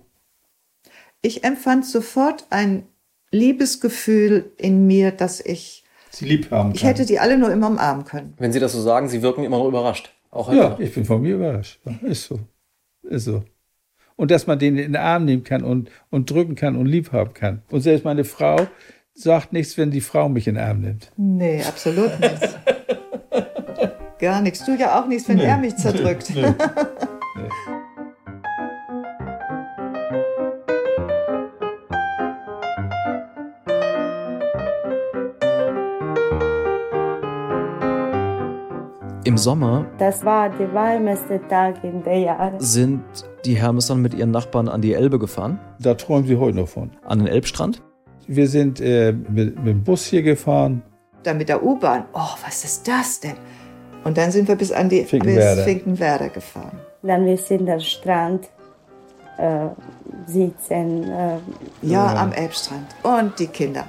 Ich 1.22 1.44
empfand 1.44 1.86
sofort 1.86 2.46
ein 2.50 2.86
Liebesgefühl 3.30 4.52
in 4.56 4.86
mir, 4.86 5.10
dass 5.12 5.40
ich, 5.40 5.83
Sie 6.14 6.24
lieb 6.26 6.50
haben 6.50 6.70
kann. 6.70 6.76
ich 6.76 6.84
hätte 6.84 7.04
die 7.06 7.18
alle 7.18 7.36
nur 7.38 7.50
immer 7.52 7.68
umarmen 7.68 8.04
können. 8.04 8.34
Wenn 8.38 8.52
Sie 8.52 8.60
das 8.60 8.72
so 8.72 8.80
sagen, 8.80 9.08
Sie 9.08 9.22
wirken 9.22 9.44
immer 9.44 9.58
noch 9.58 9.66
überrascht. 9.68 10.12
Auch 10.30 10.48
heute 10.48 10.58
Ja, 10.58 10.68
noch. 10.70 10.80
ich 10.80 10.92
bin 10.94 11.04
von 11.04 11.20
mir 11.22 11.34
überrascht. 11.36 11.80
Ist 12.02 12.24
so. 12.24 12.40
Ist 13.02 13.24
so. 13.24 13.42
Und 14.16 14.30
dass 14.30 14.46
man 14.46 14.58
den 14.58 14.76
in 14.76 14.92
den 14.92 14.96
Arm 14.96 15.24
nehmen 15.24 15.42
kann 15.44 15.62
und, 15.64 15.90
und 16.10 16.30
drücken 16.30 16.54
kann 16.54 16.76
und 16.76 16.86
lieb 16.86 17.12
haben 17.12 17.34
kann. 17.34 17.62
Und 17.70 17.80
selbst 17.80 18.04
meine 18.04 18.24
Frau 18.24 18.66
sagt 19.12 19.52
nichts, 19.52 19.76
wenn 19.76 19.90
die 19.90 20.00
Frau 20.00 20.28
mich 20.28 20.46
in 20.48 20.54
den 20.54 20.64
Arm 20.64 20.80
nimmt. 20.80 21.10
Nee, 21.16 21.62
absolut 21.64 22.18
nichts. 22.20 22.48
Gar 24.18 24.40
nichts. 24.42 24.64
Du 24.64 24.74
ja 24.76 25.00
auch 25.00 25.06
nichts, 25.06 25.28
wenn 25.28 25.36
Nee. 25.38 25.44
er 25.44 25.56
mich 25.58 25.76
zerdrückt. 25.76 26.32
Nee. 26.34 26.54
Im 39.24 39.38
Sommer 39.38 39.86
Das 39.98 40.24
war 40.24 40.50
der 40.50 40.72
warmeste 40.74 41.40
Tag 41.48 41.82
in 41.82 42.02
der 42.02 42.18
Jahre. 42.18 42.56
sind 42.58 43.02
die 43.44 43.54
Hermes 43.56 43.86
dann 43.86 44.02
mit 44.02 44.14
ihren 44.14 44.30
Nachbarn 44.30 44.68
an 44.68 44.80
die 44.82 44.92
Elbe 44.94 45.18
gefahren, 45.18 45.58
Da 45.80 45.94
träumen 45.94 46.26
sie 46.26 46.36
heute 46.36 46.58
noch 46.58 46.68
von. 46.68 46.90
an 47.06 47.18
den 47.20 47.28
Elbstrand. 47.28 47.82
Wir 48.26 48.48
sind 48.48 48.80
äh, 48.80 49.12
mit, 49.12 49.56
mit 49.56 49.66
dem 49.66 49.82
Bus 49.84 50.04
hier 50.06 50.22
gefahren. 50.22 50.82
Dann 51.22 51.38
mit 51.38 51.48
der 51.48 51.62
U-Bahn. 51.62 52.04
Oh, 52.14 52.34
was 52.44 52.64
ist 52.64 52.86
das 52.88 53.20
denn? 53.20 53.36
Und 54.04 54.18
dann 54.18 54.30
sind 54.30 54.48
wir 54.48 54.56
bis 54.56 54.72
an 54.72 54.88
die 54.90 55.04
Finkenwerder. 55.04 55.56
bis 55.56 55.64
Finkenwerder 55.64 56.28
gefahren. 56.28 56.78
Dann 57.02 57.24
wir 57.24 57.36
sind 57.38 57.68
am 57.68 57.80
Strand 57.80 58.48
äh, 59.38 59.68
sitzen. 60.26 61.10
Äh, 61.10 61.38
Ja, 61.82 62.14
am 62.16 62.32
Elbstrand. 62.32 62.86
Und 63.02 63.38
die 63.38 63.48
Kinder, 63.48 63.86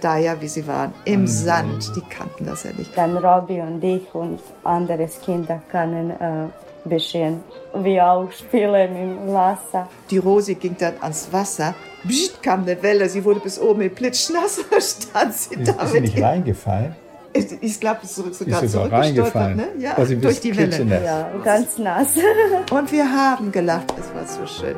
da 0.00 0.18
ja, 0.18 0.40
wie 0.40 0.48
sie 0.48 0.66
waren, 0.66 0.92
im 1.04 1.26
Sand. 1.26 1.90
Die 1.96 2.02
kannten 2.02 2.46
das 2.46 2.64
ja 2.64 2.70
nicht. 2.76 2.96
Dann 2.96 3.16
Robby 3.16 3.60
und 3.60 3.82
ich 3.82 4.14
und 4.14 4.40
andere 4.64 5.08
Kinder 5.24 5.62
können 5.70 6.10
äh, 6.10 6.48
bisschen 6.88 7.42
wir 7.74 8.06
auch 8.06 8.30
spielen 8.32 8.96
im 8.96 9.32
Wasser. 9.32 9.88
Die 10.10 10.18
Rosi 10.18 10.54
ging 10.54 10.76
dann 10.78 10.94
ans 11.00 11.28
Wasser. 11.32 11.74
Psst, 12.06 12.42
kam 12.42 12.62
eine 12.62 12.80
Welle, 12.82 13.08
sie 13.08 13.24
wurde 13.24 13.40
bis 13.40 13.60
oben 13.60 13.82
in 13.82 13.94
Plitschnass. 13.94 14.60
stand 14.78 15.34
sie 15.34 15.62
da 15.62 15.72
Ist 15.82 15.92
sie 15.92 16.00
nicht 16.00 16.20
reingefallen? 16.20 16.94
Ich, 17.38 17.62
ich 17.62 17.80
glaube, 17.80 18.00
es 18.02 18.18
ist 18.18 18.38
sogar, 18.38 18.62
Ist 18.62 18.72
sogar 18.72 18.88
zurückgestolpert, 18.88 18.92
reingefallen. 18.92 19.56
ne? 19.56 19.68
Ja, 19.78 20.04
sie 20.04 20.16
durch 20.16 20.40
die 20.40 20.56
Welle. 20.56 21.02
Ja, 21.04 21.30
ganz 21.44 21.78
nass. 21.78 22.14
Und 22.70 22.92
wir 22.92 23.10
haben 23.10 23.52
gelacht, 23.52 23.92
es 23.98 24.14
war 24.14 24.26
so 24.26 24.46
schön. 24.46 24.76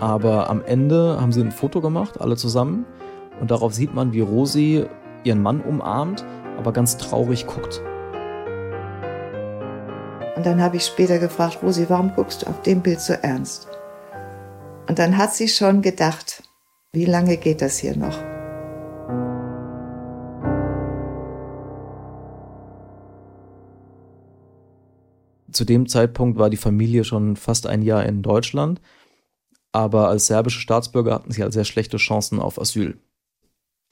Aber 0.00 0.50
am 0.50 0.62
Ende 0.64 1.18
haben 1.20 1.32
sie 1.32 1.40
ein 1.40 1.52
Foto 1.52 1.80
gemacht, 1.80 2.20
alle 2.20 2.36
zusammen. 2.36 2.84
Und 3.40 3.50
darauf 3.50 3.72
sieht 3.72 3.94
man, 3.94 4.12
wie 4.12 4.20
Rosi 4.20 4.86
ihren 5.24 5.42
Mann 5.42 5.60
umarmt, 5.60 6.24
aber 6.58 6.72
ganz 6.72 6.96
traurig 6.98 7.46
guckt. 7.46 7.80
Und 10.36 10.44
dann 10.44 10.60
habe 10.60 10.76
ich 10.76 10.84
später 10.84 11.18
gefragt, 11.18 11.60
Rosi, 11.62 11.86
warum 11.88 12.12
guckst 12.14 12.42
du 12.42 12.46
auf 12.48 12.60
dem 12.62 12.82
Bild 12.82 13.00
so 13.00 13.14
ernst? 13.14 13.68
Und 14.88 14.98
dann 14.98 15.16
hat 15.16 15.32
sie 15.32 15.48
schon 15.48 15.80
gedacht, 15.80 16.42
wie 16.92 17.06
lange 17.06 17.36
geht 17.38 17.62
das 17.62 17.78
hier 17.78 17.96
noch? 17.96 18.16
Zu 25.54 25.64
dem 25.64 25.88
Zeitpunkt 25.88 26.38
war 26.38 26.50
die 26.50 26.56
Familie 26.56 27.04
schon 27.04 27.36
fast 27.36 27.66
ein 27.66 27.82
Jahr 27.82 28.04
in 28.04 28.22
Deutschland, 28.22 28.80
aber 29.72 30.08
als 30.08 30.26
serbische 30.26 30.60
Staatsbürger 30.60 31.14
hatten 31.14 31.30
sie 31.30 31.42
halt 31.42 31.52
sehr 31.52 31.64
schlechte 31.64 31.96
Chancen 31.96 32.40
auf 32.40 32.60
Asyl. 32.60 32.98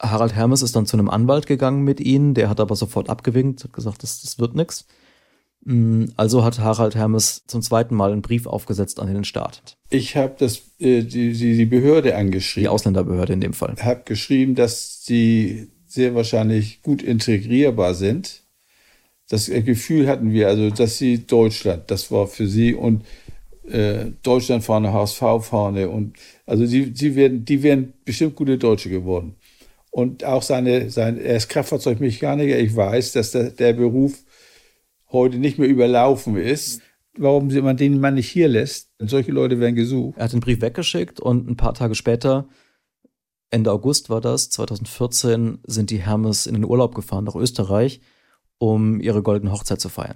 Harald 0.00 0.34
Hermes 0.34 0.62
ist 0.62 0.74
dann 0.74 0.86
zu 0.86 0.96
einem 0.96 1.08
Anwalt 1.08 1.46
gegangen 1.46 1.82
mit 1.82 2.00
ihnen, 2.00 2.34
der 2.34 2.48
hat 2.48 2.58
aber 2.58 2.74
sofort 2.74 3.08
abgewinkt, 3.08 3.62
hat 3.62 3.72
gesagt, 3.72 4.02
das, 4.02 4.22
das 4.22 4.40
wird 4.40 4.56
nichts. 4.56 4.86
Also 6.16 6.42
hat 6.42 6.58
Harald 6.58 6.96
Hermes 6.96 7.44
zum 7.46 7.62
zweiten 7.62 7.94
Mal 7.94 8.10
einen 8.10 8.22
Brief 8.22 8.46
aufgesetzt 8.46 8.98
an 8.98 9.06
den 9.06 9.22
Staat. 9.22 9.76
Ich 9.90 10.16
habe 10.16 10.44
äh, 10.44 11.02
die, 11.04 11.32
die, 11.32 11.56
die 11.56 11.66
Behörde 11.66 12.16
angeschrieben. 12.16 12.64
Die 12.64 12.68
Ausländerbehörde 12.68 13.32
in 13.32 13.40
dem 13.40 13.52
Fall. 13.52 13.76
Habe 13.80 14.02
geschrieben, 14.04 14.56
dass 14.56 15.04
sie 15.04 15.70
sehr 15.86 16.16
wahrscheinlich 16.16 16.82
gut 16.82 17.00
integrierbar 17.00 17.94
sind, 17.94 18.41
Das 19.33 19.47
Gefühl 19.47 20.09
hatten 20.09 20.30
wir, 20.30 20.49
also 20.49 20.68
dass 20.68 20.99
sie 20.99 21.26
Deutschland, 21.26 21.91
das 21.91 22.11
war 22.11 22.26
für 22.26 22.47
sie 22.47 22.74
und 22.74 23.03
äh, 23.66 24.11
Deutschland 24.22 24.62
vorne, 24.62 24.93
HSV 24.93 25.22
vorne 25.41 25.89
und 25.89 26.18
also 26.45 26.66
sie, 26.66 26.93
sie 26.95 27.16
werden, 27.16 27.43
die 27.47 27.62
wären 27.62 27.95
bestimmt 28.05 28.37
gute 28.37 28.59
Deutsche 28.59 28.91
geworden. 28.91 29.37
Und 29.91 30.22
auch 30.22 30.43
seine, 30.43 30.91
sein, 30.91 31.18
er 31.18 31.39
ist 31.39 31.49
Kraftfahrzeugmechaniker. 31.49 32.59
Ich 32.59 32.76
weiß, 32.76 33.12
dass 33.12 33.30
der, 33.30 33.49
der 33.49 33.72
Beruf 33.72 34.22
heute 35.11 35.39
nicht 35.39 35.59
mehr 35.59 35.68
überlaufen 35.68 36.37
ist. 36.37 36.83
Warum 37.16 37.49
man 37.49 37.78
den 37.78 38.01
Mann 38.01 38.16
nicht 38.16 38.28
hier 38.28 38.49
lässt? 38.49 38.91
Solche 38.99 39.33
Leute 39.33 39.59
werden 39.61 39.76
gesucht. 39.76 40.18
Er 40.18 40.24
hat 40.24 40.35
den 40.35 40.41
Brief 40.41 40.61
weggeschickt 40.61 41.20
und 41.20 41.49
ein 41.49 41.57
paar 41.57 41.72
Tage 41.72 41.95
später, 41.95 42.49
Ende 43.49 43.72
August 43.72 44.11
war 44.11 44.20
das, 44.20 44.51
2014, 44.51 45.61
sind 45.66 45.89
die 45.89 46.03
Hermes 46.03 46.47
in 46.47 46.53
den 46.53 46.66
Urlaub 46.66 46.95
gefahren 46.95 47.24
nach 47.24 47.35
Österreich, 47.35 48.03
um 48.62 49.00
ihre 49.00 49.22
goldene 49.22 49.50
Hochzeit 49.50 49.80
zu 49.80 49.88
feiern. 49.88 50.14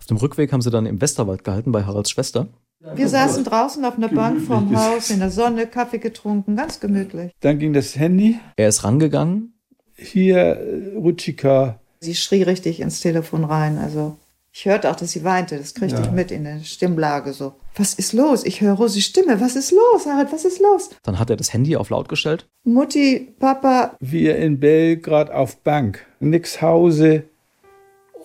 Auf 0.00 0.06
dem 0.06 0.16
Rückweg 0.16 0.52
haben 0.52 0.60
sie 0.60 0.70
dann 0.70 0.86
im 0.86 1.00
Westerwald 1.00 1.44
gehalten 1.44 1.70
bei 1.70 1.84
Haralds 1.84 2.10
Schwester. 2.10 2.48
Wir 2.94 3.08
saßen 3.08 3.44
draußen 3.44 3.84
auf 3.84 3.96
einer 3.96 4.08
Bank 4.08 4.42
vorm 4.42 4.76
Haus, 4.76 5.10
in 5.10 5.20
der 5.20 5.30
Sonne, 5.30 5.66
Kaffee 5.66 5.98
getrunken, 5.98 6.56
ganz 6.56 6.80
gemütlich. 6.80 7.32
Dann 7.40 7.58
ging 7.58 7.72
das 7.72 7.96
Handy. 7.96 8.38
Er 8.56 8.68
ist 8.68 8.82
rangegangen. 8.84 9.54
Hier, 9.94 10.36
äh, 10.38 10.96
Rutschika. 10.96 11.80
Sie 12.00 12.14
schrie 12.16 12.42
richtig 12.42 12.80
ins 12.80 13.00
Telefon 13.00 13.44
rein. 13.44 13.78
Also 13.78 14.16
ich 14.52 14.66
hörte 14.66 14.90
auch, 14.90 14.96
dass 14.96 15.12
sie 15.12 15.24
weinte. 15.24 15.56
Das 15.56 15.72
kriegte 15.74 15.96
Ja. 15.96 16.02
ich 16.02 16.10
mit 16.10 16.30
in 16.30 16.44
der 16.44 16.60
Stimmlage 16.64 17.32
so. 17.32 17.54
Was 17.76 17.94
ist 17.94 18.12
los? 18.12 18.44
Ich 18.44 18.60
höre 18.60 18.74
Rosis 18.74 19.04
Stimme. 19.04 19.40
Was 19.40 19.56
ist 19.56 19.70
los, 19.70 20.06
Harald? 20.06 20.32
Was 20.32 20.44
ist 20.44 20.60
los? 20.60 20.90
Dann 21.02 21.18
hat 21.18 21.30
er 21.30 21.36
das 21.36 21.52
Handy 21.52 21.76
auf 21.76 21.90
laut 21.90 22.08
gestellt. 22.08 22.46
Mutti, 22.64 23.32
Papa, 23.38 23.96
Wir 24.00 24.36
in 24.36 24.60
Belgrad 24.60 25.30
auf 25.30 25.62
Bank. 25.62 26.04
Nix 26.20 26.60
Hause 26.60 27.24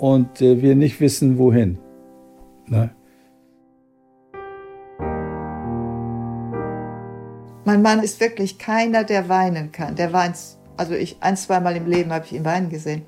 und 0.01 0.41
äh, 0.41 0.61
wir 0.61 0.75
nicht 0.75 0.99
wissen, 0.99 1.37
wohin. 1.37 1.77
Ne? 2.67 2.89
mein 7.71 7.81
Mann 7.81 8.03
ist 8.03 8.19
wirklich 8.19 8.57
keiner, 8.57 9.03
der 9.03 9.29
weinen 9.29 9.71
kann. 9.71 9.95
Der 9.95 10.11
weint, 10.11 10.35
also 10.75 10.93
ich 10.93 11.17
ein, 11.21 11.37
zweimal 11.37 11.75
im 11.75 11.87
Leben 11.87 12.11
habe 12.11 12.25
ich 12.25 12.33
ihn 12.33 12.43
weinen 12.43 12.69
gesehen. 12.69 13.03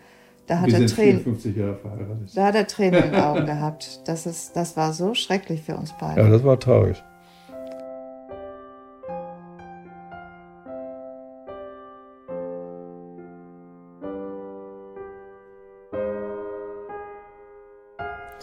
Da 0.48 0.60
hat 0.60 0.72
er 0.72 0.86
Tränen. 0.86 1.22
54 1.22 1.56
Jahre 1.56 1.76
verheiratet. 1.78 2.32
Da 2.36 2.46
hat 2.46 2.56
er 2.56 2.68
Tränen 2.68 3.04
in 3.04 3.12
den 3.12 3.22
Augen 3.22 3.46
gehabt. 3.46 4.02
Das, 4.06 4.26
ist, 4.26 4.56
das 4.56 4.78
war 4.78 4.94
so 4.94 5.14
schrecklich 5.14 5.62
für 5.64 5.76
uns 5.76 5.94
beide. 6.00 6.22
Ja, 6.22 6.30
das 6.30 6.44
war 6.44 6.60
traurig. 6.60 7.02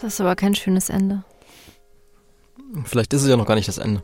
Das 0.01 0.13
ist 0.15 0.21
aber 0.21 0.35
kein 0.35 0.55
schönes 0.55 0.89
Ende. 0.89 1.23
Vielleicht 2.85 3.13
ist 3.13 3.23
es 3.23 3.29
ja 3.29 3.37
noch 3.37 3.45
gar 3.45 3.55
nicht 3.55 3.67
das 3.67 3.77
Ende. 3.77 4.01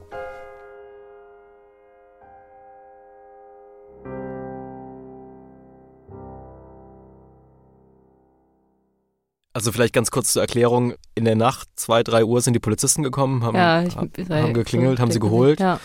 Also 9.53 9.71
vielleicht 9.71 9.93
ganz 9.93 10.11
kurz 10.11 10.33
zur 10.33 10.41
Erklärung. 10.43 10.93
In 11.15 11.25
der 11.25 11.35
Nacht, 11.35 11.67
zwei, 11.75 12.03
drei 12.03 12.23
Uhr, 12.23 12.41
sind 12.41 12.53
die 12.53 12.59
Polizisten 12.59 13.01
gekommen, 13.01 13.43
haben, 13.43 13.55
Ja, 13.55 13.81
ich- 13.81 13.93
sei- 14.27 14.41
haben 14.43 14.53
geklingelt, 14.53 14.99
haben 14.99 15.11
sie 15.11 15.19
geholt. 15.19 15.59
Ja. 15.59 15.79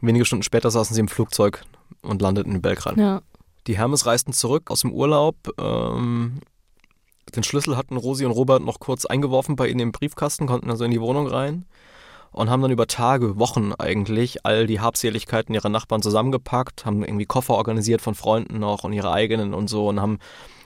Wenige 0.00 0.24
Stunden 0.24 0.44
später 0.44 0.70
saßen 0.70 0.94
sie 0.94 1.00
im 1.00 1.08
Flugzeug 1.08 1.64
und 2.02 2.22
landeten 2.22 2.54
in 2.54 2.62
Belgrad. 2.62 2.96
Ja. 2.96 3.22
Die 3.66 3.76
Hermes 3.76 4.06
reisten 4.06 4.32
zurück 4.32 4.70
aus 4.70 4.80
dem 4.82 4.92
Urlaub. 4.92 5.36
Ähm, 5.58 6.40
den 7.34 7.42
Schlüssel 7.42 7.76
hatten 7.76 7.96
Rosi 7.96 8.24
und 8.24 8.32
Robert 8.32 8.62
noch 8.62 8.80
kurz 8.80 9.06
eingeworfen 9.06 9.56
bei 9.56 9.68
ihnen 9.68 9.80
im 9.80 9.92
Briefkasten, 9.92 10.46
konnten 10.46 10.70
also 10.70 10.84
in 10.84 10.90
die 10.90 11.00
Wohnung 11.00 11.26
rein 11.26 11.64
und 12.32 12.50
haben 12.50 12.62
dann 12.62 12.70
über 12.70 12.86
Tage, 12.86 13.38
Wochen 13.38 13.72
eigentlich 13.78 14.44
all 14.44 14.66
die 14.66 14.80
Habseligkeiten 14.80 15.54
ihrer 15.54 15.68
Nachbarn 15.68 16.02
zusammengepackt, 16.02 16.84
haben 16.86 17.04
irgendwie 17.04 17.26
Koffer 17.26 17.54
organisiert 17.54 18.00
von 18.00 18.14
Freunden 18.14 18.58
noch 18.58 18.84
und 18.84 18.92
ihre 18.92 19.12
eigenen 19.12 19.54
und 19.54 19.68
so 19.68 19.88
und 19.88 20.00
haben, 20.00 20.18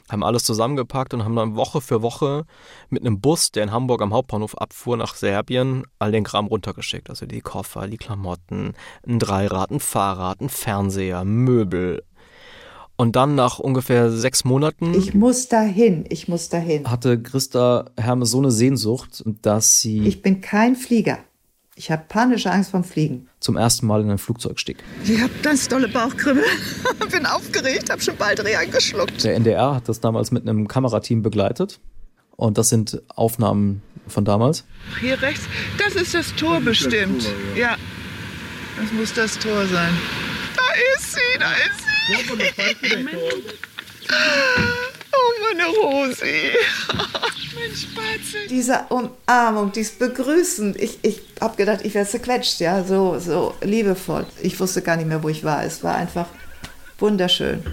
haben 0.08 0.22
alles 0.22 0.44
zusammengepackt 0.44 1.12
und 1.12 1.24
haben 1.24 1.34
dann 1.34 1.56
Woche 1.56 1.80
für 1.80 2.02
Woche 2.02 2.44
mit 2.88 3.04
einem 3.04 3.20
Bus, 3.20 3.50
der 3.50 3.64
in 3.64 3.72
Hamburg 3.72 4.00
am 4.00 4.14
Hauptbahnhof 4.14 4.56
abfuhr 4.56 4.96
nach 4.96 5.14
Serbien, 5.16 5.84
all 5.98 6.12
den 6.12 6.24
Kram 6.24 6.46
runtergeschickt. 6.46 7.10
Also 7.10 7.26
die 7.26 7.40
Koffer, 7.40 7.88
die 7.88 7.98
Klamotten, 7.98 8.74
ein 9.06 9.18
Dreirad, 9.18 9.70
ein 9.72 9.80
Fahrrad, 9.80 10.40
ein 10.40 10.48
Fernseher, 10.48 11.24
Möbel. 11.24 12.04
Und 12.98 13.14
dann 13.14 13.34
nach 13.34 13.58
ungefähr 13.58 14.10
sechs 14.10 14.44
Monaten. 14.44 14.94
Ich 14.94 15.12
muss 15.14 15.48
dahin, 15.48 16.06
ich 16.08 16.28
muss 16.28 16.48
dahin. 16.48 16.90
Hatte 16.90 17.20
Christa 17.20 17.90
Hermes 17.98 18.30
so 18.30 18.38
eine 18.38 18.50
Sehnsucht, 18.50 19.22
dass 19.42 19.80
sie 19.80 20.00
Ich 20.06 20.22
bin 20.22 20.40
kein 20.40 20.76
Flieger. 20.76 21.18
Ich 21.78 21.90
habe 21.90 22.04
panische 22.08 22.50
Angst 22.50 22.70
vom 22.70 22.84
Fliegen. 22.84 23.28
zum 23.38 23.58
ersten 23.58 23.86
Mal 23.86 24.00
in 24.00 24.10
ein 24.10 24.16
Flugzeug 24.16 24.58
stieg. 24.58 24.78
Ich 25.04 25.20
habe 25.20 25.30
ganz 25.42 25.68
dolle 25.68 25.88
Bauchkribbel. 25.88 26.42
Bin 27.12 27.26
aufgeregt, 27.26 27.90
habe 27.90 28.00
schon 28.00 28.16
Baldrian 28.16 28.62
eingeschluckt. 28.62 29.22
Der 29.24 29.34
NDR 29.34 29.74
hat 29.74 29.86
das 29.86 30.00
damals 30.00 30.30
mit 30.30 30.48
einem 30.48 30.68
Kamerateam 30.68 31.20
begleitet. 31.20 31.78
Und 32.36 32.56
das 32.56 32.70
sind 32.70 33.02
Aufnahmen 33.14 33.82
von 34.08 34.24
damals. 34.24 34.64
Hier 35.00 35.20
rechts, 35.20 35.44
das 35.76 35.96
ist 35.96 36.14
das 36.14 36.34
Tor 36.34 36.60
bestimmt. 36.62 37.28
Ja, 37.54 37.76
das 38.80 38.90
muss 38.92 39.12
das 39.12 39.38
Tor 39.38 39.66
sein. 39.66 39.92
Da 40.56 40.96
ist 40.96 41.12
sie, 41.12 41.38
da 41.38 41.50
ist 41.52 41.80
sie. 41.80 41.85
Oh, 45.12 45.32
meine 45.42 45.66
Rosi. 45.68 46.52
mein 47.54 47.74
Spatzel. 47.74 48.46
Diese 48.48 48.84
Umarmung, 48.90 49.72
dieses 49.72 49.98
Begrüßen. 49.98 50.76
Ich, 50.78 50.98
ich 51.02 51.22
habe 51.40 51.56
gedacht, 51.56 51.80
ich 51.82 51.94
werde 51.94 52.08
zerquetscht, 52.08 52.60
ja, 52.60 52.84
so, 52.84 53.18
so 53.18 53.54
liebevoll. 53.62 54.26
Ich 54.42 54.58
wusste 54.60 54.82
gar 54.82 54.96
nicht 54.96 55.08
mehr, 55.08 55.22
wo 55.22 55.28
ich 55.28 55.42
war. 55.42 55.64
Es 55.64 55.82
war 55.82 55.96
einfach 55.96 56.26
wunderschön. 56.98 57.64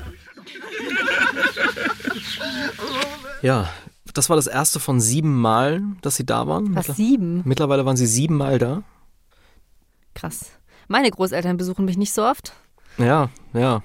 Ja, 3.41 3.69
das 4.13 4.29
war 4.29 4.35
das 4.35 4.47
erste 4.47 4.79
von 4.79 4.99
sieben 5.01 5.39
Malen, 5.39 5.97
dass 6.01 6.15
sie 6.15 6.25
da 6.25 6.47
waren. 6.47 6.75
Was, 6.75 6.87
sieben? 6.87 7.41
Mittlerweile 7.45 7.85
waren 7.85 7.97
sie 7.97 8.07
sieben 8.07 8.37
Mal 8.37 8.57
da. 8.57 8.83
Krass. 10.15 10.51
Meine 10.87 11.11
Großeltern 11.11 11.57
besuchen 11.57 11.85
mich 11.85 11.97
nicht 11.97 12.13
so 12.13 12.23
oft. 12.25 12.53
Ja, 12.97 13.29
ja. 13.53 13.81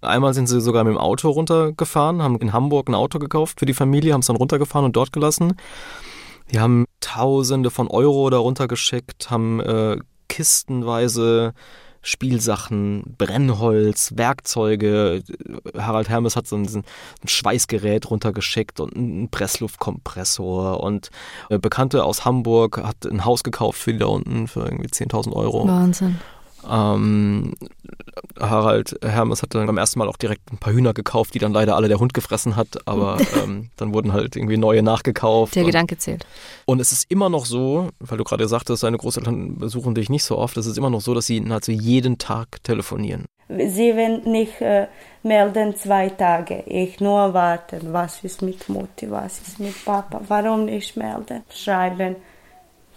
Einmal 0.00 0.34
sind 0.34 0.46
sie 0.46 0.60
sogar 0.60 0.84
mit 0.84 0.94
dem 0.94 0.98
Auto 0.98 1.30
runtergefahren, 1.30 2.22
haben 2.22 2.38
in 2.38 2.52
Hamburg 2.52 2.88
ein 2.88 2.94
Auto 2.94 3.18
gekauft 3.18 3.60
für 3.60 3.66
die 3.66 3.74
Familie, 3.74 4.12
haben 4.12 4.20
es 4.20 4.26
dann 4.26 4.36
runtergefahren 4.36 4.86
und 4.86 4.96
dort 4.96 5.12
gelassen. 5.12 5.54
Die 6.50 6.60
haben 6.60 6.86
Tausende 7.00 7.70
von 7.70 7.88
Euro 7.88 8.30
da 8.30 8.38
runtergeschickt, 8.38 9.30
haben 9.30 9.60
äh, 9.60 9.98
kistenweise 10.28 11.54
Spielsachen, 12.02 13.14
Brennholz, 13.18 14.14
Werkzeuge. 14.16 15.22
Harald 15.76 16.08
Hermes 16.08 16.34
hat 16.34 16.46
so 16.46 16.56
ein, 16.56 16.64
ein 16.64 17.28
Schweißgerät 17.28 18.10
runtergeschickt 18.10 18.80
und 18.80 18.96
einen 18.96 19.28
Pressluftkompressor. 19.28 20.80
Und 20.80 21.10
äh, 21.50 21.58
Bekannte 21.58 22.04
aus 22.04 22.24
Hamburg 22.24 22.82
hat 22.82 23.04
ein 23.04 23.24
Haus 23.24 23.42
gekauft 23.42 23.78
für 23.78 23.92
die 23.92 23.98
da 23.98 24.06
unten 24.06 24.48
für 24.48 24.60
irgendwie 24.60 24.88
10.000 24.88 25.32
Euro. 25.32 25.68
Wahnsinn. 25.68 26.18
Ähm, 26.68 27.54
Harald 28.38 28.98
Hermes 29.02 29.42
hat 29.42 29.54
dann 29.54 29.66
beim 29.66 29.78
ersten 29.78 29.98
Mal 29.98 30.08
auch 30.08 30.16
direkt 30.16 30.52
ein 30.52 30.58
paar 30.58 30.72
Hühner 30.72 30.94
gekauft, 30.94 31.34
die 31.34 31.38
dann 31.38 31.52
leider 31.52 31.76
alle 31.76 31.88
der 31.88 31.98
Hund 31.98 32.14
gefressen 32.14 32.56
hat, 32.56 32.86
aber 32.86 33.18
ähm, 33.42 33.70
dann 33.76 33.94
wurden 33.94 34.12
halt 34.12 34.36
irgendwie 34.36 34.56
neue 34.56 34.82
nachgekauft. 34.82 35.54
Der 35.54 35.62
und, 35.62 35.68
Gedanke 35.68 35.98
zählt. 35.98 36.26
und 36.66 36.80
es 36.80 36.92
ist 36.92 37.10
immer 37.10 37.28
noch 37.28 37.46
so, 37.46 37.90
weil 37.98 38.18
du 38.18 38.24
gerade 38.24 38.48
sagtest, 38.48 38.82
deine 38.82 38.98
Großeltern 38.98 39.58
besuchen 39.58 39.94
dich 39.94 40.10
nicht 40.10 40.24
so 40.24 40.38
oft, 40.38 40.56
es 40.56 40.66
ist 40.66 40.78
immer 40.78 40.90
noch 40.90 41.00
so, 41.00 41.14
dass 41.14 41.26
sie 41.26 41.40
nahezu 41.40 41.72
jeden 41.72 42.18
Tag 42.18 42.62
telefonieren. 42.62 43.26
Sie 43.48 43.96
werden 43.96 44.30
nicht 44.30 44.60
äh, 44.60 44.86
melden 45.24 45.74
zwei 45.74 46.08
Tage. 46.08 46.62
Ich 46.66 47.00
nur 47.00 47.34
warten. 47.34 47.92
Was 47.92 48.22
ist 48.22 48.42
mit 48.42 48.68
Mutti? 48.68 49.10
Was 49.10 49.40
ist 49.40 49.58
mit 49.58 49.84
Papa? 49.84 50.20
Warum 50.28 50.66
nicht 50.66 50.96
melden? 50.96 51.42
Schreiben. 51.52 52.14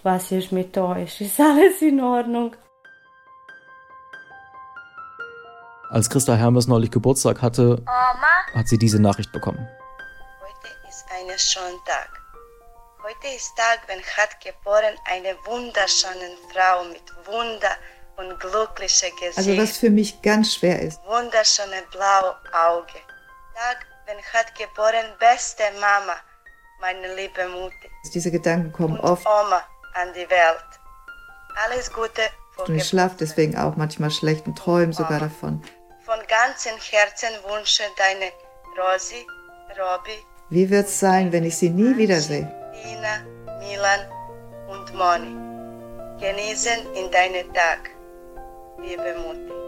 Was 0.03 0.31
ist 0.31 0.51
mit 0.51 0.77
euch? 0.77 1.21
Ist 1.21 1.39
alles 1.39 1.81
in 1.81 1.99
Ordnung? 1.99 2.55
Als 5.93 6.09
Christa 6.09 6.33
Hermes 6.33 6.65
neulich 6.65 6.89
Geburtstag 6.89 7.43
hatte, 7.43 7.79
hat 8.55 8.67
sie 8.67 8.79
diese 8.79 8.99
Nachricht 8.99 9.31
bekommen. 9.31 9.67
ist 10.89 11.05
ein 11.13 11.27
Sonntag. 11.37 12.09
Heute 13.03 13.35
ist 13.35 13.55
Tag, 13.55 13.81
wenn 13.85 14.01
hat 14.01 14.41
geboren 14.41 14.95
eine 15.05 15.35
wunderschöne 15.45 16.31
Frau 16.51 16.83
mit 16.85 17.03
Wunder 17.27 17.77
und 18.17 18.39
glücklichem 18.39 19.15
Gesicht. 19.19 19.37
Also 19.37 19.55
was 19.55 19.77
für 19.77 19.91
mich 19.91 20.19
ganz 20.23 20.55
schwer 20.55 20.81
ist. 20.81 20.99
Wunderschöne 21.05 21.83
blaue 21.91 22.37
Auge. 22.53 22.97
Tag, 23.53 23.85
wenn 24.07 24.17
hat 24.17 24.55
geboren 24.55 25.13
beste 25.19 25.61
Mama, 25.79 26.15
meine 26.81 27.13
liebe 27.13 27.47
Mutter. 27.49 27.87
Diese 28.11 28.31
Gedanken 28.31 28.71
kommen 28.71 28.99
oft 28.99 29.27
Oma 29.27 29.61
an 29.93 30.07
die 30.15 30.27
Welt. 30.27 30.65
Alles 31.67 31.93
Gute 31.93 32.23
und 32.57 32.75
ich 32.75 32.87
schlafe 32.87 33.15
deswegen 33.19 33.57
auch 33.57 33.75
manchmal 33.75 34.11
schlecht 34.11 34.47
und 34.47 34.57
träume 34.57 34.93
sogar 34.93 35.19
davon. 35.19 35.61
Von 36.05 36.19
ganzem 36.27 36.75
Herzen 36.91 37.33
wünsche 37.49 37.83
deine 37.95 38.29
Rosi, 38.77 39.25
Robby, 39.79 40.17
Wie 40.49 40.69
wird's 40.69 40.99
sein, 40.99 41.31
wenn 41.31 41.45
ich 41.45 41.55
sie 41.55 41.69
nie 41.69 41.95
wiedersehe? 41.95 42.51
Ina, 42.91 43.23
Milan 43.59 44.01
und 44.67 44.93
Moni. 44.93 45.33
Genießen 46.19 46.93
in 46.93 47.09
deinen 47.09 47.53
Tag, 47.53 47.89
liebe 48.81 49.15
Mutti. 49.19 49.62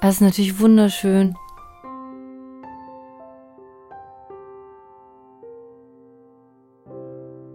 Das 0.00 0.16
ist 0.16 0.20
natürlich 0.20 0.60
wunderschön. 0.60 1.34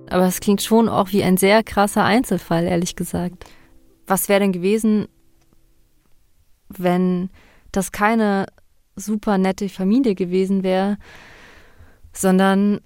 Aber 0.09 0.27
es 0.27 0.41
klingt 0.41 0.61
schon 0.61 0.89
auch 0.89 1.11
wie 1.11 1.23
ein 1.23 1.37
sehr 1.37 1.63
krasser 1.63 2.03
Einzelfall, 2.03 2.65
ehrlich 2.65 2.95
gesagt. 2.95 3.45
Was 4.05 4.27
wäre 4.27 4.41
denn 4.41 4.51
gewesen, 4.51 5.07
wenn 6.67 7.29
das 7.71 7.91
keine 7.91 8.45
super 8.95 9.37
nette 9.37 9.69
Familie 9.69 10.13
gewesen 10.13 10.63
wäre, 10.63 10.97
sondern 12.11 12.81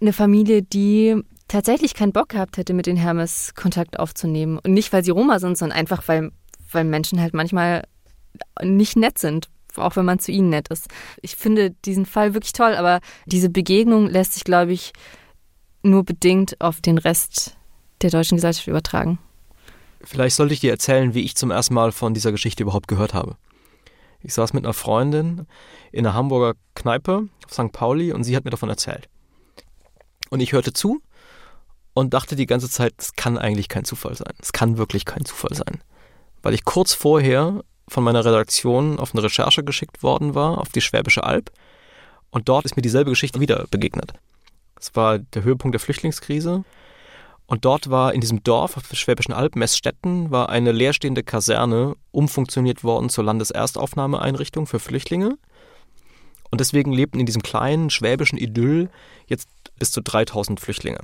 eine 0.00 0.12
Familie, 0.12 0.62
die 0.62 1.20
tatsächlich 1.48 1.94
keinen 1.94 2.12
Bock 2.12 2.28
gehabt 2.28 2.58
hätte, 2.58 2.74
mit 2.74 2.86
den 2.86 2.96
Hermes 2.96 3.54
Kontakt 3.54 3.98
aufzunehmen. 3.98 4.58
Und 4.58 4.72
nicht, 4.72 4.92
weil 4.92 5.02
sie 5.02 5.10
Roma 5.10 5.40
sind, 5.40 5.58
sondern 5.58 5.78
einfach, 5.78 6.06
weil, 6.06 6.30
weil 6.70 6.84
Menschen 6.84 7.20
halt 7.20 7.34
manchmal 7.34 7.84
nicht 8.62 8.96
nett 8.96 9.18
sind, 9.18 9.48
auch 9.76 9.96
wenn 9.96 10.04
man 10.04 10.18
zu 10.18 10.32
ihnen 10.32 10.50
nett 10.50 10.68
ist. 10.68 10.88
Ich 11.22 11.36
finde 11.36 11.70
diesen 11.84 12.06
Fall 12.06 12.34
wirklich 12.34 12.52
toll, 12.52 12.74
aber 12.74 13.00
diese 13.26 13.50
Begegnung 13.50 14.08
lässt 14.08 14.34
sich, 14.34 14.44
glaube 14.44 14.72
ich, 14.72 14.92
nur 15.82 16.04
bedingt 16.04 16.60
auf 16.60 16.80
den 16.80 16.98
Rest 16.98 17.56
der 18.02 18.10
deutschen 18.10 18.36
Gesellschaft 18.36 18.68
übertragen. 18.68 19.18
Vielleicht 20.02 20.36
sollte 20.36 20.54
ich 20.54 20.60
dir 20.60 20.70
erzählen, 20.70 21.14
wie 21.14 21.22
ich 21.22 21.36
zum 21.36 21.50
ersten 21.50 21.74
Mal 21.74 21.92
von 21.92 22.14
dieser 22.14 22.32
Geschichte 22.32 22.62
überhaupt 22.62 22.88
gehört 22.88 23.14
habe. 23.14 23.36
Ich 24.20 24.34
saß 24.34 24.52
mit 24.52 24.64
einer 24.64 24.74
Freundin 24.74 25.46
in 25.92 26.06
einer 26.06 26.14
Hamburger 26.14 26.54
Kneipe 26.74 27.28
auf 27.44 27.52
St. 27.52 27.72
Pauli 27.72 28.12
und 28.12 28.24
sie 28.24 28.36
hat 28.36 28.44
mir 28.44 28.50
davon 28.50 28.68
erzählt. 28.68 29.08
Und 30.30 30.40
ich 30.40 30.52
hörte 30.52 30.72
zu 30.72 31.00
und 31.94 32.14
dachte 32.14 32.36
die 32.36 32.46
ganze 32.46 32.68
Zeit, 32.68 32.94
es 32.98 33.14
kann 33.14 33.38
eigentlich 33.38 33.68
kein 33.68 33.84
Zufall 33.84 34.14
sein. 34.14 34.34
Es 34.40 34.52
kann 34.52 34.76
wirklich 34.76 35.04
kein 35.04 35.24
Zufall 35.24 35.54
sein. 35.54 35.82
Weil 36.42 36.54
ich 36.54 36.64
kurz 36.64 36.94
vorher 36.94 37.64
von 37.88 38.04
meiner 38.04 38.24
Redaktion 38.24 38.98
auf 38.98 39.14
eine 39.14 39.22
Recherche 39.22 39.64
geschickt 39.64 40.02
worden 40.02 40.34
war, 40.34 40.58
auf 40.58 40.68
die 40.68 40.80
Schwäbische 40.80 41.24
Alb. 41.24 41.50
Und 42.30 42.48
dort 42.48 42.64
ist 42.64 42.76
mir 42.76 42.82
dieselbe 42.82 43.10
Geschichte 43.10 43.40
wieder 43.40 43.66
begegnet. 43.70 44.12
Es 44.78 44.94
war 44.94 45.18
der 45.18 45.44
Höhepunkt 45.44 45.74
der 45.74 45.80
Flüchtlingskrise. 45.80 46.64
Und 47.46 47.64
dort 47.64 47.90
war 47.90 48.12
in 48.12 48.20
diesem 48.20 48.42
Dorf 48.44 48.76
auf 48.76 48.86
der 48.88 48.96
Schwäbischen 48.96 49.32
Alb, 49.32 49.56
Messstetten, 49.56 50.30
war 50.30 50.50
eine 50.50 50.70
leerstehende 50.70 51.22
Kaserne 51.22 51.96
umfunktioniert 52.10 52.84
worden 52.84 53.08
zur 53.08 53.24
Landeserstaufnahmeeinrichtung 53.24 54.66
für 54.66 54.78
Flüchtlinge. 54.78 55.38
Und 56.50 56.60
deswegen 56.60 56.92
lebten 56.92 57.20
in 57.20 57.26
diesem 57.26 57.42
kleinen 57.42 57.88
schwäbischen 57.88 58.38
Idyll 58.38 58.90
jetzt 59.26 59.48
bis 59.78 59.92
zu 59.92 60.02
3000 60.02 60.60
Flüchtlinge. 60.60 61.00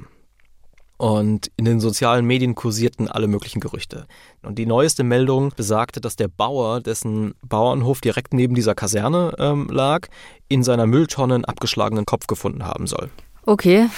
Und 0.97 1.51
in 1.57 1.65
den 1.65 1.81
sozialen 1.81 2.25
Medien 2.25 2.55
kursierten 2.55 3.09
alle 3.09 3.27
möglichen 3.27 3.61
Gerüchte. 3.61 4.07
Und 4.43 4.59
die 4.59 4.67
neueste 4.67 5.03
Meldung 5.03 5.53
besagte, 5.57 6.01
dass 6.01 6.17
der 6.17 6.29
Bauer, 6.29 6.81
dessen 6.81 7.35
Bauernhof 7.43 8.01
direkt 8.01 8.33
neben 8.33 8.55
dieser 8.55 8.75
Kaserne 8.75 9.35
ähm, 9.39 9.69
lag, 9.71 10.07
in 10.49 10.63
seiner 10.63 10.87
Mülltonne 10.87 11.35
einen 11.35 11.45
abgeschlagenen 11.45 12.07
Kopf 12.07 12.27
gefunden 12.27 12.65
haben 12.65 12.87
soll. 12.87 13.11
Okay. 13.45 13.89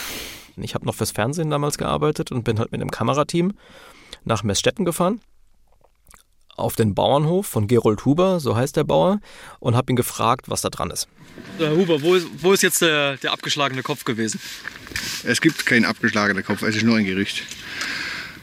Ich 0.56 0.74
habe 0.74 0.86
noch 0.86 0.94
fürs 0.94 1.10
Fernsehen 1.10 1.50
damals 1.50 1.76
gearbeitet 1.76 2.32
und 2.32 2.44
bin 2.44 2.58
halt 2.58 2.72
mit 2.72 2.80
einem 2.80 2.90
Kamerateam 2.90 3.52
nach 4.24 4.42
Messstetten 4.42 4.86
gefahren 4.86 5.20
auf 6.56 6.76
den 6.76 6.94
Bauernhof 6.94 7.46
von 7.46 7.66
Gerold 7.66 8.04
Huber, 8.04 8.40
so 8.40 8.56
heißt 8.56 8.76
der 8.76 8.84
Bauer, 8.84 9.20
und 9.60 9.76
habe 9.76 9.92
ihn 9.92 9.96
gefragt, 9.96 10.48
was 10.48 10.60
da 10.60 10.70
dran 10.70 10.90
ist. 10.90 11.08
Herr 11.58 11.76
Huber, 11.76 12.02
wo 12.02 12.14
ist, 12.14 12.26
wo 12.38 12.52
ist 12.52 12.62
jetzt 12.62 12.82
der, 12.82 13.16
der 13.18 13.32
abgeschlagene 13.32 13.82
Kopf 13.82 14.04
gewesen? 14.04 14.40
Es 15.24 15.40
gibt 15.40 15.66
keinen 15.66 15.84
abgeschlagenen 15.84 16.44
Kopf, 16.44 16.62
es 16.62 16.76
ist 16.76 16.84
nur 16.84 16.96
ein 16.96 17.04
Gerücht. 17.04 17.42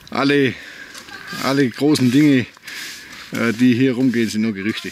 Alle, 0.09 0.53
alle 1.43 1.67
großen 1.67 2.11
Dinge, 2.11 2.45
äh, 3.31 3.53
die 3.53 3.73
hier 3.73 3.95
rumgehen, 3.95 4.29
sind 4.29 4.41
nur 4.41 4.53
Gerüchte. 4.53 4.91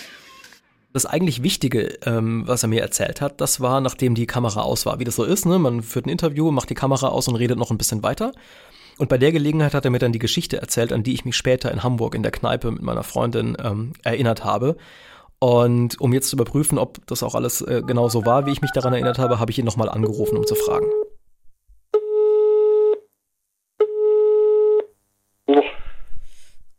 Das 0.93 1.05
eigentlich 1.05 1.41
Wichtige, 1.41 1.99
ähm, 2.05 2.43
was 2.45 2.63
er 2.63 2.69
mir 2.69 2.81
erzählt 2.81 3.21
hat, 3.21 3.39
das 3.39 3.61
war, 3.61 3.79
nachdem 3.79 4.13
die 4.13 4.25
Kamera 4.25 4.61
aus 4.61 4.85
war. 4.85 4.99
Wie 4.99 5.05
das 5.05 5.15
so 5.15 5.23
ist, 5.23 5.45
ne? 5.45 5.57
man 5.57 5.83
führt 5.83 6.05
ein 6.05 6.09
Interview, 6.09 6.51
macht 6.51 6.69
die 6.69 6.75
Kamera 6.75 7.07
aus 7.07 7.27
und 7.27 7.35
redet 7.35 7.57
noch 7.57 7.71
ein 7.71 7.77
bisschen 7.77 8.03
weiter. 8.03 8.33
Und 9.01 9.07
bei 9.07 9.17
der 9.17 9.31
Gelegenheit 9.31 9.73
hat 9.73 9.83
er 9.83 9.89
mir 9.89 9.97
dann 9.97 10.11
die 10.11 10.19
Geschichte 10.19 10.61
erzählt, 10.61 10.93
an 10.93 11.01
die 11.01 11.15
ich 11.15 11.25
mich 11.25 11.35
später 11.35 11.71
in 11.71 11.81
Hamburg 11.81 12.13
in 12.13 12.21
der 12.21 12.31
Kneipe 12.31 12.69
mit 12.69 12.83
meiner 12.83 13.01
Freundin 13.01 13.57
ähm, 13.59 13.93
erinnert 14.03 14.45
habe. 14.45 14.77
Und 15.39 15.99
um 15.99 16.13
jetzt 16.13 16.29
zu 16.29 16.35
überprüfen, 16.35 16.77
ob 16.77 17.03
das 17.07 17.23
auch 17.23 17.33
alles 17.33 17.61
äh, 17.61 17.81
genau 17.83 18.09
so 18.09 18.27
war, 18.27 18.45
wie 18.45 18.51
ich 18.51 18.61
mich 18.61 18.69
daran 18.73 18.93
erinnert 18.93 19.17
habe, 19.17 19.39
habe 19.39 19.49
ich 19.49 19.57
ihn 19.57 19.65
nochmal 19.65 19.89
angerufen, 19.89 20.37
um 20.37 20.45
zu 20.45 20.53
fragen. 20.53 20.85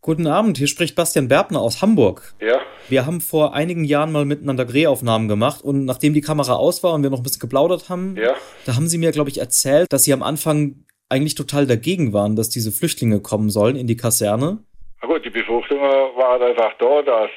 Guten 0.01 0.29
Abend, 0.29 0.59
hier 0.59 0.69
spricht 0.69 0.95
Bastian 0.95 1.27
Berbner 1.27 1.61
aus 1.61 1.83
Hamburg. 1.83 2.35
Ja. 2.41 2.61
Wir 2.89 3.05
haben 3.05 3.21
vor 3.21 3.53
einigen 3.55 3.83
Jahren 3.83 4.13
mal 4.13 4.25
miteinander 4.25 4.65
Drehaufnahmen 4.65 5.27
gemacht 5.27 5.63
und 5.63 5.87
nachdem 5.87 6.15
die 6.15 6.21
Kamera 6.21 6.53
aus 6.53 6.85
war 6.85 6.93
und 6.93 7.03
wir 7.03 7.11
noch 7.11 7.19
ein 7.19 7.25
bisschen 7.25 7.41
geplaudert 7.41 7.89
haben, 7.89 8.15
ja. 8.17 8.35
da 8.65 8.77
haben 8.77 8.87
Sie 8.87 8.99
mir, 8.99 9.11
glaube 9.11 9.31
ich, 9.31 9.39
erzählt, 9.39 9.93
dass 9.93 10.05
Sie 10.05 10.13
am 10.13 10.23
Anfang 10.23 10.85
eigentlich 11.13 11.35
total 11.35 11.67
dagegen 11.67 12.13
waren, 12.13 12.37
dass 12.37 12.49
diese 12.49 12.73
Flüchtlinge 12.73 13.21
kommen 13.21 13.51
sollen 13.51 13.77
in 13.77 13.87
die 13.87 13.97
Kaserne. 13.99 14.65
Na 15.03 15.09
gut, 15.09 15.25
die 15.25 15.31
Befürchtung 15.31 15.79
war 15.81 16.41
einfach 16.41 16.73
da, 16.79 17.03
dass, 17.03 17.31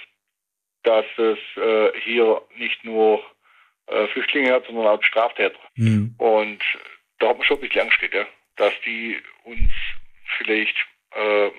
dass 0.83 1.05
es 1.17 1.37
äh, 1.61 1.91
hier 2.03 2.41
nicht 2.57 2.83
nur 2.85 3.21
äh, 3.87 4.07
Flüchtlinge 4.07 4.53
hat, 4.53 4.65
sondern 4.65 4.87
auch 4.87 5.03
Straftäter. 5.03 5.59
Hm. 5.75 6.15
Und 6.17 6.63
da 7.19 7.29
hat 7.29 7.37
man 7.37 7.45
schon 7.45 7.57
ein 7.57 7.61
bisschen 7.61 7.81
Angst, 7.81 7.97
ja, 8.13 8.25
dass 8.55 8.73
die 8.85 9.17
uns 9.43 9.71
vielleicht 10.37 10.75
äh, 11.11 11.51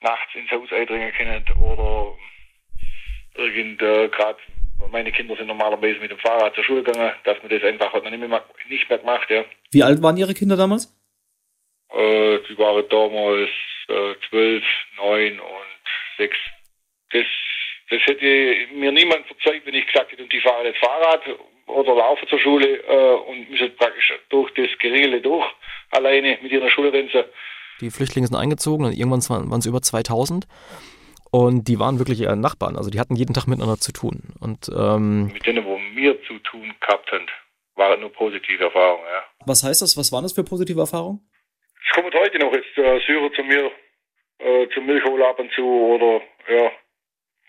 nachts 0.00 0.34
ins 0.34 0.50
Haus 0.50 0.72
eindringen 0.72 1.12
können 1.12 1.44
oder 1.60 2.14
irgend 3.34 3.82
äh, 3.82 4.08
gerade 4.08 4.38
meine 4.90 5.12
Kinder 5.12 5.36
sind 5.36 5.46
normalerweise 5.46 6.00
mit 6.00 6.10
dem 6.10 6.18
Fahrrad 6.18 6.54
zur 6.54 6.64
Schule 6.64 6.82
gegangen, 6.82 7.12
dass 7.24 7.38
man 7.42 7.50
das 7.50 7.62
einfach 7.62 7.92
hat 7.92 8.02
man 8.02 8.12
nicht 8.12 8.28
mehr, 8.28 8.44
nicht 8.68 8.88
mehr 8.88 8.98
gemacht, 8.98 9.28
ja. 9.30 9.44
Wie 9.70 9.82
alt 9.82 10.02
waren 10.02 10.16
Ihre 10.16 10.34
Kinder 10.34 10.56
damals? 10.56 10.94
Äh, 11.92 12.38
die 12.48 12.58
waren 12.58 12.84
damals 12.88 13.50
äh, 13.88 14.14
zwölf, 14.28 14.64
neun 14.96 15.40
und 15.40 15.82
sechs. 16.16 16.36
Das, 17.12 17.26
das 17.90 18.00
hätte 18.06 18.74
mir 18.74 18.92
niemand 18.92 19.26
verzeiht, 19.26 19.66
wenn 19.66 19.74
ich 19.74 19.86
gesagt 19.86 20.12
hätte, 20.12 20.22
und 20.22 20.32
die 20.32 20.40
fahren 20.40 20.64
jetzt 20.64 20.78
Fahrrad 20.78 21.22
oder 21.66 21.94
laufen 21.94 22.28
zur 22.28 22.38
Schule 22.38 22.78
äh, 22.78 23.14
und 23.30 23.50
müssen 23.50 23.74
praktisch 23.76 24.12
durch 24.28 24.52
das 24.54 24.68
Geringele 24.78 25.20
durch, 25.20 25.46
alleine 25.90 26.38
mit 26.42 26.52
ihrer 26.52 26.70
Schulrenze. 26.70 27.28
Die 27.80 27.90
Flüchtlinge 27.90 28.26
sind 28.26 28.36
eingezogen 28.36 28.86
und 28.86 28.92
irgendwann 28.92 29.50
waren 29.50 29.58
es 29.58 29.66
über 29.66 29.80
2000. 29.80 30.46
Und 31.30 31.68
die 31.68 31.78
waren 31.78 31.98
wirklich 31.98 32.22
eher 32.22 32.34
Nachbarn, 32.34 32.76
also 32.76 32.90
die 32.90 32.98
hatten 32.98 33.14
jeden 33.14 33.34
Tag 33.34 33.46
miteinander 33.46 33.78
zu 33.78 33.92
tun. 33.92 34.34
Und 34.40 34.70
ähm, 34.76 35.26
mit 35.32 35.46
denen, 35.46 35.64
wo 35.64 35.78
wir 35.94 36.20
zu 36.24 36.38
tun 36.40 36.72
gehabt 36.80 37.10
haben, 37.12 37.26
waren 37.76 38.00
nur 38.00 38.12
positive 38.12 38.64
Erfahrungen, 38.64 39.04
ja. 39.04 39.22
Was 39.46 39.62
heißt 39.62 39.82
das? 39.82 39.96
Was 39.96 40.10
waren 40.12 40.24
das 40.24 40.32
für 40.32 40.44
positive 40.44 40.80
Erfahrungen? 40.80 41.20
Es 41.86 41.94
kommen 41.94 42.12
heute 42.12 42.38
noch 42.38 42.52
jetzt 42.52 42.76
äh, 42.76 43.00
Syrer 43.06 43.32
zu 43.32 43.42
mir 43.44 43.70
äh, 44.38 44.68
zum 44.74 44.86
Milchholen 44.86 45.22
ab 45.22 45.38
und 45.38 45.52
zu 45.52 45.62
oder 45.62 46.20
ja, 46.48 46.70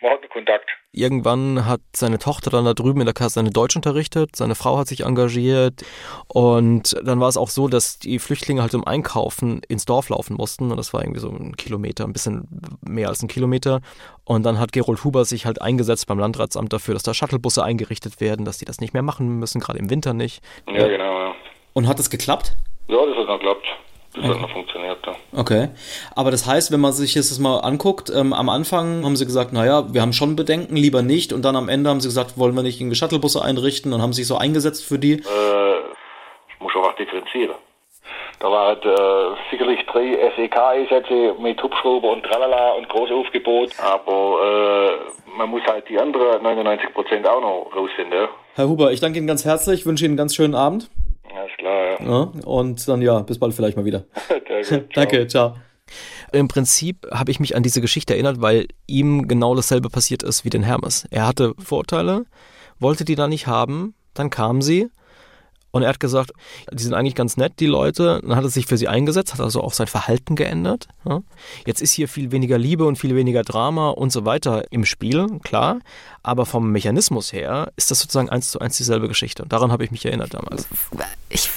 man 0.02 0.12
hat 0.12 0.22
einen 0.22 0.30
Kontakt. 0.30 0.70
Irgendwann 0.94 1.66
hat 1.66 1.82
seine 1.96 2.20
Tochter 2.20 2.50
dann 2.50 2.66
da 2.66 2.74
drüben 2.74 3.00
in 3.00 3.06
der 3.06 3.14
Kaserne 3.14 3.50
Deutsch 3.50 3.76
unterrichtet, 3.76 4.36
seine 4.36 4.56
Frau 4.56 4.78
hat 4.78 4.88
sich 4.88 5.06
engagiert 5.06 5.84
und 6.28 6.98
dann 7.04 7.20
war 7.20 7.30
es 7.30 7.38
auch 7.38 7.50
so, 7.50 7.68
dass 7.68 8.00
die 8.00 8.20
Flüchtlinge 8.20 8.62
halt 8.62 8.72
zum 8.72 8.86
Einkaufen 8.86 9.62
ins 9.70 9.86
Dorf 9.86 10.10
laufen 10.10 10.36
mussten 10.36 10.70
und 10.70 10.78
das 10.78 10.94
war 10.94 11.02
irgendwie 11.02 11.22
so 11.22 11.30
ein 11.30 11.56
Kilometer, 11.56 12.04
ein 12.04 12.14
bisschen 12.14 12.48
mehr 12.82 13.08
als 13.08 13.24
ein 13.24 13.28
Kilometer 13.28 13.82
und 14.26 14.44
dann 14.44 14.60
hat 14.60 14.74
Gerold 14.74 15.04
Huber 15.04 15.24
sich 15.24 15.46
halt 15.46 15.62
eingesetzt 15.62 16.08
beim 16.08 16.20
Landratsamt 16.20 16.74
dafür, 16.74 16.94
dass 16.94 17.04
da 17.04 17.14
Shuttlebusse 17.14 17.64
eingerichtet 17.64 18.20
werden, 18.20 18.44
dass 18.44 18.58
die 18.58 18.66
das 18.66 18.82
nicht 18.82 18.94
mehr 18.94 19.04
machen 19.04 19.40
müssen, 19.40 19.62
gerade 19.62 19.80
im 19.80 19.90
Winter 19.90 20.14
nicht. 20.14 20.44
Ja, 20.68 20.88
genau, 20.88 21.20
ja. 21.20 21.36
Und 21.74 21.88
hat 21.88 22.00
das 22.00 22.10
geklappt? 22.10 22.58
Ja, 22.88 23.06
das 23.06 23.16
hat 23.16 23.28
noch 23.28 23.40
geklappt. 23.40 23.66
Das 24.14 24.26
okay. 24.26 24.34
hat 24.34 24.42
noch 24.42 24.52
funktioniert, 24.52 24.98
ja. 25.06 25.16
Okay. 25.38 25.70
Aber 26.16 26.32
das 26.32 26.46
heißt, 26.46 26.72
wenn 26.72 26.82
man 26.82 26.92
sich 26.92 27.16
jetzt 27.16 27.32
das 27.32 27.40
mal 27.40 27.60
anguckt, 27.60 28.12
ähm, 28.14 28.34
am 28.34 28.50
Anfang 28.50 29.06
haben 29.06 29.16
sie 29.16 29.26
gesagt, 29.26 29.54
naja, 29.54 29.94
wir 29.94 30.02
haben 30.02 30.12
schon 30.12 30.36
Bedenken, 30.36 30.76
lieber 30.76 31.02
nicht. 31.02 31.32
Und 31.32 31.46
dann 31.46 31.56
am 31.56 31.70
Ende 31.70 31.90
haben 31.90 32.02
sie 32.02 32.10
gesagt, 32.10 32.38
wollen 32.38 32.54
wir 32.56 32.64
nicht 32.64 32.82
irgendwie 32.82 32.98
Shuttlebusse 32.98 33.42
einrichten 33.42 33.94
und 33.94 34.02
haben 34.02 34.12
sich 34.12 34.28
so 34.28 34.36
eingesetzt 34.38 34.84
für 34.84 35.00
die? 35.00 35.14
Äh, 35.14 35.20
ich 36.50 36.60
muss 36.60 36.74
auch 36.76 36.94
differenzieren. 36.96 37.56
Da 38.42 38.52
waren 38.52 38.78
äh, 38.82 39.38
sicherlich 39.52 39.86
drei 39.86 40.18
SEK-Einsätze 40.36 41.36
mit 41.40 41.62
Hubschrauber 41.62 42.12
und 42.12 42.24
Tralala 42.24 42.72
und 42.72 42.90
Großaufgebot. 42.90 43.70
Aber 43.80 44.40
äh, 44.44 45.38
man 45.38 45.50
muss 45.50 45.62
halt 45.64 45.88
die 45.88 45.98
anderen 45.98 46.42
99 46.44 46.94
Prozent 46.94 47.28
auch 47.28 47.40
noch 47.40 47.72
rausfinden. 47.74 48.28
Herr 48.56 48.68
Huber, 48.68 48.92
ich 48.92 49.00
danke 49.00 49.20
Ihnen 49.20 49.28
ganz 49.28 49.46
herzlich, 49.46 49.86
wünsche 49.86 50.04
Ihnen 50.04 50.14
einen 50.14 50.18
ganz 50.18 50.36
schönen 50.36 50.56
Abend. 50.56 50.90
Alles 51.36 51.52
klar, 51.58 52.00
ja. 52.00 52.06
Ja, 52.06 52.32
und 52.46 52.88
dann 52.88 53.02
ja, 53.02 53.20
bis 53.20 53.40
bald 53.40 53.54
vielleicht 53.54 53.78
mal 53.78 53.86
wieder. 53.86 54.06
Danke, 54.30 54.88
danke, 54.94 55.28
ciao. 55.28 55.56
Im 56.32 56.48
Prinzip 56.48 57.08
habe 57.12 57.32
ich 57.32 57.40
mich 57.40 57.56
an 57.56 57.64
diese 57.64 57.82
Geschichte 57.82 58.14
erinnert, 58.14 58.42
weil 58.42 58.68
ihm 58.86 59.28
genau 59.28 59.56
dasselbe 59.56 59.90
passiert 59.90 60.24
ist 60.24 60.46
wie 60.46 60.50
den 60.50 60.64
Hermes. 60.64 61.08
Er 61.10 61.28
hatte 61.28 61.54
Vorurteile, 61.58 62.26
wollte 62.80 63.06
die 63.06 63.16
da 63.16 63.28
nicht 63.28 63.48
haben, 63.48 63.96
dann 64.14 64.30
kamen 64.30 64.62
sie 64.62 64.90
und 65.72 65.84
er 65.84 65.90
hat 65.90 66.00
gesagt, 66.00 66.32
die 66.72 66.84
sind 66.84 66.94
eigentlich 66.94 67.16
ganz 67.16 67.38
nett, 67.38 67.54
die 67.60 67.66
Leute. 67.66 68.20
Dann 68.22 68.36
hat 68.36 68.44
er 68.44 68.50
sich 68.50 68.66
für 68.66 68.78
sie 68.78 68.90
eingesetzt, 68.90 69.34
hat 69.34 69.40
also 69.40 69.62
auch 69.62 69.74
sein 69.74 69.88
Verhalten 69.88 70.36
geändert. 70.36 70.88
Jetzt 71.66 71.82
ist 71.82 71.94
hier 71.94 72.10
viel 72.10 72.32
weniger 72.32 72.58
Liebe 72.58 72.86
und 72.86 72.98
viel 72.98 73.16
weniger 73.16 73.44
Drama 73.44 73.90
und 73.90 74.12
so 74.12 74.26
weiter 74.26 74.66
im 74.72 74.86
Spiel, 74.86 75.40
klar. 75.44 75.80
Aber 76.24 76.46
vom 76.46 76.72
Mechanismus 76.72 77.32
her 77.32 77.72
ist 77.78 77.90
das 77.90 78.00
sozusagen 78.00 78.30
eins 78.30 78.52
zu 78.52 78.60
eins 78.60 78.78
dieselbe 78.78 79.08
Geschichte. 79.08 79.44
Und 79.44 79.54
daran 79.54 79.72
habe 79.72 79.86
ich 79.86 79.92
mich 79.92 80.06
erinnert 80.06 80.34
damals. 80.34 80.68
Ich 81.30 81.50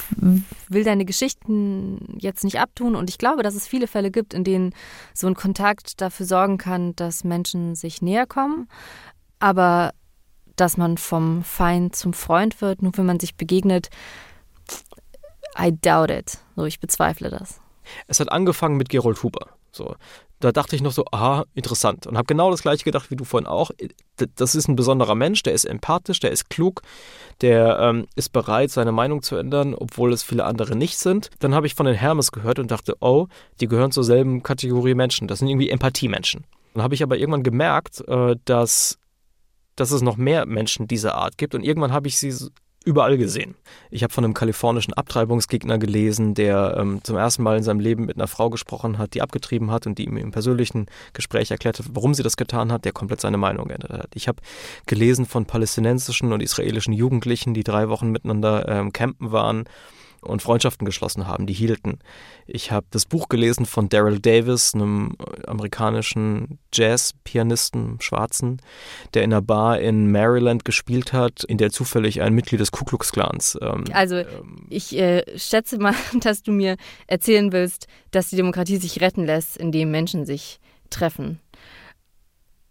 will 0.69 0.85
deine 0.85 1.05
Geschichten 1.05 2.17
jetzt 2.19 2.45
nicht 2.45 2.61
abtun 2.61 2.95
und 2.95 3.11
ich 3.11 3.19
glaube, 3.19 3.43
dass 3.43 3.57
es 3.57 3.67
viele 3.67 3.89
Fälle 3.89 4.13
gibt, 4.13 4.33
in 4.33 4.45
denen 4.45 4.75
so 5.13 5.27
ein 5.27 5.35
Kontakt 5.35 6.01
dafür 6.01 6.25
sorgen 6.25 6.57
kann, 6.57 6.95
dass 6.95 7.25
Menschen 7.25 7.75
sich 7.75 8.01
näher 8.01 8.27
kommen. 8.27 8.69
Aber 9.41 9.91
dass 10.57 10.77
man 10.77 10.99
vom 10.99 11.43
Feind 11.43 11.97
zum 11.97 12.13
Freund 12.13 12.61
wird, 12.61 12.83
nur 12.83 12.97
wenn 12.97 13.07
man 13.07 13.21
sich 13.21 13.37
begegnet. 13.37 13.91
I 15.59 15.73
doubt 15.73 16.11
it. 16.11 16.39
So, 16.57 16.65
ich 16.65 16.81
bezweifle 16.81 17.31
das. 17.31 17.61
Es 18.07 18.21
hat 18.21 18.33
angefangen 18.33 18.77
mit 18.77 18.89
Gerold 18.89 19.23
Huber. 19.23 19.49
So, 19.73 19.97
da 20.41 20.53
dachte 20.53 20.77
ich 20.77 20.83
noch 20.83 20.93
so, 20.93 21.05
aha, 21.11 21.45
interessant. 21.55 22.07
Und 22.07 22.17
habe 22.17 22.27
genau 22.27 22.51
das 22.51 22.63
gleiche 22.63 22.85
gedacht 22.85 23.11
wie 23.11 23.17
du 23.17 23.25
vorhin 23.25 23.47
auch. 23.47 23.71
Das 24.37 24.55
ist 24.55 24.69
ein 24.69 24.77
besonderer 24.77 25.15
Mensch, 25.15 25.43
der 25.43 25.55
ist 25.55 25.65
empathisch, 25.65 26.21
der 26.21 26.33
ist 26.33 26.51
klug, 26.51 26.83
der 27.41 27.79
ähm, 27.81 28.07
ist 28.15 28.33
bereit, 28.33 28.71
seine 28.71 28.93
Meinung 28.93 29.23
zu 29.23 29.37
ändern, 29.37 29.75
obwohl 29.75 30.13
es 30.13 30.23
viele 30.23 30.45
andere 30.45 30.77
nicht 30.77 30.99
sind. 30.99 31.31
Dann 31.41 31.55
habe 31.55 31.67
ich 31.67 31.75
von 31.75 31.87
den 31.87 31.95
Hermes 31.95 32.31
gehört 32.31 32.59
und 32.59 32.71
dachte, 32.71 32.97
oh, 33.01 33.29
die 33.61 33.69
gehören 33.69 33.91
zur 33.91 34.05
selben 34.05 34.43
Kategorie 34.43 34.95
Menschen. 34.95 35.29
Das 35.29 35.39
sind 35.39 35.49
irgendwie 35.49 35.71
Empathiemenschen. 35.71 36.45
Dann 36.75 36.83
habe 36.83 36.95
ich 36.95 37.03
aber 37.03 37.17
irgendwann 37.17 37.43
gemerkt, 37.43 38.07
äh, 38.07 38.37
dass 38.45 38.99
dass 39.77 39.91
es 39.91 40.03
noch 40.03 40.17
mehr 40.17 40.47
Menschen 40.47 40.87
dieser 40.87 41.15
Art 41.15 41.39
gibt. 41.39 41.55
Und 41.55 41.63
irgendwann 41.63 41.93
habe 41.93 42.09
ich 42.09 42.19
sie 42.19 42.33
überall 42.85 43.17
gesehen. 43.17 43.55
Ich 43.91 44.03
habe 44.03 44.13
von 44.13 44.25
einem 44.25 44.35
kalifornischen 44.35 44.93
Abtreibungsgegner 44.93 45.79
gelesen, 45.79 46.35
der 46.35 46.77
ähm, 46.79 47.01
zum 47.03 47.17
ersten 47.17 47.43
Mal 47.43 47.57
in 47.57 47.63
seinem 47.63 47.81
Leben 47.81 48.05
mit 48.05 48.17
einer 48.17 48.27
Frau 48.27 48.51
gesprochen 48.51 48.99
hat, 48.99 49.15
die 49.15 49.23
abgetrieben 49.23 49.71
hat 49.71 49.87
und 49.87 49.99
die 49.99 50.05
ihm 50.05 50.17
im 50.17 50.33
persönlichen 50.33 50.87
Gespräch 51.15 51.51
erklärt 51.51 51.79
hat, 51.79 51.87
warum 51.93 52.15
sie 52.15 52.23
das 52.23 52.37
getan 52.37 52.71
hat, 52.71 52.85
der 52.85 52.93
komplett 52.93 53.23
seine 53.23 53.39
Meinung 53.39 53.69
geändert 53.69 53.93
hat. 53.93 54.11
Ich 54.15 54.29
habe 54.29 54.43
gelesen 54.87 55.25
von 55.25 55.47
palästinensischen 55.47 56.33
und 56.33 56.43
israelischen 56.43 56.93
Jugendlichen, 56.93 57.55
die 57.55 57.65
drei 57.65 57.89
Wochen 57.89 58.11
miteinander 58.11 58.69
ähm, 58.69 58.93
campen 58.93 59.33
waren 59.33 59.65
und 60.25 60.43
Freundschaften 60.43 60.85
geschlossen 60.85 61.27
haben, 61.27 61.47
die 61.47 61.53
hielten. 61.53 61.99
Ich 62.47 62.71
habe 62.71 62.87
das 62.91 63.07
Buch 63.07 63.29
gelesen 63.29 63.67
von 63.67 63.89
Daryl 63.89 64.21
Davis, 64.21 64.75
einem 64.75 65.17
amerikanischen 65.47 66.59
Jazz-Pianisten, 66.73 68.01
Schwarzen, 68.01 68.61
der 69.15 69.23
in 69.23 69.33
einer 69.33 69.43
Bar 69.43 69.81
in 69.81 70.11
Maryland 70.11 70.65
gespielt 70.65 71.13
hat, 71.13 71.45
in 71.45 71.59
der 71.59 71.71
zufällig 71.71 72.23
ein 72.23 72.35
Mitglied 72.35 72.61
des 72.61 72.73
Ku 72.73 72.85
Klux 72.85 73.13
Klans. 73.13 73.59
Ähm, 73.61 73.85
also 73.93 74.23
ich 74.69 74.97
äh, 74.97 75.23
schätze 75.39 75.79
mal, 75.79 75.95
dass 76.21 76.43
du 76.43 76.53
mir 76.53 76.77
erzählen 77.07 77.53
willst, 77.53 77.87
dass 78.11 78.31
die 78.31 78.37
Demokratie 78.37 78.77
sich 78.77 79.01
retten 79.01 79.25
lässt, 79.25 79.57
indem 79.57 79.91
Menschen 79.91 80.27
sich 80.27 80.59
treffen. 80.91 81.41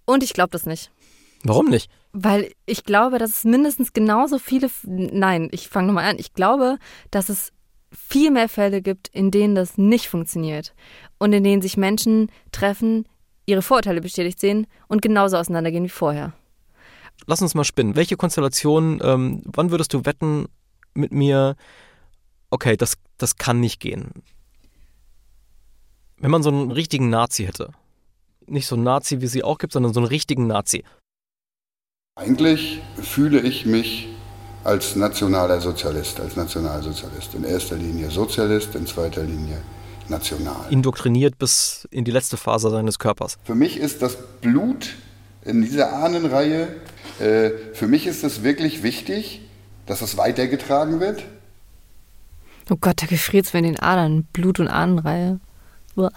Und 0.05 0.23
ich 0.23 0.33
glaube 0.33 0.51
das 0.51 0.65
nicht. 0.65 0.91
Warum 1.43 1.69
nicht? 1.69 1.89
Weil 2.13 2.51
ich 2.67 2.83
glaube, 2.83 3.17
dass 3.17 3.31
es 3.31 3.43
mindestens 3.43 3.91
genauso 3.91 4.37
viele. 4.37 4.69
Nein, 4.83 5.49
ich 5.51 5.67
fange 5.67 5.87
nochmal 5.87 6.05
an. 6.05 6.19
Ich 6.19 6.33
glaube, 6.33 6.77
dass 7.09 7.29
es 7.29 7.51
viel 7.91 8.31
mehr 8.31 8.49
Fälle 8.49 8.81
gibt, 8.81 9.07
in 9.09 9.31
denen 9.31 9.55
das 9.55 9.77
nicht 9.77 10.07
funktioniert. 10.07 10.73
Und 11.17 11.33
in 11.33 11.43
denen 11.43 11.61
sich 11.61 11.75
Menschen 11.75 12.31
treffen, 12.51 13.07
ihre 13.45 13.61
Vorurteile 13.61 14.01
bestätigt 14.01 14.39
sehen 14.39 14.67
und 14.87 15.01
genauso 15.01 15.37
auseinandergehen 15.37 15.83
wie 15.83 15.89
vorher. 15.89 16.33
Lass 17.25 17.41
uns 17.41 17.55
mal 17.55 17.63
spinnen. 17.63 17.95
Welche 17.95 18.17
Konstellation, 18.17 18.99
ähm, 19.03 19.41
wann 19.45 19.71
würdest 19.71 19.93
du 19.93 20.05
wetten 20.05 20.47
mit 20.93 21.11
mir, 21.11 21.55
okay, 22.49 22.77
das, 22.77 22.95
das 23.17 23.37
kann 23.37 23.59
nicht 23.59 23.79
gehen? 23.79 24.23
Wenn 26.17 26.31
man 26.31 26.43
so 26.43 26.49
einen 26.49 26.71
richtigen 26.71 27.09
Nazi 27.09 27.45
hätte. 27.45 27.71
Nicht 28.45 28.67
so 28.67 28.75
einen 28.75 28.83
Nazi, 28.83 29.21
wie 29.21 29.27
sie 29.27 29.43
auch 29.43 29.57
gibt, 29.57 29.73
sondern 29.73 29.93
so 29.93 29.99
einen 29.99 30.07
richtigen 30.07 30.47
Nazi. 30.47 30.83
Eigentlich 32.15 32.79
fühle 33.01 33.39
ich 33.39 33.65
mich 33.65 34.07
als 34.63 34.95
nationaler 34.95 35.59
Sozialist, 35.59 36.19
als 36.19 36.35
Nationalsozialist. 36.35 37.33
In 37.33 37.43
erster 37.43 37.75
Linie 37.75 38.11
Sozialist, 38.11 38.75
in 38.75 38.85
zweiter 38.85 39.23
Linie 39.23 39.57
national. 40.09 40.71
Indoktriniert 40.71 41.39
bis 41.39 41.87
in 41.89 42.05
die 42.05 42.11
letzte 42.11 42.37
Phase 42.37 42.69
seines 42.69 42.99
Körpers. 42.99 43.39
Für 43.43 43.55
mich 43.55 43.77
ist 43.77 44.03
das 44.03 44.15
Blut 44.41 44.93
in 45.43 45.63
dieser 45.63 45.91
Ahnenreihe, 45.91 46.75
äh, 47.19 47.49
für 47.73 47.87
mich 47.87 48.05
ist 48.05 48.23
es 48.23 48.43
wirklich 48.43 48.83
wichtig, 48.83 49.41
dass 49.87 50.01
es 50.01 50.15
weitergetragen 50.15 50.99
wird. 50.99 51.23
Oh 52.69 52.75
Gott, 52.79 53.01
da 53.01 53.07
gefriert 53.07 53.47
es 53.47 53.53
mir 53.53 53.59
in 53.59 53.65
den 53.65 53.79
Adern. 53.79 54.27
Blut- 54.33 54.59
und 54.59 54.67
Ahnenreihe. 54.67 55.39
Uah. 55.95 56.11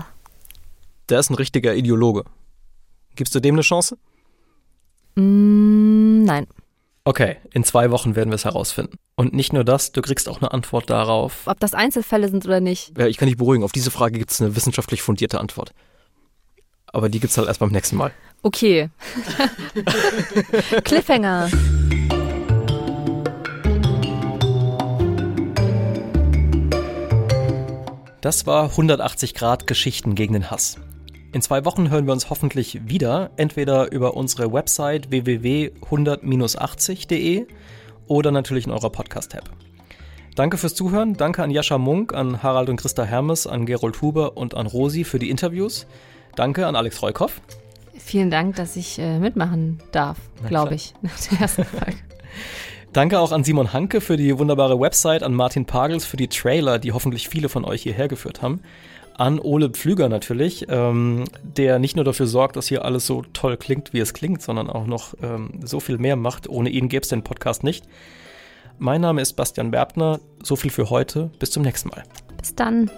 Der 1.08 1.20
ist 1.20 1.30
ein 1.30 1.34
richtiger 1.34 1.74
Ideologe. 1.74 2.24
Gibst 3.14 3.34
du 3.34 3.40
dem 3.40 3.54
eine 3.54 3.62
Chance? 3.62 3.96
Mm, 5.16 5.75
nein. 6.26 6.46
Okay, 7.04 7.36
in 7.52 7.62
zwei 7.62 7.90
Wochen 7.92 8.16
werden 8.16 8.30
wir 8.30 8.34
es 8.34 8.44
herausfinden. 8.44 8.98
Und 9.14 9.32
nicht 9.32 9.52
nur 9.52 9.62
das, 9.62 9.92
du 9.92 10.02
kriegst 10.02 10.28
auch 10.28 10.42
eine 10.42 10.52
Antwort 10.52 10.90
darauf. 10.90 11.46
Ob 11.46 11.60
das 11.60 11.72
Einzelfälle 11.72 12.28
sind 12.28 12.44
oder 12.44 12.60
nicht. 12.60 12.98
Ja, 12.98 13.06
ich 13.06 13.16
kann 13.16 13.28
dich 13.28 13.36
beruhigen, 13.36 13.62
auf 13.62 13.72
diese 13.72 13.92
Frage 13.92 14.18
gibt 14.18 14.32
es 14.32 14.40
eine 14.42 14.56
wissenschaftlich 14.56 15.02
fundierte 15.02 15.38
Antwort. 15.38 15.70
Aber 16.88 17.08
die 17.08 17.20
gibt 17.20 17.30
es 17.30 17.38
halt 17.38 17.46
erst 17.46 17.60
beim 17.60 17.70
nächsten 17.70 17.96
Mal. 17.96 18.10
Okay. 18.42 18.90
Cliffhanger. 20.84 21.48
Das 28.20 28.46
war 28.46 28.70
180 28.70 29.34
Grad 29.34 29.68
Geschichten 29.68 30.16
gegen 30.16 30.32
den 30.32 30.50
Hass. 30.50 30.78
In 31.32 31.42
zwei 31.42 31.64
Wochen 31.64 31.90
hören 31.90 32.06
wir 32.06 32.12
uns 32.12 32.30
hoffentlich 32.30 32.80
wieder, 32.86 33.30
entweder 33.36 33.90
über 33.92 34.16
unsere 34.16 34.52
Website 34.52 35.10
www.100-80.de 35.10 37.46
oder 38.06 38.30
natürlich 38.30 38.66
in 38.66 38.72
eurer 38.72 38.90
Podcast-Tab. 38.90 39.50
Danke 40.36 40.56
fürs 40.56 40.74
Zuhören, 40.74 41.14
danke 41.14 41.42
an 41.42 41.50
Jascha 41.50 41.78
Munk, 41.78 42.14
an 42.14 42.42
Harald 42.42 42.68
und 42.68 42.76
Christa 42.76 43.04
Hermes, 43.04 43.46
an 43.46 43.64
Gerold 43.66 44.02
Huber 44.02 44.36
und 44.36 44.54
an 44.54 44.66
Rosi 44.66 45.04
für 45.04 45.18
die 45.18 45.30
Interviews. 45.30 45.86
Danke 46.36 46.66
an 46.66 46.76
Alex 46.76 47.02
Reukoff. 47.02 47.40
Vielen 47.98 48.30
Dank, 48.30 48.56
dass 48.56 48.76
ich 48.76 48.98
äh, 48.98 49.18
mitmachen 49.18 49.78
darf, 49.92 50.18
glaube 50.46 50.74
ich, 50.74 50.92
nach 51.02 51.18
der 51.18 51.40
ersten 51.40 51.64
Folge. 51.64 51.96
Danke 52.92 53.18
auch 53.18 53.32
an 53.32 53.44
Simon 53.44 53.72
Hanke 53.72 54.00
für 54.00 54.16
die 54.16 54.38
wunderbare 54.38 54.80
Website, 54.80 55.22
an 55.22 55.34
Martin 55.34 55.66
Pagels 55.66 56.06
für 56.06 56.16
die 56.16 56.28
Trailer, 56.28 56.78
die 56.78 56.92
hoffentlich 56.92 57.28
viele 57.28 57.48
von 57.48 57.64
euch 57.64 57.82
hierher 57.82 58.08
geführt 58.08 58.42
haben 58.42 58.60
an 59.18 59.38
Ole 59.40 59.70
Pflüger 59.70 60.08
natürlich, 60.08 60.66
ähm, 60.68 61.24
der 61.42 61.78
nicht 61.78 61.96
nur 61.96 62.04
dafür 62.04 62.26
sorgt, 62.26 62.56
dass 62.56 62.68
hier 62.68 62.84
alles 62.84 63.06
so 63.06 63.22
toll 63.32 63.56
klingt, 63.56 63.92
wie 63.92 64.00
es 64.00 64.12
klingt, 64.12 64.42
sondern 64.42 64.68
auch 64.68 64.86
noch 64.86 65.14
ähm, 65.22 65.60
so 65.64 65.80
viel 65.80 65.98
mehr 65.98 66.16
macht. 66.16 66.48
Ohne 66.48 66.68
ihn 66.68 66.88
gäbe 66.88 67.02
es 67.02 67.08
den 67.08 67.22
Podcast 67.22 67.64
nicht. 67.64 67.86
Mein 68.78 69.00
Name 69.00 69.22
ist 69.22 69.32
Bastian 69.32 69.70
Berbner. 69.70 70.20
So 70.42 70.54
viel 70.54 70.70
für 70.70 70.90
heute. 70.90 71.30
Bis 71.38 71.50
zum 71.50 71.62
nächsten 71.62 71.88
Mal. 71.88 72.04
Bis 72.36 72.54
dann. 72.54 72.90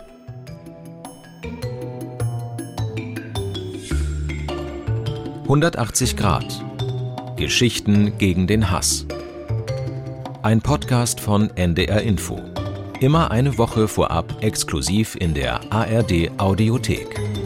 »180 5.47 6.17
Grad. 6.17 6.65
Geschichten 7.37 8.19
gegen 8.19 8.49
den 8.49 8.73
Hass«. 8.73 9.07
Ein 10.43 10.61
Podcast 10.61 11.21
von 11.21 11.51
NDR 11.57 12.03
Info. 12.03 12.41
Immer 13.01 13.31
eine 13.31 13.57
Woche 13.59 13.87
vorab 13.87 14.43
exklusiv 14.43 15.15
in 15.15 15.33
der 15.33 15.61
ARD 15.73 16.33
Audiothek. 16.37 17.38